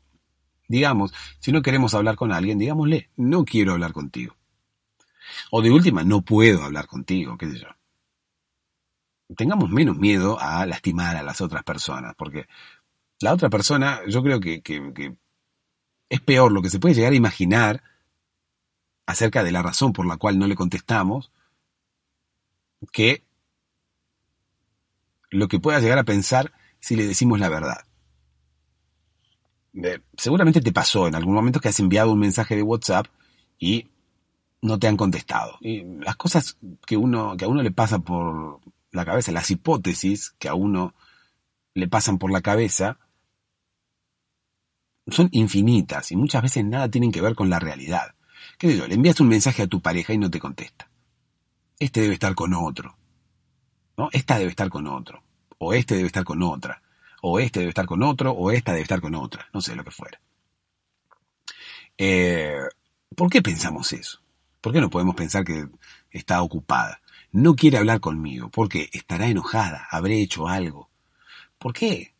Digamos, 0.69 1.13
si 1.41 1.51
no 1.51 1.63
queremos 1.63 1.95
hablar 1.95 2.17
con 2.17 2.33
alguien, 2.33 2.59
digámosle, 2.59 3.11
no 3.17 3.45
quiero 3.45 3.73
hablar 3.73 3.93
contigo. 3.93 4.37
O 5.51 5.63
de 5.63 5.71
última, 5.71 6.05
no 6.05 6.23
puedo 6.23 6.63
hablar 6.63 6.87
contigo, 6.87 7.37
qué 7.37 7.51
sé 7.51 7.59
yo. 7.61 7.69
Tengamos 9.37 9.71
menos 9.71 9.97
miedo 9.97 10.39
a 10.41 10.65
lastimar 10.67 11.17
a 11.17 11.23
las 11.23 11.41
otras 11.41 11.63
personas, 11.65 12.15
porque 12.17 12.47
la 13.21 13.35
otra 13.35 13.51
persona, 13.51 14.01
yo 14.07 14.23
creo 14.23 14.41
que, 14.41 14.63
que 14.63 15.17
es 16.09 16.21
peor 16.21 16.53
lo 16.53 16.63
que 16.63 16.71
se 16.71 16.79
puede 16.79 16.95
llegar 16.95 17.13
a 17.13 17.17
imaginar 17.17 17.83
acerca 19.07 19.43
de 19.43 19.53
la 19.53 19.63
razón 19.63 19.93
por 19.93 20.07
la 20.07 20.17
cual 20.17 20.39
no 20.39 20.47
le 20.47 20.55
contestamos 20.55 21.33
que 22.93 23.25
lo 25.31 25.49
que 25.49 25.61
pueda 25.61 25.81
llegar 25.81 25.99
a 25.99 26.05
pensar 26.05 26.53
si 26.81 26.97
le 26.97 27.07
decimos 27.07 27.41
la 27.41 27.49
verdad. 27.49 27.85
Eh, 29.75 30.01
seguramente 30.17 30.61
te 30.61 30.73
pasó 30.73 31.07
en 31.07 31.15
algún 31.15 31.35
momento 31.35 31.61
que 31.61 31.69
has 31.69 31.81
enviado 31.81 32.13
un 32.13 32.19
mensaje 32.19 32.57
de 32.57 32.63
WhatsApp 32.63 33.07
y 33.59 33.89
no 34.63 34.79
te 34.79 34.89
han 34.89 34.97
contestado. 34.97 35.59
Y 35.61 35.85
las 36.01 36.17
cosas 36.17 36.57
que 36.87 36.97
uno 36.97 37.37
que 37.37 37.45
a 37.45 37.49
uno 37.49 37.63
le 37.63 37.71
pasa 37.71 37.99
por 37.99 38.61
la 38.93 39.05
cabeza, 39.05 39.33
las 39.33 39.51
hipótesis 39.51 40.35
que 40.39 40.49
a 40.49 40.55
uno 40.55 40.95
le 41.75 41.89
pasan 41.89 42.19
por 42.19 42.31
la 42.31 42.41
cabeza 42.41 42.99
son 45.11 45.29
infinitas 45.33 46.13
y 46.13 46.17
muchas 46.17 46.43
veces 46.43 46.65
nada 46.65 46.89
tienen 46.91 47.13
que 47.13 47.21
ver 47.21 47.35
con 47.35 47.51
la 47.51 47.59
realidad. 47.59 48.15
¿Qué 48.59 48.69
digo? 48.69 48.87
Le 48.87 48.95
envías 48.95 49.21
un 49.21 49.29
mensaje 49.29 49.63
a 49.63 49.67
tu 49.67 49.81
pareja 49.81 50.13
y 50.13 50.19
no 50.19 50.31
te 50.31 50.41
contesta. 50.41 50.91
Este 51.79 52.01
debe 52.01 52.15
estar 52.15 52.35
con 52.35 52.55
otro. 52.55 52.97
¿No? 53.97 54.09
Esta 54.13 54.39
debe 54.39 54.51
estar 54.51 54.69
con 54.69 54.87
otro. 54.87 55.23
O 55.59 55.73
este 55.73 55.95
debe 55.97 56.07
estar 56.07 56.25
con 56.25 56.43
otra. 56.43 56.83
O 57.23 57.39
este 57.39 57.61
debe 57.61 57.71
estar 57.71 57.87
con 57.87 58.03
otro. 58.03 58.33
O 58.33 58.51
esta 58.51 58.73
debe 58.73 58.83
estar 58.83 59.01
con 59.01 59.15
otra. 59.15 59.49
No 59.53 59.61
sé 59.61 59.77
lo 59.77 59.85
que 59.85 59.91
fuera. 59.91 60.21
Eh, 61.97 62.59
¿Por 63.15 63.31
qué 63.31 63.43
pensamos 63.43 63.93
eso? 63.93 64.21
¿Por 64.61 64.73
qué 64.73 64.81
no 64.81 64.91
podemos 64.91 65.15
pensar 65.15 65.45
que 65.45 65.69
está 66.11 66.43
ocupada? 66.43 67.01
No 67.33 67.55
quiere 67.55 67.79
hablar 67.79 68.01
conmigo. 68.01 68.51
porque 68.51 68.89
Estará 68.93 69.29
enojada. 69.29 69.87
Habré 69.91 70.21
hecho 70.21 70.49
algo. 70.49 70.91
¿Por 71.59 71.73
qué? 71.73 72.15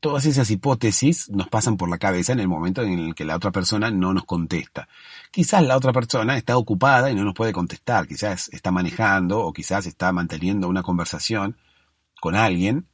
Todas 0.00 0.24
esas 0.24 0.50
hipótesis 0.50 1.28
nos 1.28 1.48
pasan 1.48 1.76
por 1.76 1.90
la 1.90 1.98
cabeza 1.98 2.32
en 2.32 2.40
el 2.40 2.48
momento 2.48 2.82
en 2.82 2.98
el 2.98 3.14
que 3.14 3.26
la 3.26 3.36
otra 3.36 3.50
persona 3.50 3.90
no 3.90 4.14
nos 4.14 4.24
contesta. 4.24 4.88
Quizás 5.30 5.62
la 5.62 5.76
otra 5.76 5.92
persona 5.92 6.36
está 6.36 6.56
ocupada 6.56 7.10
y 7.10 7.14
no 7.14 7.22
nos 7.22 7.34
puede 7.34 7.52
contestar, 7.52 8.08
quizás 8.08 8.48
está 8.48 8.70
manejando 8.70 9.40
o 9.40 9.52
quizás 9.52 9.86
está 9.86 10.10
manteniendo 10.12 10.68
una 10.68 10.82
conversación 10.82 11.56
con 12.20 12.34
alguien 12.34 12.88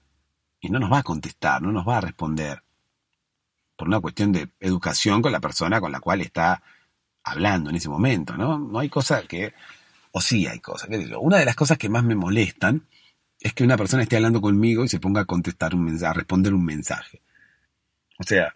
y 0.60 0.68
no 0.68 0.80
nos 0.80 0.92
va 0.92 0.98
a 0.98 1.04
contestar, 1.04 1.62
no 1.62 1.70
nos 1.70 1.86
va 1.86 1.98
a 1.98 2.00
responder. 2.00 2.62
Por 3.76 3.88
una 3.88 4.00
cuestión 4.00 4.32
de 4.32 4.48
educación 4.58 5.22
con 5.22 5.32
la 5.32 5.40
persona 5.40 5.80
con 5.80 5.92
la 5.92 6.00
cual 6.00 6.22
está 6.22 6.62
hablando 7.22 7.70
en 7.70 7.76
ese 7.76 7.88
momento, 7.88 8.36
¿no? 8.36 8.58
No 8.58 8.78
hay 8.78 8.88
cosa 8.88 9.22
que... 9.22 9.54
O 10.12 10.20
sí 10.20 10.46
hay 10.46 10.60
cosas. 10.60 10.88
Una 11.20 11.36
de 11.36 11.44
las 11.44 11.54
cosas 11.54 11.76
que 11.76 11.90
más 11.90 12.02
me 12.02 12.14
molestan 12.14 12.86
es 13.40 13.52
que 13.52 13.64
una 13.64 13.76
persona 13.76 14.02
esté 14.02 14.16
hablando 14.16 14.40
conmigo 14.40 14.84
y 14.84 14.88
se 14.88 15.00
ponga 15.00 15.22
a 15.22 15.24
contestar 15.24 15.74
un 15.74 15.84
mensaje, 15.84 16.10
a 16.10 16.14
responder 16.14 16.54
un 16.54 16.64
mensaje. 16.64 17.22
O 18.18 18.24
sea, 18.24 18.54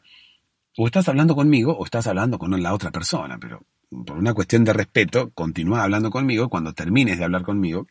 o 0.77 0.87
estás 0.87 1.09
hablando 1.09 1.35
conmigo 1.35 1.77
o 1.77 1.85
estás 1.85 2.07
hablando 2.07 2.39
con 2.39 2.61
la 2.63 2.75
otra 2.75 2.91
persona, 2.91 3.39
pero 3.39 3.63
por 3.91 4.17
una 4.17 4.35
cuestión 4.35 4.65
de 4.65 4.73
respeto, 4.73 5.31
continúa 5.31 5.83
hablando 5.83 6.11
conmigo 6.11 6.49
cuando 6.49 6.73
termines 6.73 7.19
de 7.19 7.25
hablar 7.25 7.43
conmigo, 7.43 7.87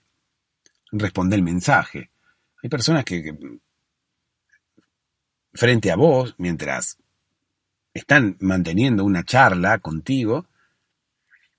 responde 0.92 1.36
el 1.36 1.44
mensaje. 1.44 2.10
Hay 2.64 2.70
personas 2.70 3.06
que, 3.06 3.22
que 3.22 3.38
frente 5.54 5.92
a 5.92 5.96
vos, 5.96 6.36
mientras 6.38 6.98
están 7.94 8.38
manteniendo 8.40 9.04
una 9.04 9.24
charla 9.24 9.80
contigo, 9.80 10.48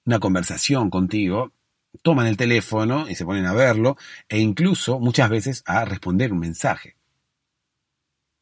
una 0.04 0.18
conversación 0.18 0.90
contigo, 0.90 1.52
toman 2.02 2.26
el 2.26 2.36
teléfono 2.36 3.08
y 3.08 3.14
se 3.14 3.24
ponen 3.24 3.46
a 3.46 3.52
verlo 3.52 3.96
e 4.28 4.38
incluso 4.38 4.98
muchas 4.98 5.28
veces 5.28 5.62
a 5.66 5.84
responder 5.84 6.32
un 6.32 6.38
mensaje. 6.38 6.96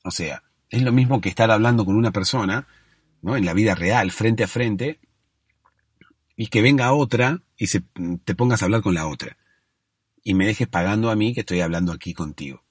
O 0.05 0.11
sea, 0.11 0.43
es 0.71 0.83
lo 0.83 0.93
mismo 0.93 1.21
que 1.21 1.29
estar 1.29 1.51
hablando 1.51 1.85
con 1.85 1.97
una 1.97 2.13
persona, 2.13 2.67
¿no? 3.23 3.37
En 3.37 3.45
la 3.45 3.55
vida 3.55 3.75
real, 3.75 4.11
frente 4.11 4.45
a 4.45 4.49
frente, 4.49 5.01
y 6.37 6.49
que 6.49 6.63
venga 6.63 6.93
otra 6.93 7.43
y 7.57 7.67
se, 7.67 7.83
te 8.25 8.35
pongas 8.35 8.63
a 8.63 8.67
hablar 8.67 8.83
con 8.83 8.95
la 8.95 9.09
otra. 9.09 9.37
Y 10.23 10.35
me 10.35 10.47
dejes 10.47 10.69
pagando 10.69 11.11
a 11.11 11.17
mí 11.17 11.35
que 11.35 11.41
estoy 11.41 11.61
hablando 11.61 11.93
aquí 11.93 12.15
contigo. 12.15 12.63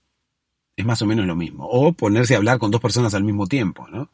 Es 0.76 0.86
más 0.86 1.02
o 1.02 1.06
menos 1.06 1.26
lo 1.26 1.36
mismo. 1.36 1.68
O 1.68 1.92
ponerse 1.92 2.36
a 2.36 2.38
hablar 2.38 2.60
con 2.60 2.72
dos 2.72 2.80
personas 2.80 3.14
al 3.14 3.24
mismo 3.24 3.48
tiempo, 3.48 3.88
¿no? 3.90 4.10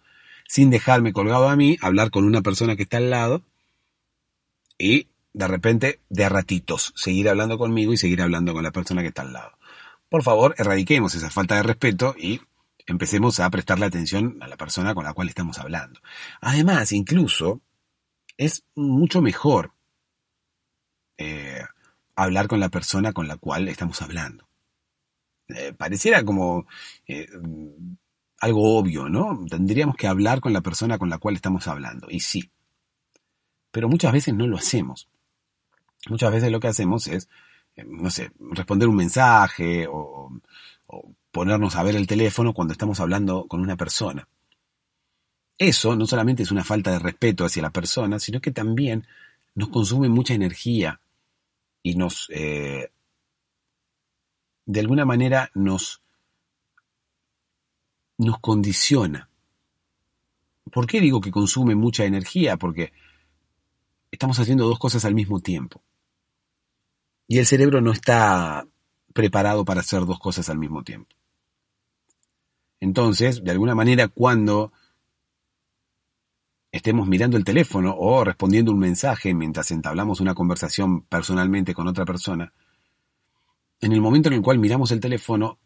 Sin 0.47 0.70
dejarme 0.70 1.14
colgado 1.14 1.49
a 1.49 1.55
mí, 1.55 1.78
hablar 1.82 2.09
con 2.09 2.24
una 2.26 2.41
persona 2.41 2.76
que 2.76 2.84
está 2.84 2.97
al 2.97 3.09
lado 3.09 3.43
y 4.78 5.07
de 5.34 5.47
repente, 5.47 5.99
de 6.09 6.29
ratitos, 6.29 6.93
seguir 6.95 7.27
hablando 7.27 7.57
conmigo 7.57 7.91
y 7.91 7.97
seguir 7.97 8.21
hablando 8.21 8.53
con 8.53 8.63
la 8.63 8.71
persona 8.71 9.01
que 9.01 9.09
está 9.09 9.23
al 9.23 9.34
lado. 9.34 9.57
Por 10.09 10.23
favor, 10.23 10.53
erradiquemos 10.57 11.15
esa 11.15 11.31
falta 11.31 11.55
de 11.55 11.63
respeto 11.63 12.15
y 12.17 12.39
empecemos 12.86 13.39
a 13.39 13.49
prestarle 13.49 13.86
atención 13.86 14.38
a 14.41 14.47
la 14.47 14.57
persona 14.57 14.93
con 14.93 15.05
la 15.05 15.13
cual 15.13 15.29
estamos 15.29 15.57
hablando. 15.57 15.99
Además, 16.39 16.91
incluso, 16.91 17.61
es 18.38 18.63
mucho 18.75 19.21
mejor 19.21 19.73
eh, 21.17 21.63
hablar 22.15 22.47
con 22.47 22.59
la 22.59 22.69
persona 22.69 23.11
con 23.13 23.27
la 23.27 23.38
cual 23.38 23.67
estamos 23.67 24.01
hablando. 24.01 24.47
Eh, 25.47 25.73
pareciera 25.73 26.23
como 26.23 26.67
eh, 27.07 27.27
algo 28.39 28.77
obvio, 28.77 29.09
¿no? 29.09 29.45
Tendríamos 29.49 29.95
que 29.95 30.07
hablar 30.07 30.41
con 30.41 30.53
la 30.53 30.61
persona 30.61 30.97
con 30.97 31.09
la 31.09 31.17
cual 31.17 31.36
estamos 31.36 31.67
hablando, 31.67 32.07
y 32.09 32.19
sí. 32.19 32.51
Pero 33.71 33.89
muchas 33.89 34.11
veces 34.11 34.34
no 34.34 34.47
lo 34.47 34.57
hacemos. 34.57 35.09
Muchas 36.09 36.31
veces 36.31 36.51
lo 36.51 36.59
que 36.59 36.67
hacemos 36.67 37.07
es, 37.07 37.29
eh, 37.75 37.83
no 37.85 38.09
sé, 38.09 38.31
responder 38.51 38.87
un 38.87 38.95
mensaje 38.95 39.87
o, 39.89 40.31
ponernos 41.31 41.75
a 41.75 41.81
ver 41.81 41.95
el 41.95 42.05
teléfono 42.05 42.53
cuando 42.53 42.73
estamos 42.73 42.99
hablando 42.99 43.47
con 43.47 43.61
una 43.61 43.75
persona. 43.75 44.27
Eso 45.57 45.95
no 45.95 46.05
solamente 46.05 46.43
es 46.43 46.51
una 46.51 46.63
falta 46.63 46.91
de 46.91 46.99
respeto 46.99 47.45
hacia 47.45 47.63
la 47.63 47.71
persona, 47.71 48.19
sino 48.19 48.39
que 48.39 48.51
también 48.51 49.07
nos 49.55 49.69
consume 49.69 50.09
mucha 50.09 50.35
energía 50.35 50.99
y 51.81 51.95
nos, 51.95 52.27
eh, 52.29 52.91
de 54.65 54.79
alguna 54.79 55.05
manera, 55.05 55.49
nos, 55.55 56.03
nos 58.19 58.39
condiciona. 58.39 59.29
¿Por 60.71 60.85
qué 60.85 61.01
digo 61.01 61.19
que 61.19 61.31
consume 61.31 61.73
mucha 61.73 62.05
energía? 62.05 62.57
Porque 62.57 62.93
estamos 64.11 64.37
haciendo 64.37 64.67
dos 64.67 64.77
cosas 64.77 65.05
al 65.05 65.15
mismo 65.15 65.39
tiempo. 65.39 65.81
Y 67.28 67.39
el 67.39 67.45
cerebro 67.45 67.82
no 67.82 67.91
está 67.91 68.67
preparado 69.13 69.63
para 69.65 69.82
hacer 69.82 70.05
dos 70.05 70.19
cosas 70.19 70.49
al 70.49 70.57
mismo 70.57 70.84
tiempo. 70.84 71.15
Entonces, 72.80 73.43
de 73.43 73.51
alguna 73.51 73.76
manera, 73.76 74.07
cuando 74.09 74.74
estemos 76.71 77.07
mirando 77.07 77.38
el 77.38 77.43
teléfono 77.43 77.95
o 77.97 78.24
respondiendo 78.24 78.71
un 78.71 78.80
mensaje 78.80 79.34
mientras 79.34 79.71
entablamos 79.71 80.19
una 80.19 80.34
conversación 80.34 81.03
personalmente 81.03 81.74
con 81.74 81.88
otra 81.88 82.03
persona, 82.03 82.51
en 83.80 83.91
el 83.91 84.01
momento 84.01 84.30
en 84.30 84.36
el 84.36 84.41
cual 84.41 84.59
miramos 84.59 84.91
el 84.91 84.99
teléfono, 84.99 85.59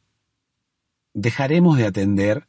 dejaremos 1.13 1.77
de 1.77 1.87
atender 1.87 2.47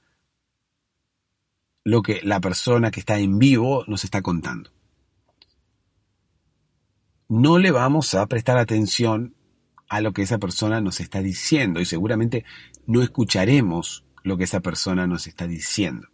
lo 1.85 2.03
que 2.03 2.21
la 2.23 2.41
persona 2.41 2.91
que 2.91 3.01
está 3.01 3.19
en 3.19 3.39
vivo 3.39 3.85
nos 3.87 4.05
está 4.05 4.21
contando 4.21 4.71
no 7.29 7.59
le 7.59 7.71
vamos 7.71 8.15
a 8.15 8.27
prestar 8.27 8.59
atención 8.59 9.35
a 9.89 10.01
lo 10.01 10.13
que 10.13 10.23
esa 10.23 10.39
persona 10.39 10.81
nos 10.81 11.01
está 11.01 11.21
diciendo 11.21 11.81
y 11.81 11.85
seguramente 11.85 12.45
no 12.87 13.03
escucharemos 13.03 14.05
lo 14.23 14.37
que 14.37 14.45
esa 14.45 14.61
persona 14.61 15.07
nos 15.07 15.27
está 15.27 15.47
diciendo. 15.47 16.09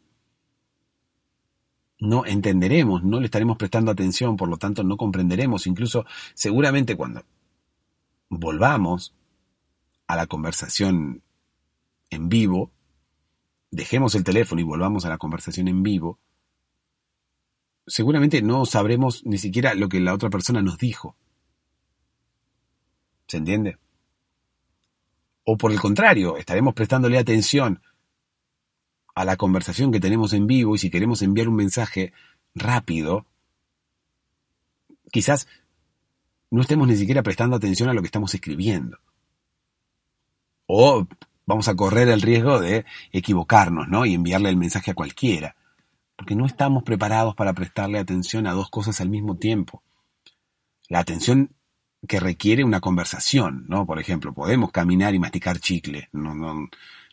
no 2.00 2.26
entenderemos, 2.26 3.02
no 3.02 3.18
le 3.18 3.26
estaremos 3.26 3.56
prestando 3.56 3.90
atención, 3.90 4.36
por 4.36 4.48
lo 4.48 4.58
tanto 4.58 4.82
no 4.82 4.96
comprenderemos. 4.96 5.66
Incluso 5.66 6.04
seguramente 6.34 6.96
cuando 6.96 7.24
volvamos 8.28 9.14
a 10.06 10.16
la 10.16 10.26
conversación 10.26 11.22
en 12.10 12.28
vivo, 12.28 12.72
dejemos 13.70 14.14
el 14.14 14.24
teléfono 14.24 14.60
y 14.60 14.64
volvamos 14.64 15.04
a 15.06 15.08
la 15.08 15.18
conversación 15.18 15.68
en 15.68 15.82
vivo, 15.82 16.18
seguramente 17.86 18.42
no 18.42 18.66
sabremos 18.66 19.24
ni 19.24 19.38
siquiera 19.38 19.74
lo 19.74 19.88
que 19.88 20.00
la 20.00 20.14
otra 20.14 20.30
persona 20.30 20.62
nos 20.62 20.78
dijo. 20.78 21.16
¿Se 23.26 23.36
entiende? 23.36 23.78
O 25.44 25.56
por 25.56 25.72
el 25.72 25.80
contrario, 25.80 26.36
estaremos 26.36 26.74
prestándole 26.74 27.18
atención 27.18 27.82
a 29.14 29.24
la 29.24 29.36
conversación 29.36 29.92
que 29.92 30.00
tenemos 30.00 30.32
en 30.32 30.46
vivo 30.46 30.74
y 30.74 30.78
si 30.78 30.90
queremos 30.90 31.22
enviar 31.22 31.48
un 31.48 31.56
mensaje 31.56 32.12
rápido, 32.54 33.26
quizás 35.12 35.46
no 36.50 36.62
estemos 36.62 36.88
ni 36.88 36.96
siquiera 36.96 37.22
prestando 37.22 37.56
atención 37.56 37.88
a 37.88 37.94
lo 37.94 38.00
que 38.00 38.06
estamos 38.06 38.34
escribiendo. 38.34 38.98
O 40.66 41.06
vamos 41.46 41.68
a 41.68 41.74
correr 41.74 42.08
el 42.08 42.22
riesgo 42.22 42.58
de 42.58 42.84
equivocarnos, 43.12 43.88
¿no? 43.88 44.06
Y 44.06 44.14
enviarle 44.14 44.48
el 44.48 44.56
mensaje 44.56 44.92
a 44.92 44.94
cualquiera. 44.94 45.56
Porque 46.16 46.34
no 46.34 46.46
estamos 46.46 46.82
preparados 46.82 47.34
para 47.34 47.52
prestarle 47.52 47.98
atención 47.98 48.46
a 48.46 48.52
dos 48.52 48.70
cosas 48.70 49.00
al 49.00 49.08
mismo 49.08 49.36
tiempo. 49.36 49.82
La 50.88 51.00
atención 51.00 51.54
que 52.06 52.20
requiere 52.20 52.64
una 52.64 52.80
conversación, 52.80 53.64
¿no? 53.68 53.86
Por 53.86 53.98
ejemplo, 53.98 54.32
podemos 54.32 54.70
caminar 54.70 55.14
y 55.14 55.18
masticar 55.18 55.58
chicle. 55.58 56.08
No, 56.12 56.34
no, 56.34 56.68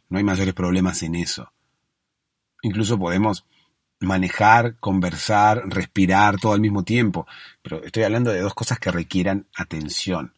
no 0.10 0.18
hay 0.18 0.24
mayores 0.24 0.54
problemas 0.54 1.02
en 1.04 1.16
eso. 1.16 1.52
Incluso 2.62 3.00
podemos 3.00 3.46
manejar, 4.00 4.76
conversar, 4.78 5.64
respirar 5.68 6.38
todo 6.40 6.54
al 6.54 6.62
mismo 6.62 6.84
tiempo. 6.84 7.26
Pero 7.62 7.84
estoy 7.84 8.04
hablando 8.04 8.32
de 8.32 8.42
dos 8.42 8.54
cosas 8.54 8.80
que 8.80 8.92
requieran 8.92 9.48
atención. 9.56 10.34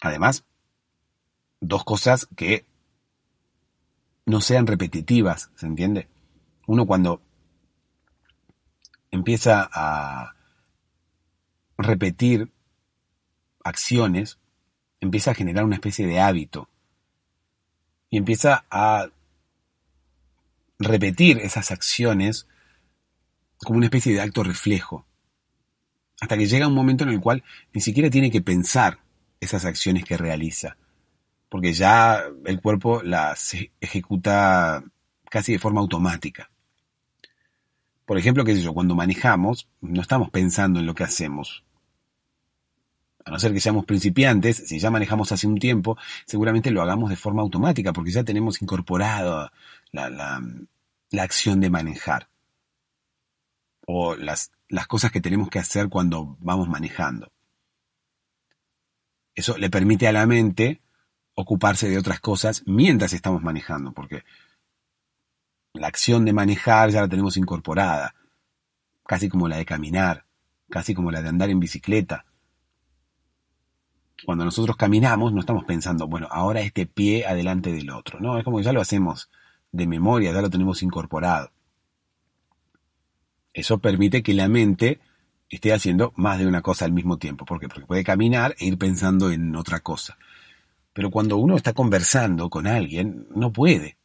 Además, 0.00 0.44
dos 1.60 1.84
cosas 1.84 2.28
que 2.36 2.64
no 4.28 4.42
sean 4.42 4.66
repetitivas, 4.66 5.50
¿se 5.56 5.66
entiende? 5.66 6.06
Uno 6.66 6.86
cuando 6.86 7.22
empieza 9.10 9.68
a 9.72 10.34
repetir 11.78 12.52
acciones, 13.64 14.38
empieza 15.00 15.30
a 15.30 15.34
generar 15.34 15.64
una 15.64 15.76
especie 15.76 16.06
de 16.06 16.20
hábito 16.20 16.68
y 18.10 18.18
empieza 18.18 18.66
a 18.70 19.08
repetir 20.78 21.38
esas 21.38 21.70
acciones 21.70 22.46
como 23.56 23.78
una 23.78 23.86
especie 23.86 24.12
de 24.12 24.20
acto 24.20 24.44
reflejo, 24.44 25.06
hasta 26.20 26.36
que 26.36 26.46
llega 26.46 26.68
un 26.68 26.74
momento 26.74 27.04
en 27.04 27.10
el 27.10 27.20
cual 27.20 27.44
ni 27.72 27.80
siquiera 27.80 28.10
tiene 28.10 28.30
que 28.30 28.42
pensar 28.42 29.00
esas 29.40 29.64
acciones 29.64 30.04
que 30.04 30.18
realiza, 30.18 30.76
porque 31.48 31.72
ya 31.72 32.24
el 32.44 32.60
cuerpo 32.60 33.02
las 33.02 33.56
ejecuta 33.80 34.84
casi 35.30 35.52
de 35.52 35.58
forma 35.58 35.80
automática. 35.80 36.50
Por 38.04 38.18
ejemplo, 38.18 38.44
qué 38.44 38.54
sé 38.54 38.62
yo, 38.62 38.72
cuando 38.72 38.94
manejamos, 38.94 39.68
no 39.80 40.00
estamos 40.00 40.30
pensando 40.30 40.80
en 40.80 40.86
lo 40.86 40.94
que 40.94 41.04
hacemos. 41.04 41.64
A 43.24 43.30
no 43.30 43.38
ser 43.38 43.52
que 43.52 43.60
seamos 43.60 43.84
principiantes, 43.84 44.56
si 44.66 44.78
ya 44.78 44.90
manejamos 44.90 45.30
hace 45.32 45.46
un 45.46 45.58
tiempo, 45.58 45.98
seguramente 46.24 46.70
lo 46.70 46.80
hagamos 46.80 47.10
de 47.10 47.16
forma 47.16 47.42
automática, 47.42 47.92
porque 47.92 48.10
ya 48.10 48.24
tenemos 48.24 48.62
incorporado 48.62 49.50
la, 49.92 50.08
la, 50.08 51.22
acción 51.22 51.60
de 51.60 51.68
manejar. 51.68 52.28
O 53.86 54.16
las, 54.16 54.52
las 54.68 54.86
cosas 54.86 55.12
que 55.12 55.20
tenemos 55.20 55.50
que 55.50 55.58
hacer 55.58 55.90
cuando 55.90 56.38
vamos 56.40 56.68
manejando. 56.68 57.30
Eso 59.34 59.58
le 59.58 59.68
permite 59.68 60.08
a 60.08 60.12
la 60.12 60.26
mente 60.26 60.80
ocuparse 61.40 61.88
de 61.88 61.98
otras 61.98 62.18
cosas 62.18 62.64
mientras 62.66 63.12
estamos 63.12 63.42
manejando, 63.42 63.92
porque 63.92 64.24
la 65.72 65.86
acción 65.86 66.24
de 66.24 66.32
manejar 66.32 66.90
ya 66.90 67.00
la 67.00 67.08
tenemos 67.08 67.36
incorporada, 67.36 68.16
casi 69.06 69.28
como 69.28 69.46
la 69.46 69.56
de 69.56 69.64
caminar, 69.64 70.24
casi 70.68 70.94
como 70.94 71.12
la 71.12 71.22
de 71.22 71.28
andar 71.28 71.48
en 71.50 71.60
bicicleta. 71.60 72.24
Cuando 74.26 74.44
nosotros 74.44 74.76
caminamos 74.76 75.32
no 75.32 75.38
estamos 75.38 75.64
pensando, 75.64 76.08
bueno, 76.08 76.26
ahora 76.28 76.60
este 76.60 76.86
pie 76.86 77.24
adelante 77.24 77.72
del 77.72 77.90
otro, 77.90 78.18
no, 78.18 78.36
es 78.36 78.42
como 78.42 78.58
que 78.58 78.64
ya 78.64 78.72
lo 78.72 78.80
hacemos 78.80 79.30
de 79.70 79.86
memoria, 79.86 80.32
ya 80.32 80.42
lo 80.42 80.50
tenemos 80.50 80.82
incorporado. 80.82 81.52
Eso 83.52 83.78
permite 83.78 84.24
que 84.24 84.34
la 84.34 84.48
mente 84.48 85.00
esté 85.48 85.72
haciendo 85.72 86.12
más 86.16 86.40
de 86.40 86.48
una 86.48 86.62
cosa 86.62 86.84
al 86.84 86.92
mismo 86.92 87.16
tiempo. 87.16 87.44
¿Por 87.44 87.60
qué? 87.60 87.68
Porque 87.68 87.86
puede 87.86 88.02
caminar 88.02 88.56
e 88.58 88.66
ir 88.66 88.76
pensando 88.76 89.30
en 89.30 89.54
otra 89.54 89.78
cosa. 89.80 90.18
Pero 90.98 91.12
cuando 91.12 91.36
uno 91.36 91.54
está 91.54 91.74
conversando 91.74 92.50
con 92.50 92.66
alguien, 92.66 93.28
no 93.30 93.52
puede. 93.52 93.96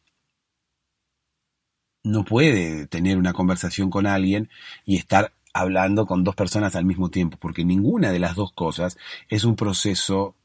No 2.03 2.23
puede 2.23 2.85
tener 2.85 3.17
una 3.17 3.33
conversación 3.33 3.89
con 3.89 4.05
alguien 4.05 4.47
y 4.85 4.97
estar 4.97 5.33
hablando 5.55 6.05
con 6.05 6.23
dos 6.23 6.35
personas 6.35 6.75
al 6.75 6.85
mismo 6.85 7.09
tiempo, 7.09 7.39
porque 7.41 7.65
ninguna 7.65 8.11
de 8.11 8.19
las 8.19 8.35
dos 8.35 8.51
cosas 8.51 8.95
es 9.27 9.43
un 9.43 9.55
proceso 9.55 10.35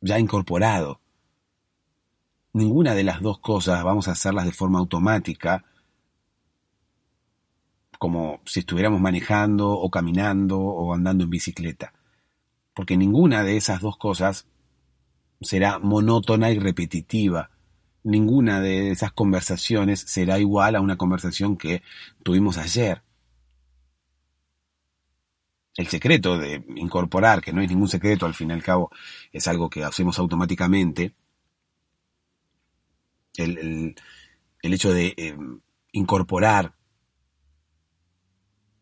ya 0.00 0.18
incorporado 0.18 1.00
ninguna 2.54 2.94
de 2.94 3.04
las 3.04 3.20
dos 3.20 3.40
cosas 3.40 3.84
vamos 3.84 4.08
a 4.08 4.12
hacerlas 4.12 4.46
de 4.46 4.52
forma 4.52 4.78
automática, 4.78 5.66
como 7.98 8.40
si 8.46 8.60
estuviéramos 8.60 9.02
manejando 9.02 9.70
o 9.70 9.90
caminando 9.90 10.58
o 10.58 10.94
andando 10.94 11.24
en 11.24 11.30
bicicleta. 11.30 11.92
Porque 12.74 12.96
ninguna 12.96 13.44
de 13.44 13.56
esas 13.56 13.80
dos 13.80 13.96
cosas 13.96 14.46
será 15.40 15.78
monótona 15.78 16.50
y 16.50 16.58
repetitiva. 16.58 17.50
Ninguna 18.02 18.60
de 18.60 18.90
esas 18.90 19.12
conversaciones 19.12 20.00
será 20.00 20.38
igual 20.38 20.76
a 20.76 20.80
una 20.80 20.96
conversación 20.96 21.56
que 21.56 21.82
tuvimos 22.22 22.58
ayer. 22.58 23.02
El 25.76 25.88
secreto 25.88 26.38
de 26.38 26.64
incorporar, 26.76 27.40
que 27.40 27.52
no 27.52 27.60
es 27.60 27.68
ningún 27.68 27.88
secreto, 27.88 28.26
al 28.26 28.34
fin 28.34 28.50
y 28.50 28.52
al 28.52 28.62
cabo 28.62 28.90
es 29.32 29.48
algo 29.48 29.68
que 29.68 29.82
hacemos 29.82 30.18
automáticamente, 30.18 31.14
el, 33.36 33.96
hecho 34.62 34.92
de 34.92 35.14
eh, 35.16 35.36
incorporar 35.92 36.74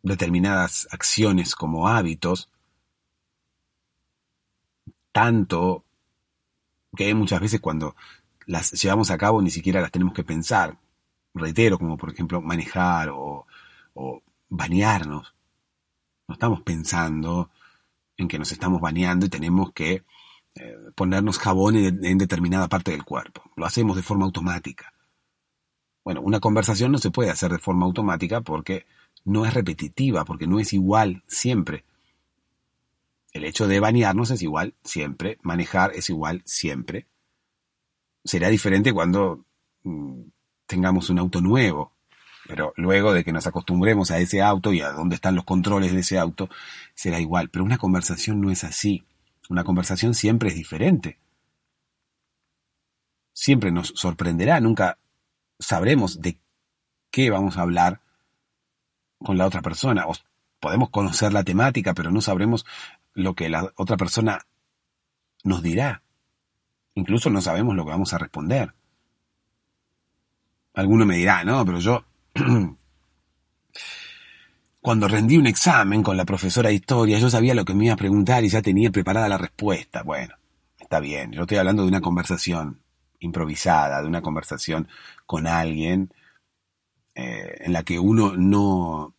determinadas 0.02 0.86
acciones 0.90 1.54
como 1.54 1.88
hábitos, 1.88 2.51
tanto 5.12 5.84
que 6.96 7.14
muchas 7.14 7.40
veces 7.40 7.60
cuando 7.60 7.94
las 8.46 8.72
llevamos 8.72 9.10
a 9.10 9.18
cabo 9.18 9.40
ni 9.42 9.50
siquiera 9.50 9.80
las 9.80 9.92
tenemos 9.92 10.14
que 10.14 10.24
pensar. 10.24 10.78
Reitero, 11.34 11.78
como 11.78 11.96
por 11.96 12.10
ejemplo 12.10 12.40
manejar 12.40 13.10
o, 13.10 13.46
bañarnos. 14.48 15.34
No 16.28 16.34
estamos 16.34 16.62
pensando 16.62 17.50
en 18.16 18.28
que 18.28 18.38
nos 18.38 18.52
estamos 18.52 18.80
bañando 18.80 19.26
y 19.26 19.30
tenemos 19.30 19.72
que 19.72 20.04
eh, 20.54 20.76
ponernos 20.94 21.38
jabón 21.38 21.76
en, 21.76 22.18
determinada 22.18 22.68
parte 22.68 22.90
del 22.90 23.04
cuerpo. 23.04 23.42
Lo 23.56 23.64
hacemos 23.64 23.96
de 23.96 24.02
forma 24.02 24.26
automática. 24.26 24.92
Bueno, 26.04 26.20
una 26.20 26.40
conversación 26.40 26.92
no 26.92 26.98
se 26.98 27.10
puede 27.10 27.30
hacer 27.30 27.50
de 27.50 27.58
forma 27.58 27.86
automática 27.86 28.40
porque 28.42 28.86
no 29.24 29.46
es 29.46 29.54
repetitiva, 29.54 30.24
porque 30.24 30.46
no 30.46 30.58
es 30.58 30.72
igual 30.72 31.22
siempre. 31.26 31.84
El 33.32 33.44
hecho 33.44 33.66
de 33.66 33.80
bañarnos 33.80 34.30
es 34.30 34.42
igual 34.42 34.74
siempre, 34.84 35.38
manejar 35.42 35.92
es 35.94 36.10
igual 36.10 36.42
siempre. 36.44 37.06
Será 38.24 38.48
diferente 38.48 38.92
cuando 38.92 39.46
mm, 39.82 40.22
tengamos 40.66 41.08
un 41.08 41.18
auto 41.18 41.40
nuevo, 41.40 41.92
pero 42.46 42.74
luego 42.76 43.12
de 43.12 43.24
que 43.24 43.32
nos 43.32 43.46
acostumbremos 43.46 44.10
a 44.10 44.18
ese 44.18 44.42
auto 44.42 44.72
y 44.72 44.82
a 44.82 44.92
dónde 44.92 45.14
están 45.14 45.34
los 45.34 45.44
controles 45.44 45.92
de 45.92 46.00
ese 46.00 46.18
auto, 46.18 46.50
será 46.94 47.20
igual. 47.20 47.48
Pero 47.48 47.64
una 47.64 47.78
conversación 47.78 48.40
no 48.40 48.50
es 48.50 48.64
así. 48.64 49.04
Una 49.48 49.64
conversación 49.64 50.14
siempre 50.14 50.50
es 50.50 50.54
diferente. 50.54 51.18
Siempre 53.32 53.72
nos 53.72 53.92
sorprenderá, 53.96 54.60
nunca 54.60 54.98
sabremos 55.58 56.20
de 56.20 56.38
qué 57.10 57.30
vamos 57.30 57.56
a 57.56 57.62
hablar 57.62 58.00
con 59.18 59.38
la 59.38 59.46
otra 59.46 59.62
persona. 59.62 60.06
O 60.06 60.14
podemos 60.60 60.90
conocer 60.90 61.32
la 61.32 61.44
temática, 61.44 61.94
pero 61.94 62.10
no 62.10 62.20
sabremos 62.20 62.66
lo 63.14 63.34
que 63.34 63.48
la 63.48 63.72
otra 63.76 63.96
persona 63.96 64.46
nos 65.44 65.62
dirá. 65.62 66.02
Incluso 66.94 67.30
no 67.30 67.40
sabemos 67.40 67.74
lo 67.74 67.84
que 67.84 67.90
vamos 67.90 68.12
a 68.12 68.18
responder. 68.18 68.74
Alguno 70.74 71.04
me 71.04 71.16
dirá, 71.16 71.44
no, 71.44 71.64
pero 71.64 71.78
yo 71.80 72.04
Cuando 74.82 75.06
rendí 75.06 75.36
un 75.36 75.46
examen 75.46 76.02
con 76.02 76.16
la 76.16 76.24
profesora 76.24 76.68
de 76.68 76.74
historia, 76.74 77.20
yo 77.20 77.30
sabía 77.30 77.54
lo 77.54 77.64
que 77.64 77.72
me 77.72 77.84
iba 77.84 77.94
a 77.94 77.96
preguntar 77.96 78.42
y 78.42 78.48
ya 78.48 78.62
tenía 78.62 78.90
preparada 78.90 79.28
la 79.28 79.38
respuesta. 79.38 80.02
Bueno, 80.02 80.34
está 80.76 80.98
bien, 80.98 81.30
yo 81.30 81.42
estoy 81.42 81.58
hablando 81.58 81.82
de 81.82 81.88
una 81.88 82.00
conversación 82.00 82.82
improvisada, 83.20 84.02
de 84.02 84.08
una 84.08 84.22
conversación 84.22 84.88
con 85.24 85.46
alguien 85.46 86.12
eh, 87.14 87.58
en 87.60 87.72
la 87.72 87.84
que 87.84 88.00
uno 88.00 88.36
no, 88.36 89.14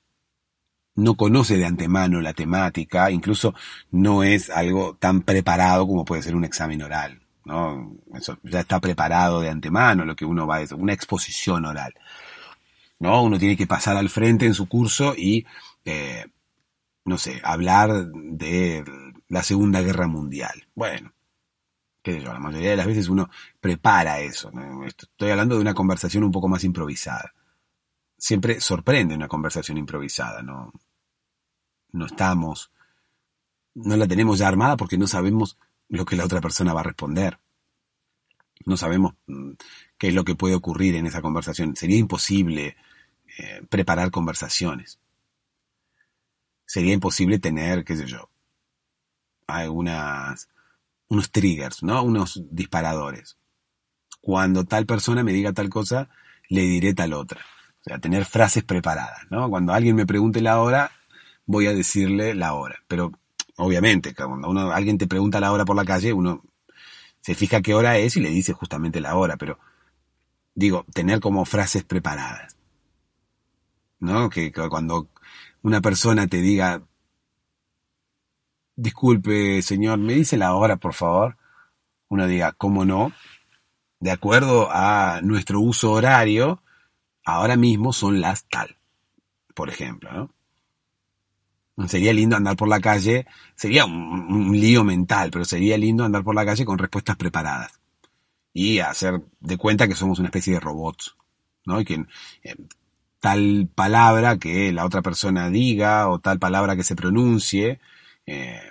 no 0.95 1.15
conoce 1.15 1.57
de 1.57 1.65
antemano 1.65 2.21
la 2.21 2.33
temática, 2.33 3.09
incluso 3.11 3.53
no 3.91 4.23
es 4.23 4.49
algo 4.49 4.95
tan 4.99 5.21
preparado 5.21 5.87
como 5.87 6.05
puede 6.05 6.21
ser 6.21 6.35
un 6.35 6.45
examen 6.45 6.81
oral. 6.83 7.19
¿no? 7.45 7.95
Eso 8.13 8.37
ya 8.43 8.61
está 8.61 8.79
preparado 8.79 9.41
de 9.41 9.49
antemano 9.49 10.05
lo 10.05 10.15
que 10.15 10.25
uno 10.25 10.47
va 10.47 10.57
a 10.57 10.59
decir, 10.59 10.77
una 10.77 10.93
exposición 10.93 11.65
oral. 11.65 11.93
¿no? 12.99 13.23
Uno 13.23 13.39
tiene 13.39 13.57
que 13.57 13.67
pasar 13.67 13.97
al 13.97 14.09
frente 14.09 14.45
en 14.45 14.53
su 14.53 14.67
curso 14.67 15.13
y, 15.17 15.45
eh, 15.85 16.25
no 17.05 17.17
sé, 17.17 17.41
hablar 17.43 18.07
de 18.13 18.83
la 19.27 19.43
Segunda 19.43 19.81
Guerra 19.81 20.07
Mundial. 20.07 20.67
Bueno, 20.75 21.13
qué 22.01 22.13
sé 22.13 22.21
yo, 22.21 22.31
la 22.33 22.39
mayoría 22.39 22.71
de 22.71 22.77
las 22.77 22.87
veces 22.87 23.09
uno 23.09 23.29
prepara 23.59 24.19
eso. 24.19 24.51
Estoy 24.85 25.31
hablando 25.31 25.55
de 25.55 25.61
una 25.61 25.73
conversación 25.73 26.23
un 26.23 26.31
poco 26.31 26.47
más 26.47 26.63
improvisada. 26.63 27.33
Siempre 28.23 28.61
sorprende 28.61 29.15
una 29.15 29.27
conversación 29.27 29.77
improvisada, 29.77 30.41
¿no? 30.41 30.71
No 31.91 32.05
estamos, 32.05 32.71
no 33.75 33.97
la 33.97 34.07
tenemos 34.07 34.39
ya 34.39 34.47
armada 34.47 34.77
porque 34.77 34.97
no 34.97 35.07
sabemos 35.07 35.57
lo 35.89 36.05
que 36.05 36.15
la 36.15 36.23
otra 36.23 36.39
persona 36.39 36.71
va 36.73 36.79
a 36.79 36.85
responder. 36.85 37.37
No 38.65 38.77
sabemos 38.77 39.15
mm, 39.27 39.51
qué 39.97 40.07
es 40.07 40.13
lo 40.13 40.23
que 40.23 40.35
puede 40.35 40.55
ocurrir 40.55 40.95
en 40.95 41.05
esa 41.05 41.21
conversación. 41.21 41.75
Sería 41.75 41.97
imposible 41.97 42.77
eh, 43.37 43.61
preparar 43.67 44.09
conversaciones. 44.09 45.01
Sería 46.65 46.93
imposible 46.93 47.39
tener, 47.39 47.83
qué 47.83 47.97
sé 47.97 48.05
yo, 48.05 48.29
algunas, 49.47 50.47
unos 51.09 51.29
triggers, 51.29 51.83
¿no? 51.83 52.01
Unos 52.03 52.41
disparadores. 52.49 53.37
Cuando 54.21 54.63
tal 54.63 54.85
persona 54.85 55.25
me 55.25 55.33
diga 55.33 55.51
tal 55.51 55.67
cosa, 55.67 56.07
le 56.47 56.61
diré 56.61 56.93
tal 56.93 57.11
otra. 57.11 57.45
O 57.85 57.89
sea, 57.89 57.99
tener 57.99 58.23
frases 58.23 58.63
preparadas, 58.63 59.23
¿no? 59.29 59.49
Cuando 59.49 59.73
alguien 59.73 59.95
me 59.97 60.05
pregunte 60.05 60.41
la 60.41 60.61
hora, 60.61 60.91
voy 61.45 61.67
a 61.67 61.73
decirle 61.73 62.33
la 62.33 62.53
hora. 62.53 62.77
Pero, 62.87 63.11
obviamente, 63.57 64.15
cuando 64.15 64.49
uno, 64.49 64.71
alguien 64.71 64.97
te 64.97 65.05
pregunta 65.05 65.41
la 65.41 65.51
hora 65.51 65.65
por 65.65 65.75
la 65.75 65.83
calle, 65.83 66.13
uno 66.13 66.43
se 67.19 67.35
fija 67.35 67.61
qué 67.61 67.73
hora 67.73 67.97
es 67.97 68.15
y 68.15 68.21
le 68.21 68.29
dice 68.29 68.53
justamente 68.53 69.01
la 69.01 69.15
hora. 69.17 69.35
Pero, 69.35 69.59
digo, 70.55 70.85
tener 70.93 71.19
como 71.19 71.43
frases 71.43 71.83
preparadas. 71.83 72.55
¿No? 73.99 74.29
Que, 74.29 74.51
que 74.51 74.69
cuando 74.69 75.09
una 75.61 75.81
persona 75.81 76.27
te 76.27 76.37
diga, 76.37 76.83
disculpe, 78.77 79.61
señor, 79.61 79.99
¿me 79.99 80.13
dice 80.13 80.37
la 80.37 80.55
hora, 80.55 80.77
por 80.77 80.93
favor? 80.93 81.37
Uno 82.07 82.27
diga, 82.27 82.53
¿cómo 82.53 82.85
no? 82.85 83.11
De 83.99 84.11
acuerdo 84.11 84.69
a 84.71 85.19
nuestro 85.21 85.59
uso 85.59 85.91
horario, 85.91 86.62
ahora 87.23 87.55
mismo 87.55 87.93
son 87.93 88.21
las 88.21 88.45
tal, 88.45 88.77
por 89.53 89.69
ejemplo, 89.69 90.11
¿no? 90.11 90.33
Sería 91.87 92.13
lindo 92.13 92.35
andar 92.35 92.55
por 92.55 92.67
la 92.67 92.79
calle, 92.79 93.25
sería 93.55 93.85
un, 93.85 94.51
lío 94.59 94.83
mental, 94.83 95.31
pero 95.31 95.43
sería 95.43 95.77
lindo 95.77 96.03
andar 96.03 96.23
por 96.23 96.35
la 96.35 96.45
calle 96.45 96.65
con 96.65 96.77
respuestas 96.77 97.15
preparadas 97.15 97.79
y 98.53 98.79
hacer 98.79 99.21
de 99.39 99.57
cuenta 99.57 99.87
que 99.87 99.95
somos 99.95 100.19
una 100.19 100.27
especie 100.27 100.53
de 100.53 100.59
robots, 100.59 101.15
¿no? 101.65 101.81
Y 101.81 101.85
que 101.85 102.05
eh, 102.43 102.55
tal 103.19 103.69
palabra 103.73 104.37
que 104.37 104.71
la 104.71 104.85
otra 104.85 105.01
persona 105.01 105.49
diga 105.49 106.09
o 106.09 106.19
tal 106.19 106.37
palabra 106.39 106.75
que 106.75 106.83
se 106.83 106.95
pronuncie 106.95 107.79
eh, 108.27 108.69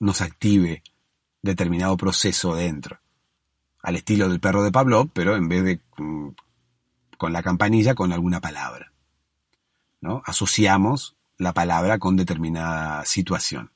nos 0.00 0.20
active 0.20 0.82
determinado 1.42 1.96
proceso 1.96 2.56
dentro. 2.56 2.98
Al 3.82 3.96
estilo 3.96 4.28
del 4.28 4.40
perro 4.40 4.64
de 4.64 4.72
Pablo, 4.72 5.08
pero 5.12 5.36
en 5.36 5.48
vez 5.48 5.64
de 5.64 5.80
mm, 5.98 6.28
con 7.16 7.32
la 7.32 7.42
campanilla, 7.42 7.94
con 7.94 8.12
alguna 8.12 8.40
palabra. 8.40 8.92
¿no? 10.00 10.22
Asociamos 10.26 11.16
la 11.38 11.52
palabra 11.54 11.98
con 11.98 12.16
determinada 12.16 13.04
situación. 13.06 13.70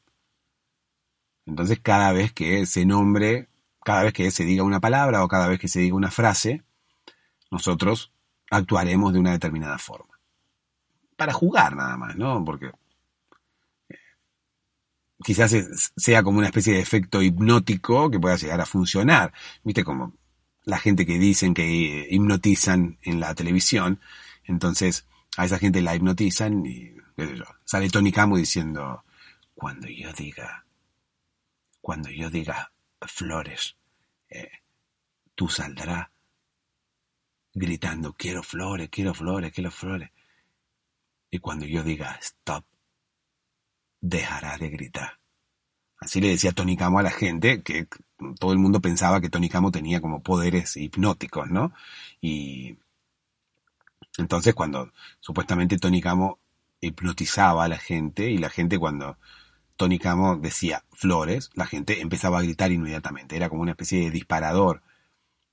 Entonces, 1.46 1.80
cada 1.80 2.12
vez 2.12 2.32
que 2.32 2.66
se 2.66 2.84
nombre, 2.84 3.48
cada 3.82 4.02
vez 4.02 4.12
que 4.12 4.30
se 4.30 4.44
diga 4.44 4.62
una 4.62 4.80
palabra 4.80 5.24
o 5.24 5.28
cada 5.28 5.48
vez 5.48 5.58
que 5.58 5.68
se 5.68 5.80
diga 5.80 5.96
una 5.96 6.10
frase, 6.10 6.62
nosotros 7.50 8.12
actuaremos 8.50 9.14
de 9.14 9.20
una 9.20 9.32
determinada 9.32 9.78
forma. 9.78 10.20
Para 11.16 11.32
jugar 11.32 11.74
nada 11.74 11.96
más, 11.96 12.16
¿no? 12.16 12.44
Porque 12.44 12.70
quizás 15.24 15.54
sea 15.96 16.22
como 16.22 16.38
una 16.38 16.48
especie 16.48 16.74
de 16.74 16.80
efecto 16.80 17.22
hipnótico 17.22 18.10
que 18.10 18.20
pueda 18.20 18.36
llegar 18.36 18.60
a 18.60 18.66
funcionar. 18.66 19.32
Viste 19.64 19.82
la 20.68 20.78
gente 20.78 21.06
que 21.06 21.18
dicen 21.18 21.54
que 21.54 22.06
hipnotizan 22.10 22.98
en 23.00 23.20
la 23.20 23.34
televisión, 23.34 24.00
entonces 24.44 25.06
a 25.38 25.46
esa 25.46 25.58
gente 25.58 25.80
la 25.80 25.96
hipnotizan 25.96 26.66
y 26.66 26.94
sale 27.64 27.88
Tony 27.88 28.12
Camo 28.12 28.36
diciendo, 28.36 29.02
cuando 29.54 29.88
yo 29.88 30.12
diga, 30.12 30.66
cuando 31.80 32.10
yo 32.10 32.28
diga 32.28 32.70
flores, 33.00 33.76
eh, 34.28 34.60
tú 35.34 35.48
saldrás 35.48 36.08
gritando, 37.54 38.12
quiero 38.12 38.42
flores, 38.42 38.90
quiero 38.90 39.14
flores, 39.14 39.52
quiero 39.52 39.70
flores. 39.70 40.10
Y 41.30 41.38
cuando 41.38 41.64
yo 41.64 41.82
diga 41.82 42.18
stop, 42.20 42.66
dejará 44.02 44.58
de 44.58 44.68
gritar. 44.68 45.18
Así 45.96 46.20
le 46.20 46.28
decía 46.28 46.52
Tony 46.52 46.76
Camo 46.76 46.98
a 46.98 47.02
la 47.02 47.10
gente, 47.10 47.62
que 47.62 47.88
todo 48.38 48.52
el 48.52 48.58
mundo 48.58 48.80
pensaba 48.80 49.20
que 49.20 49.30
Tony 49.30 49.48
Camo 49.48 49.70
tenía 49.70 50.00
como 50.00 50.22
poderes 50.22 50.76
hipnóticos, 50.76 51.50
¿no? 51.50 51.72
Y 52.20 52.78
entonces 54.16 54.54
cuando 54.54 54.92
supuestamente 55.20 55.78
Tony 55.78 56.00
Camo 56.00 56.38
hipnotizaba 56.80 57.64
a 57.64 57.68
la 57.68 57.78
gente 57.78 58.30
y 58.30 58.38
la 58.38 58.50
gente 58.50 58.78
cuando 58.78 59.18
Tony 59.76 59.98
Camo 59.98 60.36
decía 60.36 60.84
flores, 60.92 61.50
la 61.54 61.66
gente 61.66 62.00
empezaba 62.00 62.38
a 62.38 62.42
gritar 62.42 62.72
inmediatamente. 62.72 63.36
Era 63.36 63.48
como 63.48 63.62
una 63.62 63.72
especie 63.72 64.00
de 64.00 64.10
disparador. 64.10 64.82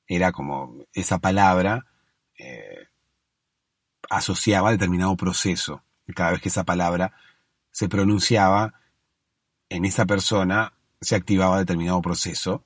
Era 0.07 0.31
como 0.31 0.85
esa 0.93 1.19
palabra 1.19 1.85
eh, 2.37 2.87
asociaba 4.09 4.69
a 4.69 4.71
determinado 4.71 5.15
proceso. 5.15 5.83
Y 6.07 6.13
cada 6.13 6.31
vez 6.31 6.41
que 6.41 6.49
esa 6.49 6.63
palabra 6.63 7.13
se 7.71 7.89
pronunciaba, 7.89 8.73
en 9.69 9.85
esa 9.85 10.05
persona 10.05 10.73
se 11.01 11.15
activaba 11.15 11.59
determinado 11.59 12.01
proceso 12.01 12.63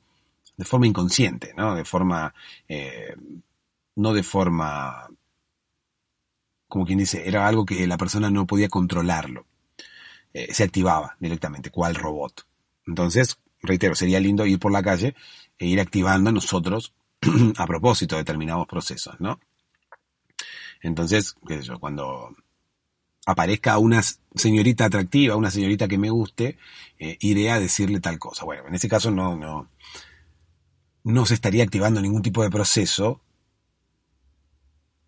de 0.57 0.65
forma 0.65 0.87
inconsciente, 0.87 1.53
¿no? 1.55 1.73
De 1.73 1.85
forma, 1.85 2.33
eh, 2.67 3.15
no 3.95 4.13
de 4.13 4.23
forma, 4.23 5.07
como 6.67 6.85
quien 6.85 6.99
dice, 6.99 7.27
era 7.27 7.47
algo 7.47 7.65
que 7.65 7.87
la 7.87 7.97
persona 7.97 8.29
no 8.29 8.45
podía 8.45 8.67
controlarlo. 8.67 9.45
Eh, 10.33 10.53
se 10.53 10.63
activaba 10.63 11.15
directamente, 11.19 11.71
cual 11.71 11.95
robot. 11.95 12.45
Entonces, 12.85 13.39
reitero, 13.61 13.95
sería 13.95 14.19
lindo 14.19 14.45
ir 14.45 14.59
por 14.59 14.71
la 14.71 14.83
calle 14.83 15.15
e 15.57 15.65
ir 15.65 15.79
activando 15.79 16.31
nosotros 16.31 16.93
a 17.57 17.65
propósito 17.65 18.17
determinados 18.17 18.67
procesos, 18.67 19.15
¿no? 19.19 19.39
Entonces, 20.81 21.35
qué 21.47 21.57
sé 21.57 21.63
yo, 21.63 21.79
cuando 21.79 22.35
aparezca 23.29 23.77
una 23.77 24.01
señorita 24.35 24.85
atractiva, 24.85 25.35
una 25.35 25.51
señorita 25.51 25.87
que 25.87 25.97
me 25.97 26.09
guste, 26.09 26.57
eh, 26.97 27.17
iré 27.19 27.51
a 27.51 27.59
decirle 27.59 27.99
tal 27.99 28.17
cosa. 28.17 28.45
Bueno, 28.45 28.67
en 28.67 28.75
ese 28.75 28.89
caso 28.89 29.11
no, 29.11 29.35
no, 29.35 29.69
no 31.03 31.25
se 31.25 31.35
estaría 31.35 31.63
activando 31.63 32.01
ningún 32.01 32.21
tipo 32.21 32.43
de 32.43 32.49
proceso 32.49 33.21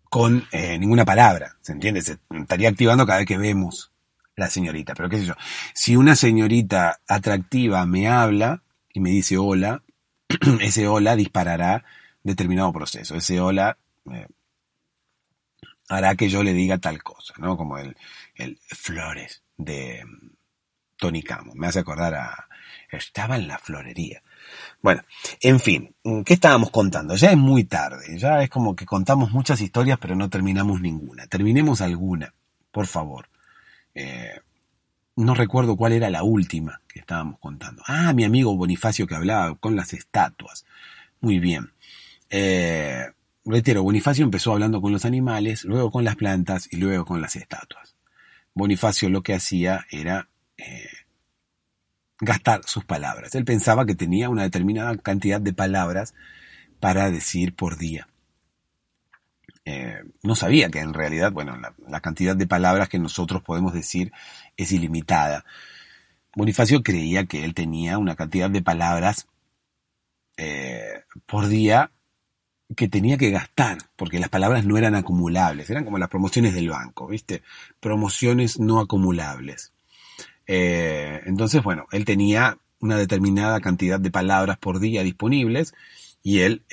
con 0.04 0.46
eh, 0.52 0.78
ninguna 0.78 1.04
palabra, 1.04 1.56
¿se 1.62 1.72
entiende? 1.72 2.02
Se 2.02 2.18
estaría 2.30 2.68
activando 2.68 3.06
cada 3.06 3.18
vez 3.18 3.26
que 3.26 3.38
vemos 3.38 3.92
la 4.36 4.50
señorita, 4.50 4.94
pero 4.94 5.08
qué 5.08 5.18
sé 5.18 5.26
yo. 5.26 5.34
Si 5.74 5.96
una 5.96 6.16
señorita 6.16 7.00
atractiva 7.08 7.84
me 7.86 8.08
habla 8.08 8.62
y 8.92 9.00
me 9.00 9.10
dice 9.10 9.38
hola, 9.38 9.82
ese 10.60 10.86
hola 10.86 11.16
disparará 11.16 11.84
determinado 12.22 12.72
proceso. 12.72 13.16
Ese 13.16 13.40
hola 13.40 13.78
eh, 14.12 14.26
hará 15.88 16.14
que 16.14 16.28
yo 16.28 16.42
le 16.42 16.52
diga 16.52 16.78
tal 16.78 17.02
cosa, 17.02 17.34
¿no? 17.38 17.56
Como 17.56 17.78
el, 17.78 17.96
el 18.34 18.58
Flores 18.68 19.42
de 19.56 20.04
mm, 20.04 20.30
Tony 20.96 21.22
Camo. 21.22 21.54
Me 21.54 21.66
hace 21.66 21.80
acordar 21.80 22.14
a... 22.14 22.48
Estaba 22.90 23.36
en 23.36 23.48
la 23.48 23.58
florería. 23.58 24.22
Bueno, 24.82 25.02
en 25.40 25.60
fin, 25.60 25.94
¿qué 26.24 26.34
estábamos 26.34 26.70
contando? 26.70 27.16
Ya 27.16 27.30
es 27.30 27.38
muy 27.38 27.64
tarde, 27.64 28.18
ya 28.18 28.42
es 28.42 28.50
como 28.50 28.76
que 28.76 28.84
contamos 28.84 29.30
muchas 29.30 29.60
historias 29.62 29.98
pero 29.98 30.14
no 30.14 30.28
terminamos 30.28 30.80
ninguna. 30.80 31.26
Terminemos 31.26 31.80
alguna, 31.80 32.34
por 32.70 32.86
favor. 32.86 33.30
Eh, 33.94 34.40
no 35.16 35.34
recuerdo 35.34 35.76
cuál 35.76 35.92
era 35.92 36.10
la 36.10 36.22
última 36.22 36.80
que 36.88 37.00
estábamos 37.00 37.38
contando. 37.38 37.82
Ah, 37.86 38.12
mi 38.12 38.24
amigo 38.24 38.56
Bonifacio 38.56 39.06
que 39.06 39.14
hablaba 39.14 39.54
con 39.56 39.76
las 39.76 39.92
estatuas. 39.92 40.64
Muy 41.20 41.38
bien. 41.38 41.72
Eh, 42.30 43.06
reitero, 43.44 43.82
Bonifacio 43.82 44.24
empezó 44.24 44.52
hablando 44.52 44.80
con 44.80 44.92
los 44.92 45.04
animales, 45.04 45.64
luego 45.64 45.90
con 45.90 46.04
las 46.04 46.16
plantas 46.16 46.68
y 46.70 46.76
luego 46.76 47.04
con 47.04 47.20
las 47.20 47.36
estatuas. 47.36 47.94
Bonifacio 48.54 49.08
lo 49.08 49.22
que 49.22 49.34
hacía 49.34 49.86
era 49.90 50.28
eh, 50.56 50.88
gastar 52.20 52.62
sus 52.64 52.84
palabras. 52.84 53.34
Él 53.34 53.44
pensaba 53.44 53.86
que 53.86 53.94
tenía 53.94 54.28
una 54.28 54.42
determinada 54.42 54.96
cantidad 54.98 55.40
de 55.40 55.52
palabras 55.52 56.14
para 56.80 57.10
decir 57.10 57.54
por 57.54 57.78
día. 57.78 58.08
eh, 59.64 60.02
no 60.22 60.34
sabía 60.34 60.70
que 60.70 60.80
en 60.80 60.92
realidad, 60.92 61.32
bueno, 61.32 61.56
la, 61.56 62.00
cantidad 62.00 62.36
de 62.36 62.46
palabras 62.48 62.88
que 62.88 62.98
nosotros 62.98 63.42
podemos 63.42 63.72
decir 63.72 64.12
es 64.56 64.72
ilimitada. 64.72 65.44
Bonifacio 66.34 66.82
creía 66.82 67.26
que 67.26 67.44
él 67.44 67.54
tenía 67.54 67.98
una 67.98 68.16
cantidad 68.16 68.50
de 68.50 68.62
palabras 68.62 69.28
eh, 70.36 71.04
por 71.26 71.46
día 71.46 71.92
que 72.76 72.88
tenía 72.88 73.18
que 73.18 73.30
gastar, 73.30 73.78
porque 73.96 74.18
las 74.18 74.28
palabras 74.28 74.64
no 74.64 74.76
eran 74.76 74.94
acumulables, 74.94 75.70
eran 75.70 75.84
como 75.84 75.98
las 75.98 76.08
promociones 76.08 76.54
del 76.54 76.70
banco, 76.70 77.06
¿viste? 77.06 77.42
Promociones 77.80 78.58
no 78.58 78.80
acumulables. 78.80 79.72
Eh, 80.46 81.20
entonces, 81.26 81.62
bueno, 81.62 81.86
él 81.92 82.04
tenía 82.04 82.58
una 82.80 82.96
determinada 82.96 83.60
cantidad 83.60 84.00
de 84.00 84.10
palabras 84.10 84.58
por 84.58 84.80
día 84.80 85.02
disponibles 85.02 85.74
y 86.22 86.40
él 86.40 86.64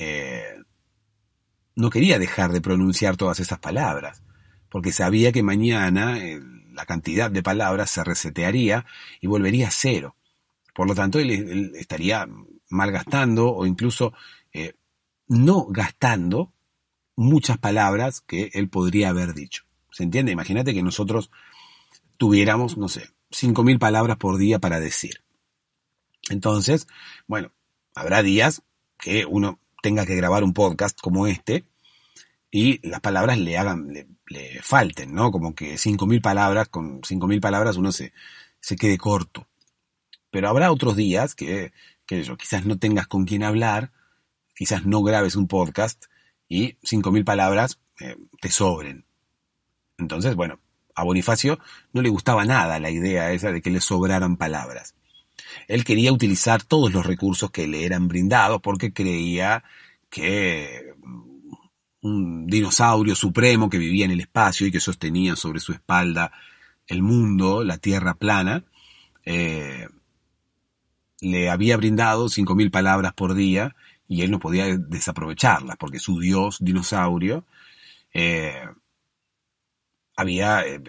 no 1.79 1.89
quería 1.89 2.19
dejar 2.19 2.51
de 2.51 2.61
pronunciar 2.61 3.15
todas 3.15 3.39
esas 3.39 3.59
palabras, 3.59 4.21
porque 4.69 4.91
sabía 4.91 5.31
que 5.31 5.43
mañana 5.43 6.19
eh, 6.19 6.41
la 6.73 6.85
cantidad 6.85 7.31
de 7.31 7.41
palabras 7.41 7.89
se 7.89 8.03
resetearía 8.03 8.85
y 9.21 9.27
volvería 9.27 9.69
a 9.69 9.71
cero. 9.71 10.15
Por 10.75 10.87
lo 10.87 10.93
tanto, 10.93 11.19
él, 11.19 11.71
estaría 11.75 12.27
malgastando 12.69 13.53
o 13.53 13.65
incluso 13.65 14.13
eh, 14.51 14.73
no 15.29 15.65
gastando 15.69 16.51
muchas 17.15 17.57
palabras 17.57 18.21
que 18.21 18.49
él 18.53 18.67
podría 18.69 19.09
haber 19.09 19.33
dicho. 19.33 19.63
¿Se 19.91 20.03
entiende? 20.03 20.31
Imagínate 20.31 20.73
que 20.73 20.83
nosotros 20.83 21.31
tuviéramos, 22.17 22.77
no 22.77 22.89
sé, 22.89 23.09
5.000 23.31 23.79
palabras 23.79 24.17
por 24.17 24.37
día 24.37 24.59
para 24.59 24.79
decir. 24.79 25.21
Entonces, 26.29 26.87
bueno, 27.27 27.51
habrá 27.95 28.23
días 28.23 28.63
que 28.97 29.25
uno 29.25 29.59
tenga 29.81 30.05
que 30.05 30.15
grabar 30.15 30.43
un 30.43 30.53
podcast 30.53 30.99
como 30.99 31.27
este 31.27 31.65
y 32.51 32.85
las 32.87 32.99
palabras 32.99 33.37
le 33.37 33.57
hagan, 33.57 33.93
le, 33.93 34.07
falten, 34.61 35.13
¿no? 35.13 35.31
Como 35.31 35.55
que 35.55 35.75
5.000 35.75 36.21
palabras, 36.21 36.69
con 36.69 37.01
5.000 37.01 37.39
palabras 37.39 37.77
uno 37.77 37.91
se, 37.91 38.13
se 38.59 38.75
quede 38.75 38.97
corto. 38.97 39.47
Pero 40.31 40.49
habrá 40.49 40.71
otros 40.71 40.95
días 40.95 41.35
que, 41.35 41.71
que 42.05 42.23
yo, 42.23 42.37
quizás 42.37 42.65
no 42.65 42.77
tengas 42.77 43.07
con 43.07 43.25
quién 43.25 43.43
hablar, 43.43 43.91
quizás 44.59 44.85
no 44.85 45.01
grabes 45.03 45.37
un 45.37 45.47
podcast 45.47 46.07
y 46.49 46.73
5.000 46.79 47.23
palabras 47.23 47.79
eh, 48.01 48.17
te 48.41 48.51
sobren. 48.51 49.05
Entonces, 49.97 50.35
bueno, 50.35 50.59
a 50.95 51.05
Bonifacio 51.05 51.59
no 51.93 52.01
le 52.01 52.09
gustaba 52.09 52.43
nada 52.43 52.77
la 52.77 52.91
idea 52.91 53.31
esa 53.31 53.53
de 53.53 53.61
que 53.61 53.69
le 53.69 53.79
sobraran 53.79 54.35
palabras. 54.35 54.95
Él 55.69 55.85
quería 55.85 56.11
utilizar 56.11 56.61
todos 56.61 56.91
los 56.91 57.05
recursos 57.05 57.51
que 57.51 57.69
le 57.69 57.85
eran 57.85 58.09
brindados 58.09 58.59
porque 58.61 58.91
creía 58.91 59.63
que 60.09 60.93
un 62.01 62.45
dinosaurio 62.45 63.15
supremo 63.15 63.69
que 63.69 63.77
vivía 63.77 64.03
en 64.03 64.11
el 64.11 64.19
espacio 64.19 64.67
y 64.67 64.73
que 64.73 64.81
sostenía 64.81 65.37
sobre 65.37 65.61
su 65.61 65.71
espalda 65.71 66.33
el 66.85 67.01
mundo, 67.01 67.63
la 67.63 67.77
tierra 67.77 68.13
plana, 68.13 68.65
eh, 69.23 69.87
le 71.21 71.49
había 71.49 71.77
brindado 71.77 72.25
5.000 72.25 72.71
palabras 72.71 73.13
por 73.13 73.35
día 73.35 73.73
y 74.09 74.23
él 74.23 74.31
no 74.31 74.39
podía 74.39 74.65
desaprovecharlas 74.77 75.77
porque 75.77 75.99
su 75.99 76.19
dios 76.19 76.57
dinosaurio 76.59 77.45
eh, 78.13 78.65
había 80.17 80.65
eh, 80.65 80.81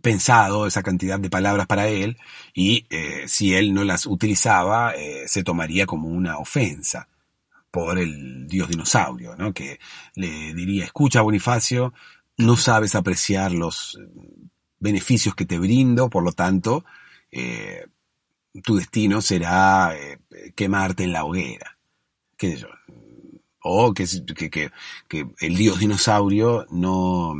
pensado 0.00 0.66
esa 0.66 0.82
cantidad 0.82 1.20
de 1.20 1.28
palabras 1.28 1.66
para 1.66 1.88
él 1.88 2.16
y 2.54 2.86
si 3.26 3.54
él 3.54 3.74
no 3.74 3.84
las 3.84 4.06
utilizaba 4.06 4.94
se 5.26 5.44
tomaría 5.44 5.84
como 5.84 6.08
una 6.08 6.38
ofensa 6.38 7.08
por 7.72 7.98
el 7.98 8.46
dios 8.46 8.68
dinosaurio, 8.68 9.34
¿no? 9.36 9.52
que 9.52 9.80
le 10.14 10.54
diría, 10.54 10.84
escucha 10.84 11.22
Bonifacio, 11.22 11.94
no 12.36 12.56
sabes 12.56 12.94
apreciar 12.94 13.52
los 13.52 13.98
beneficios 14.78 15.34
que 15.34 15.46
te 15.46 15.58
brindo, 15.58 16.10
por 16.10 16.22
lo 16.22 16.32
tanto, 16.32 16.84
eh, 17.30 17.86
tu 18.60 18.76
destino 18.76 19.22
será 19.22 19.96
eh, 19.96 20.18
quemarte 20.54 21.04
en 21.04 21.12
la 21.12 21.24
hoguera. 21.24 21.78
¿Qué 22.36 22.52
sé 22.52 22.56
yo? 22.58 22.68
O 23.64 23.94
que, 23.94 24.06
que, 24.50 24.70
el 25.40 25.56
dios 25.56 25.78
dinosaurio 25.78 26.66
no, 26.70 27.34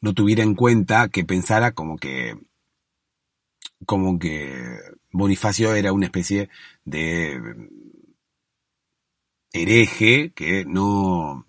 no 0.00 0.14
tuviera 0.14 0.42
en 0.42 0.54
cuenta 0.54 1.08
que 1.08 1.24
pensara 1.24 1.72
como 1.72 1.96
que 1.96 2.36
como 3.86 4.18
que 4.18 4.76
Bonifacio 5.12 5.74
era 5.74 5.92
una 5.92 6.06
especie 6.06 6.50
de 6.84 7.40
hereje 9.52 10.32
que 10.32 10.64
no, 10.66 11.46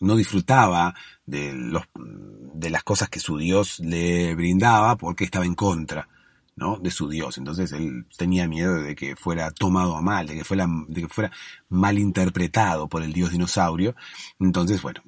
no 0.00 0.16
disfrutaba 0.16 0.94
de, 1.24 1.52
los, 1.54 1.84
de 1.94 2.70
las 2.70 2.82
cosas 2.82 3.08
que 3.08 3.20
su 3.20 3.38
Dios 3.38 3.80
le 3.80 4.34
brindaba 4.34 4.96
porque 4.96 5.24
estaba 5.24 5.46
en 5.46 5.54
contra 5.54 6.08
¿no? 6.56 6.78
de 6.78 6.90
su 6.90 7.08
Dios. 7.08 7.38
Entonces 7.38 7.72
él 7.72 8.06
tenía 8.16 8.48
miedo 8.48 8.74
de 8.74 8.94
que 8.94 9.16
fuera 9.16 9.50
tomado 9.50 9.96
a 9.96 10.02
mal, 10.02 10.26
de 10.26 10.34
que 10.34 10.44
fuera, 10.44 10.66
de 10.88 11.02
que 11.02 11.08
fuera 11.08 11.30
mal 11.68 11.98
interpretado 11.98 12.88
por 12.88 13.02
el 13.02 13.12
Dios 13.12 13.32
dinosaurio. 13.32 13.94
Entonces, 14.38 14.82
bueno, 14.82 15.02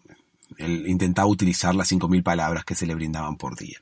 él 0.59 0.84
intentaba 0.88 1.28
utilizar 1.28 1.74
las 1.74 1.90
5.000 1.90 2.22
palabras 2.22 2.64
que 2.64 2.74
se 2.74 2.86
le 2.86 2.95
brindaban 2.95 3.36
por 3.36 3.57
día. 3.57 3.78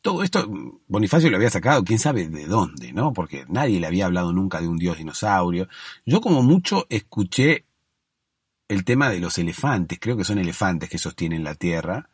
Todo 0.00 0.22
esto 0.22 0.48
Bonifacio 0.88 1.30
lo 1.30 1.36
había 1.36 1.50
sacado, 1.50 1.84
quién 1.84 1.98
sabe 1.98 2.28
de 2.28 2.46
dónde, 2.46 2.92
¿no? 2.92 3.12
Porque 3.12 3.44
nadie 3.48 3.78
le 3.78 3.86
había 3.86 4.06
hablado 4.06 4.32
nunca 4.32 4.60
de 4.60 4.68
un 4.68 4.76
dios 4.76 4.98
dinosaurio. 4.98 5.68
Yo 6.04 6.20
como 6.20 6.42
mucho 6.42 6.86
escuché 6.88 7.64
el 8.68 8.84
tema 8.84 9.08
de 9.10 9.20
los 9.20 9.38
elefantes, 9.38 9.98
creo 10.00 10.16
que 10.16 10.24
son 10.24 10.38
elefantes 10.38 10.88
que 10.88 10.98
sostienen 10.98 11.44
la 11.44 11.54
Tierra, 11.54 12.08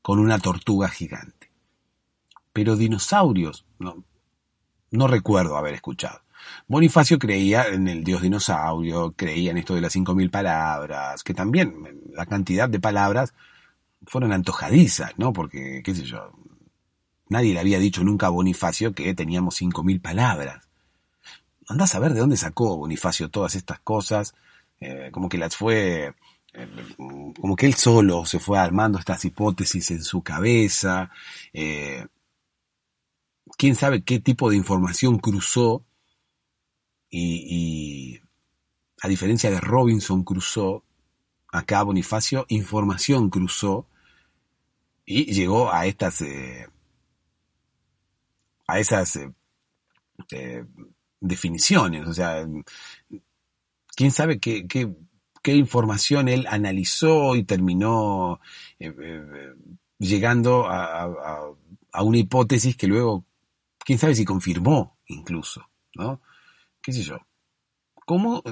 con 0.00 0.18
una 0.18 0.38
tortuga 0.38 0.88
gigante. 0.88 1.50
Pero 2.52 2.76
dinosaurios, 2.76 3.64
no, 3.78 4.04
no 4.92 5.08
recuerdo 5.08 5.56
haber 5.56 5.74
escuchado. 5.74 6.20
Bonifacio 6.68 7.18
creía 7.18 7.66
en 7.66 7.88
el 7.88 8.04
dios 8.04 8.22
dinosaurio, 8.22 9.12
creía 9.12 9.50
en 9.50 9.58
esto 9.58 9.74
de 9.74 9.80
las 9.80 9.94
5.000 9.94 10.30
palabras, 10.30 11.22
que 11.22 11.34
también 11.34 11.74
la 12.14 12.26
cantidad 12.26 12.68
de 12.68 12.80
palabras 12.80 13.34
fueron 14.06 14.32
antojadizas, 14.32 15.12
¿no? 15.18 15.32
Porque, 15.32 15.82
qué 15.84 15.94
sé 15.94 16.04
yo, 16.04 16.32
Nadie 17.32 17.54
le 17.54 17.60
había 17.60 17.78
dicho 17.78 18.04
nunca 18.04 18.26
a 18.26 18.28
Bonifacio 18.28 18.92
que 18.92 19.14
teníamos 19.14 19.54
cinco 19.54 19.82
mil 19.82 20.02
palabras. 20.02 20.68
Andás 21.66 21.88
a 21.88 21.92
saber 21.94 22.12
de 22.12 22.20
dónde 22.20 22.36
sacó 22.36 22.76
Bonifacio 22.76 23.30
todas 23.30 23.54
estas 23.54 23.78
cosas, 23.80 24.34
eh, 24.80 25.08
como 25.12 25.30
que 25.30 25.38
las 25.38 25.56
fue, 25.56 26.14
eh, 26.52 26.68
como 27.40 27.56
que 27.56 27.64
él 27.64 27.72
solo 27.72 28.26
se 28.26 28.38
fue 28.38 28.58
armando 28.58 28.98
estas 28.98 29.24
hipótesis 29.24 29.92
en 29.92 30.04
su 30.04 30.22
cabeza. 30.22 31.10
Eh, 31.54 32.06
quién 33.56 33.74
sabe 33.74 34.02
qué 34.02 34.20
tipo 34.20 34.50
de 34.50 34.56
información 34.56 35.18
cruzó 35.18 35.84
y, 37.10 38.20
a 39.02 39.08
diferencia 39.08 39.50
de 39.50 39.60
Robinson 39.60 40.24
cruzó, 40.24 40.84
acá 41.52 41.82
Bonifacio 41.82 42.46
información 42.48 43.28
cruzó 43.30 43.86
y 45.04 45.32
llegó 45.32 45.72
a 45.72 45.86
estas 45.86 46.22
a 48.72 48.78
esas 48.78 49.16
eh, 49.16 49.32
eh, 50.30 50.64
definiciones. 51.20 52.06
O 52.06 52.14
sea, 52.14 52.46
quién 53.94 54.10
sabe 54.10 54.38
qué, 54.38 54.66
qué, 54.66 55.54
información 55.54 56.28
él 56.28 56.46
analizó 56.48 57.34
y 57.36 57.44
terminó 57.44 58.40
eh, 58.78 59.54
llegando 59.98 60.66
a, 60.68 61.52
una 62.02 62.18
hipótesis 62.18 62.76
que 62.76 62.86
luego, 62.86 63.24
quién 63.84 63.98
sabe 63.98 64.14
si 64.14 64.24
confirmó 64.24 64.98
incluso, 65.06 65.68
¿no? 65.94 66.20
¿Qué 66.80 66.92
sé 66.92 67.02
yo? 67.02 67.18
¿Cómo 68.06 68.42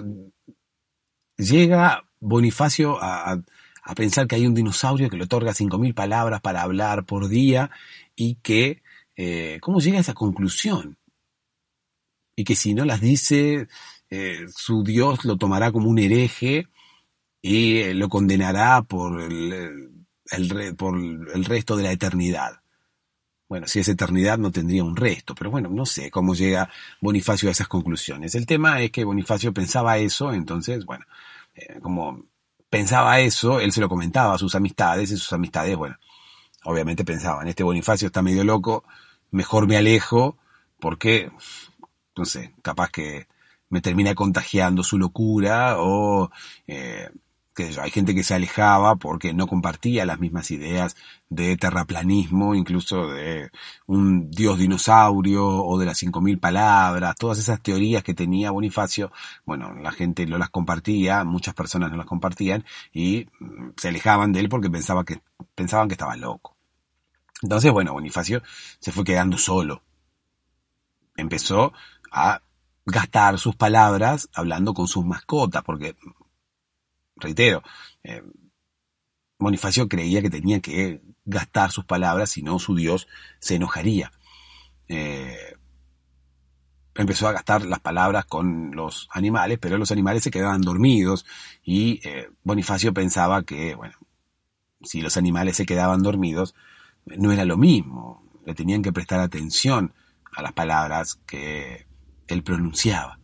llega 1.36 2.04
Bonifacio 2.20 2.98
a, 3.00 3.42
pensar 3.96 4.28
que 4.28 4.36
hay 4.36 4.46
un 4.46 4.54
dinosaurio 4.54 5.10
que 5.10 5.16
le 5.16 5.24
otorga 5.24 5.52
5.000 5.52 5.94
palabras 5.94 6.40
para 6.40 6.62
hablar 6.62 7.04
por 7.06 7.28
día 7.28 7.70
y 8.14 8.36
que 8.36 8.82
eh, 9.16 9.58
¿cómo 9.60 9.80
llega 9.80 9.98
a 9.98 10.02
esa 10.02 10.14
conclusión? 10.14 10.96
Y 12.36 12.44
que 12.44 12.54
si 12.54 12.72
no 12.72 12.84
las 12.84 13.00
dice, 13.00 13.68
eh, 14.08 14.46
su 14.54 14.84
Dios 14.84 15.24
lo 15.24 15.36
tomará 15.36 15.72
como 15.72 15.90
un 15.90 15.98
hereje 15.98 16.68
y 17.42 17.78
eh, 17.78 17.94
lo 17.94 18.08
condenará 18.08 18.82
por 18.82 19.20
el, 19.20 20.06
por 20.76 20.98
el 20.98 21.44
resto 21.44 21.76
de 21.76 21.82
la 21.82 21.92
eternidad. 21.92 22.59
Bueno, 23.50 23.66
si 23.66 23.80
es 23.80 23.88
eternidad 23.88 24.38
no 24.38 24.52
tendría 24.52 24.84
un 24.84 24.94
resto, 24.94 25.34
pero 25.34 25.50
bueno, 25.50 25.68
no 25.70 25.84
sé 25.84 26.08
cómo 26.08 26.36
llega 26.36 26.70
Bonifacio 27.00 27.48
a 27.48 27.52
esas 27.52 27.66
conclusiones. 27.66 28.36
El 28.36 28.46
tema 28.46 28.80
es 28.80 28.92
que 28.92 29.02
Bonifacio 29.02 29.52
pensaba 29.52 29.98
eso, 29.98 30.32
entonces, 30.32 30.84
bueno, 30.84 31.04
como 31.82 32.26
pensaba 32.68 33.18
eso, 33.18 33.58
él 33.58 33.72
se 33.72 33.80
lo 33.80 33.88
comentaba 33.88 34.34
a 34.34 34.38
sus 34.38 34.54
amistades 34.54 35.10
y 35.10 35.16
sus 35.16 35.32
amistades, 35.32 35.76
bueno, 35.76 35.96
obviamente 36.62 37.04
pensaban, 37.04 37.48
este 37.48 37.64
Bonifacio 37.64 38.06
está 38.06 38.22
medio 38.22 38.44
loco, 38.44 38.84
mejor 39.32 39.66
me 39.66 39.76
alejo 39.76 40.38
porque, 40.78 41.32
no 42.16 42.24
sé, 42.26 42.54
capaz 42.62 42.90
que 42.90 43.26
me 43.68 43.80
termina 43.80 44.14
contagiando 44.14 44.84
su 44.84 44.96
locura 44.96 45.74
o, 45.80 46.30
eh, 46.68 47.10
hay 47.80 47.90
gente 47.90 48.14
que 48.14 48.22
se 48.22 48.34
alejaba 48.34 48.96
porque 48.96 49.32
no 49.34 49.46
compartía 49.46 50.04
las 50.06 50.18
mismas 50.18 50.50
ideas 50.50 50.96
de 51.28 51.56
terraplanismo, 51.56 52.54
incluso 52.54 53.08
de 53.08 53.50
un 53.86 54.30
dios 54.30 54.58
dinosaurio 54.58 55.46
o 55.46 55.78
de 55.78 55.86
las 55.86 55.98
cinco 55.98 56.20
mil 56.20 56.38
palabras, 56.38 57.16
todas 57.16 57.38
esas 57.38 57.62
teorías 57.62 58.02
que 58.02 58.14
tenía 58.14 58.50
Bonifacio, 58.50 59.12
bueno, 59.44 59.72
la 59.74 59.92
gente 59.92 60.26
no 60.26 60.38
las 60.38 60.50
compartía, 60.50 61.24
muchas 61.24 61.54
personas 61.54 61.90
no 61.90 61.96
las 61.96 62.06
compartían 62.06 62.64
y 62.92 63.26
mm, 63.38 63.70
se 63.76 63.88
alejaban 63.88 64.32
de 64.32 64.40
él 64.40 64.48
porque 64.48 64.70
pensaba 64.70 65.04
que, 65.04 65.20
pensaban 65.54 65.88
que 65.88 65.94
estaba 65.94 66.16
loco. 66.16 66.56
Entonces, 67.42 67.72
bueno, 67.72 67.92
Bonifacio 67.92 68.42
se 68.80 68.92
fue 68.92 69.04
quedando 69.04 69.38
solo. 69.38 69.82
Empezó 71.16 71.72
a 72.12 72.42
gastar 72.84 73.38
sus 73.38 73.56
palabras 73.56 74.28
hablando 74.34 74.74
con 74.74 74.88
sus 74.88 75.04
mascotas, 75.04 75.62
porque 75.62 75.96
reitero, 77.20 77.62
eh, 78.02 78.22
Bonifacio 79.38 79.88
creía 79.88 80.20
que 80.20 80.30
tenía 80.30 80.60
que 80.60 81.00
gastar 81.24 81.70
sus 81.70 81.84
palabras, 81.84 82.30
si 82.30 82.42
no 82.42 82.58
su 82.58 82.74
Dios 82.74 83.08
se 83.38 83.54
enojaría. 83.54 84.12
Eh, 84.88 85.54
empezó 86.94 87.28
a 87.28 87.32
gastar 87.32 87.64
las 87.64 87.80
palabras 87.80 88.26
con 88.26 88.72
los 88.72 89.08
animales, 89.12 89.58
pero 89.58 89.78
los 89.78 89.92
animales 89.92 90.22
se 90.24 90.30
quedaban 90.30 90.60
dormidos 90.60 91.24
y 91.62 92.06
eh, 92.06 92.28
Bonifacio 92.42 92.92
pensaba 92.92 93.42
que, 93.42 93.74
bueno, 93.74 93.96
si 94.82 95.00
los 95.00 95.16
animales 95.16 95.56
se 95.56 95.66
quedaban 95.66 96.02
dormidos, 96.02 96.54
no 97.06 97.32
era 97.32 97.44
lo 97.44 97.56
mismo, 97.56 98.22
le 98.44 98.54
tenían 98.54 98.82
que 98.82 98.92
prestar 98.92 99.20
atención 99.20 99.94
a 100.32 100.42
las 100.42 100.52
palabras 100.52 101.18
que 101.26 101.86
él 102.26 102.42
pronunciaba. 102.42 103.19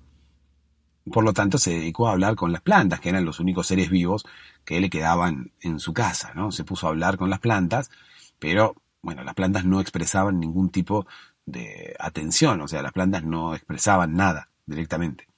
Por 1.13 1.25
lo 1.25 1.33
tanto, 1.33 1.59
se 1.59 1.71
dedicó 1.71 2.09
a 2.09 2.13
hablar 2.13 2.35
con 2.35 2.53
las 2.53 2.63
plantas, 2.63 3.01
que 3.01 3.09
eran 3.09 3.25
los 3.25 3.41
únicos 3.41 3.67
seres 3.69 3.91
vivos 3.91 4.25
que 4.65 4.81
le 4.81 4.91
quedaban 4.91 5.53
en 5.61 5.79
su 5.81 5.93
casa, 5.93 6.33
¿no? 6.35 6.51
Se 6.53 6.65
puso 6.65 6.87
a 6.87 6.91
hablar 6.91 7.17
con 7.17 7.31
las 7.31 7.39
plantas, 7.41 7.91
pero, 8.39 8.75
bueno, 9.03 9.23
las 9.23 9.35
plantas 9.35 9.65
no 9.65 9.81
expresaban 9.81 10.41
ningún 10.41 10.71
tipo 10.71 11.07
de 11.47 11.95
atención, 12.01 12.61
o 12.61 12.69
sea, 12.69 12.83
las 12.83 12.93
plantas 12.93 13.25
no 13.25 13.55
expresaban 13.55 14.15
nada 14.15 14.51
directamente. 14.67 15.29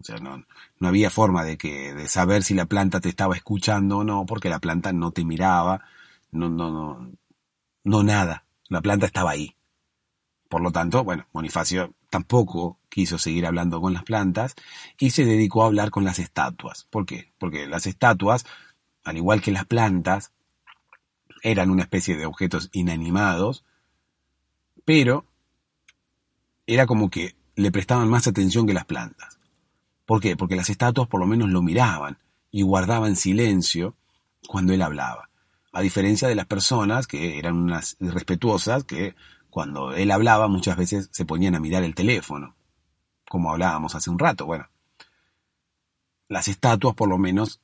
O 0.00 0.04
sea, 0.04 0.16
no, 0.18 0.44
no 0.80 0.88
había 0.88 1.10
forma 1.10 1.44
de 1.44 1.56
que, 1.56 1.94
de 1.94 2.08
saber 2.08 2.42
si 2.42 2.54
la 2.54 2.66
planta 2.66 3.00
te 3.00 3.08
estaba 3.08 3.36
escuchando 3.36 3.98
o 3.98 4.04
no, 4.04 4.26
porque 4.26 4.48
la 4.48 4.58
planta 4.58 4.92
no 4.92 5.12
te 5.12 5.24
miraba, 5.24 5.84
no, 6.32 6.48
no, 6.48 6.70
no, 6.72 7.12
no 7.84 8.02
nada. 8.02 8.44
La 8.68 8.80
planta 8.80 9.06
estaba 9.06 9.30
ahí. 9.30 9.54
Por 10.52 10.60
lo 10.60 10.70
tanto, 10.70 11.02
bueno, 11.02 11.26
Bonifacio 11.32 11.94
tampoco 12.10 12.78
quiso 12.90 13.16
seguir 13.16 13.46
hablando 13.46 13.80
con 13.80 13.94
las 13.94 14.02
plantas 14.02 14.54
y 14.98 15.08
se 15.08 15.24
dedicó 15.24 15.62
a 15.62 15.66
hablar 15.68 15.88
con 15.88 16.04
las 16.04 16.18
estatuas. 16.18 16.86
¿Por 16.90 17.06
qué? 17.06 17.32
Porque 17.38 17.66
las 17.66 17.86
estatuas, 17.86 18.44
al 19.02 19.16
igual 19.16 19.40
que 19.40 19.50
las 19.50 19.64
plantas, 19.64 20.30
eran 21.42 21.70
una 21.70 21.84
especie 21.84 22.18
de 22.18 22.26
objetos 22.26 22.68
inanimados, 22.74 23.64
pero 24.84 25.24
era 26.66 26.84
como 26.84 27.08
que 27.08 27.34
le 27.56 27.72
prestaban 27.72 28.10
más 28.10 28.26
atención 28.26 28.66
que 28.66 28.74
las 28.74 28.84
plantas. 28.84 29.38
¿Por 30.04 30.20
qué? 30.20 30.36
Porque 30.36 30.56
las 30.56 30.68
estatuas 30.68 31.08
por 31.08 31.20
lo 31.20 31.26
menos 31.26 31.48
lo 31.48 31.62
miraban 31.62 32.18
y 32.50 32.60
guardaban 32.60 33.16
silencio 33.16 33.96
cuando 34.46 34.74
él 34.74 34.82
hablaba. 34.82 35.30
A 35.72 35.80
diferencia 35.80 36.28
de 36.28 36.34
las 36.34 36.44
personas 36.44 37.06
que 37.06 37.38
eran 37.38 37.56
unas 37.56 37.96
irrespetuosas 38.00 38.84
que 38.84 39.14
cuando 39.52 39.92
él 39.92 40.10
hablaba 40.10 40.48
muchas 40.48 40.78
veces 40.78 41.10
se 41.12 41.26
ponían 41.26 41.54
a 41.54 41.60
mirar 41.60 41.82
el 41.82 41.94
teléfono, 41.94 42.56
como 43.28 43.50
hablábamos 43.50 43.94
hace 43.94 44.08
un 44.08 44.18
rato. 44.18 44.46
Bueno, 44.46 44.70
las 46.26 46.48
estatuas 46.48 46.94
por 46.94 47.10
lo 47.10 47.18
menos 47.18 47.60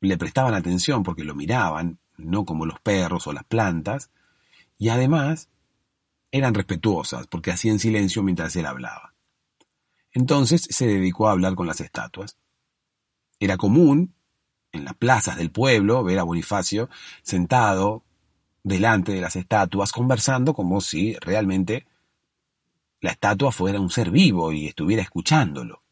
le 0.00 0.18
prestaban 0.18 0.54
atención 0.54 1.04
porque 1.04 1.22
lo 1.22 1.36
miraban, 1.36 2.00
no 2.16 2.44
como 2.44 2.66
los 2.66 2.80
perros 2.80 3.28
o 3.28 3.32
las 3.32 3.44
plantas, 3.44 4.10
y 4.78 4.88
además 4.88 5.48
eran 6.32 6.54
respetuosas 6.54 7.28
porque 7.28 7.52
hacían 7.52 7.78
silencio 7.78 8.24
mientras 8.24 8.56
él 8.56 8.66
hablaba. 8.66 9.14
Entonces 10.10 10.66
se 10.68 10.88
dedicó 10.88 11.28
a 11.28 11.32
hablar 11.32 11.54
con 11.54 11.68
las 11.68 11.80
estatuas. 11.80 12.36
Era 13.38 13.56
común 13.56 14.12
en 14.72 14.84
las 14.84 14.96
plazas 14.96 15.36
del 15.36 15.52
pueblo 15.52 16.02
ver 16.02 16.18
a 16.18 16.24
Bonifacio 16.24 16.90
sentado 17.22 18.02
delante 18.66 19.12
de 19.12 19.20
las 19.20 19.36
estatuas 19.36 19.92
conversando 19.92 20.52
como 20.52 20.80
si 20.80 21.14
realmente 21.20 21.86
la 23.00 23.12
estatua 23.12 23.52
fuera 23.52 23.78
un 23.78 23.90
ser 23.90 24.10
vivo 24.10 24.50
y 24.50 24.66
estuviera 24.66 25.02
escuchándolo. 25.02 25.84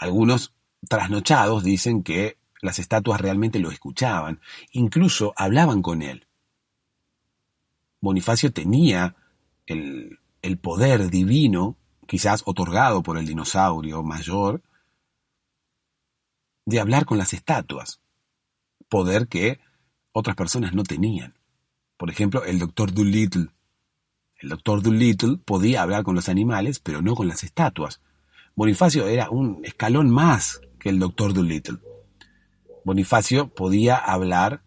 Algunos 0.00 0.52
trasnochados 0.88 1.62
dicen 1.62 2.02
que 2.02 2.38
las 2.60 2.80
estatuas 2.80 3.20
realmente 3.20 3.60
lo 3.60 3.70
escuchaban, 3.70 4.40
incluso 4.72 5.32
hablaban 5.36 5.80
con 5.80 6.02
él. 6.02 6.26
Bonifacio 8.00 8.52
tenía 8.52 9.14
el, 9.66 10.18
poder 10.60 11.08
divino, 11.08 11.76
quizás 12.08 12.42
otorgado 12.46 13.04
por 13.04 13.16
el 13.16 13.26
dinosaurio 13.26 14.02
mayor, 14.02 14.60
de 16.64 16.80
hablar 16.80 17.04
con 17.04 17.16
las 17.16 17.32
estatuas, 17.32 18.00
poder 18.88 19.28
que 19.28 19.60
otras 20.18 20.34
personas 20.34 20.72
no 20.72 20.82
tenían. 20.82 21.34
Por 21.98 22.08
ejemplo, 22.08 22.42
el 22.44 22.58
doctor 22.58 22.90
Doolittle. 22.90 23.48
El 24.38 24.48
doctor 24.48 24.80
Doolittle 24.80 25.36
podía 25.36 25.82
hablar 25.82 26.04
con 26.04 26.14
los 26.14 26.30
animales, 26.30 26.78
pero 26.78 27.02
no 27.02 27.14
con 27.14 27.28
las 27.28 27.44
estatuas. 27.44 28.00
Bonifacio 28.54 29.08
era 29.08 29.28
un 29.28 29.62
escalón 29.62 30.08
más 30.08 30.62
que 30.80 30.88
el 30.88 30.98
doctor 30.98 31.34
Doolittle. 31.34 31.80
Bonifacio 32.82 33.48
podía 33.48 33.96
hablar 33.96 34.62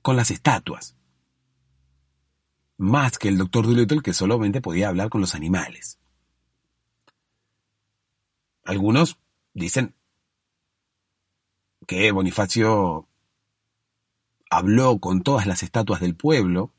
con 0.00 0.16
las 0.16 0.30
estatuas, 0.30 0.96
más 2.78 3.18
que 3.18 3.28
el 3.28 3.36
doctor 3.36 3.66
Doolittle 3.66 4.00
que 4.00 4.14
solamente 4.14 4.62
podía 4.62 4.88
hablar 4.88 5.10
con 5.10 5.20
los 5.20 5.34
animales. 5.34 5.98
Algunos 8.64 9.18
dicen 9.52 9.94
que 11.86 12.12
Bonifacio 12.12 13.06
habló 14.50 14.98
con 14.98 15.22
todas 15.22 15.46
las 15.46 15.62
estatuas 15.62 16.00
del 16.00 16.14
pueblo 16.14 16.72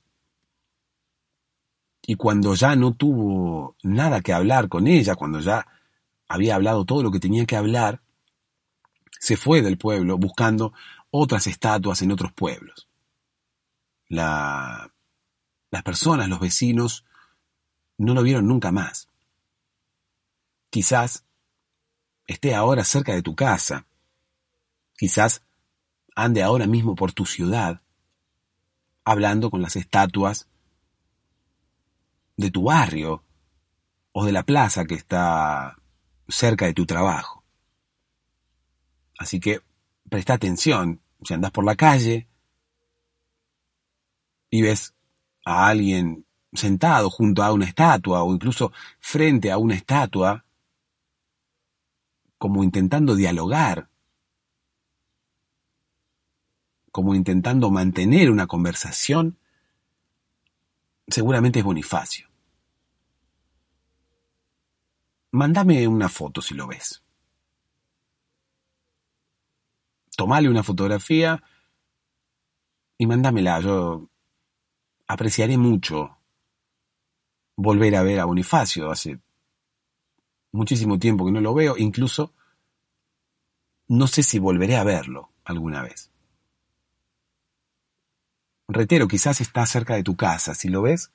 y 2.07 2.15
cuando 2.15 2.53
ya 2.53 2.75
no 2.75 2.93
tuvo 2.93 3.75
nada 3.81 4.21
que 4.21 4.33
hablar 4.33 4.69
con 4.69 4.87
ella, 4.87 5.15
cuando 5.15 5.39
ya 5.39 5.65
había 6.27 6.55
hablado 6.55 6.85
todo 6.85 7.01
lo 7.01 7.11
que 7.11 7.19
tenía 7.19 7.45
que 7.45 7.55
hablar, 7.55 8.01
se 9.19 9.37
fue 9.37 9.61
del 9.61 9.77
pueblo 9.77 10.17
buscando 10.17 10.73
otras 11.09 11.47
estatuas 11.47 12.01
en 12.01 12.11
otros 12.11 12.31
pueblos. 12.31 12.87
La, 14.07 14.93
las 15.71 15.83
personas, 15.83 16.29
los 16.29 16.39
vecinos, 16.39 17.05
no 17.97 18.13
lo 18.13 18.21
vieron 18.21 18.47
nunca 18.47 18.71
más. 18.71 19.09
Quizás 20.69 21.25
esté 22.27 22.53
ahora 22.53 22.83
cerca 22.83 23.13
de 23.13 23.23
tu 23.23 23.35
casa, 23.35 23.87
Quizás 24.97 25.43
ande 26.15 26.41
ahora 26.41 26.67
mismo 26.67 26.95
por 26.95 27.11
tu 27.11 27.25
ciudad, 27.25 27.81
hablando 29.03 29.51
con 29.51 29.61
las 29.61 29.75
estatuas 29.75 30.47
de 32.37 32.51
tu 32.51 32.63
barrio 32.63 33.23
o 34.11 34.25
de 34.25 34.31
la 34.31 34.43
plaza 34.43 34.85
que 34.85 34.95
está 34.95 35.77
cerca 36.27 36.65
de 36.65 36.73
tu 36.73 36.85
trabajo. 36.85 37.43
Así 39.17 39.39
que 39.39 39.61
presta 40.09 40.33
atención, 40.33 41.01
si 41.23 41.33
andas 41.33 41.51
por 41.51 41.65
la 41.65 41.75
calle 41.75 42.27
y 44.49 44.61
ves 44.61 44.93
a 45.45 45.67
alguien 45.67 46.25
sentado 46.53 47.09
junto 47.09 47.43
a 47.43 47.51
una 47.51 47.65
estatua 47.65 48.23
o 48.23 48.33
incluso 48.33 48.71
frente 48.99 49.51
a 49.51 49.57
una 49.57 49.75
estatua, 49.75 50.45
como 52.37 52.63
intentando 52.63 53.15
dialogar 53.15 53.89
como 56.95 57.13
intentando 57.13 57.71
mantener 57.71 58.31
una 58.31 58.47
conversación, 58.47 59.37
seguramente 61.05 61.59
es 61.59 61.65
Bonifacio. 61.65 62.29
Mándame 65.31 65.85
una 65.89 66.07
foto 66.07 66.41
si 66.41 66.53
lo 66.53 66.67
ves. 66.67 67.03
Tomale 70.15 70.47
una 70.47 70.63
fotografía 70.63 71.43
y 72.97 73.05
mándamela. 73.05 73.59
Yo 73.59 74.09
apreciaré 75.05 75.57
mucho 75.57 76.17
volver 77.57 77.97
a 77.97 78.03
ver 78.03 78.21
a 78.21 78.25
Bonifacio. 78.25 78.89
Hace 78.89 79.19
muchísimo 80.53 80.97
tiempo 80.97 81.25
que 81.25 81.33
no 81.33 81.41
lo 81.41 81.53
veo. 81.53 81.75
Incluso 81.75 82.33
no 83.89 84.07
sé 84.07 84.23
si 84.23 84.39
volveré 84.39 84.77
a 84.77 84.85
verlo 84.85 85.33
alguna 85.43 85.81
vez. 85.81 86.14
Reitero, 88.67 89.07
quizás 89.07 89.41
está 89.41 89.65
cerca 89.65 89.95
de 89.95 90.03
tu 90.03 90.15
casa. 90.15 90.55
Si 90.55 90.69
lo 90.69 90.81
ves, 90.81 91.11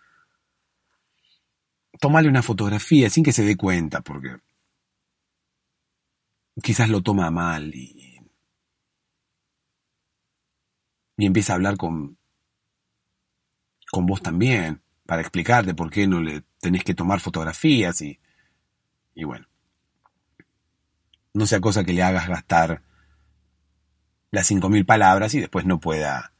tómale 2.00 2.28
una 2.28 2.42
fotografía 2.42 3.10
sin 3.10 3.24
que 3.24 3.32
se 3.32 3.44
dé 3.44 3.56
cuenta, 3.56 4.00
porque 4.00 4.36
quizás 6.62 6.88
lo 6.88 7.02
toma 7.02 7.30
mal 7.30 7.74
y, 7.74 8.20
y 11.16 11.26
empieza 11.26 11.52
a 11.52 11.56
hablar 11.56 11.76
con, 11.76 12.18
con 13.90 14.06
vos 14.06 14.22
también, 14.22 14.82
para 15.04 15.22
explicarte 15.22 15.74
por 15.74 15.90
qué 15.90 16.06
no 16.06 16.20
le 16.20 16.44
tenés 16.60 16.84
que 16.84 16.94
tomar 16.94 17.20
fotografías 17.20 18.00
y, 18.02 18.20
y 19.14 19.24
bueno. 19.24 19.46
No 21.34 21.46
sea 21.46 21.60
cosa 21.60 21.84
que 21.84 21.92
le 21.92 22.02
hagas 22.02 22.28
gastar 22.28 22.82
las 24.30 24.46
cinco 24.46 24.68
mil 24.68 24.86
palabras 24.86 25.34
y 25.34 25.40
después 25.40 25.64
no 25.64 25.80
pueda 25.80 26.32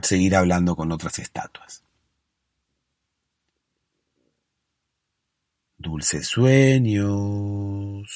seguir 0.00 0.36
hablando 0.36 0.74
con 0.76 0.92
otras 0.92 1.18
estatuas. 1.18 1.84
Dulces 5.76 6.26
sueños. 6.28 8.08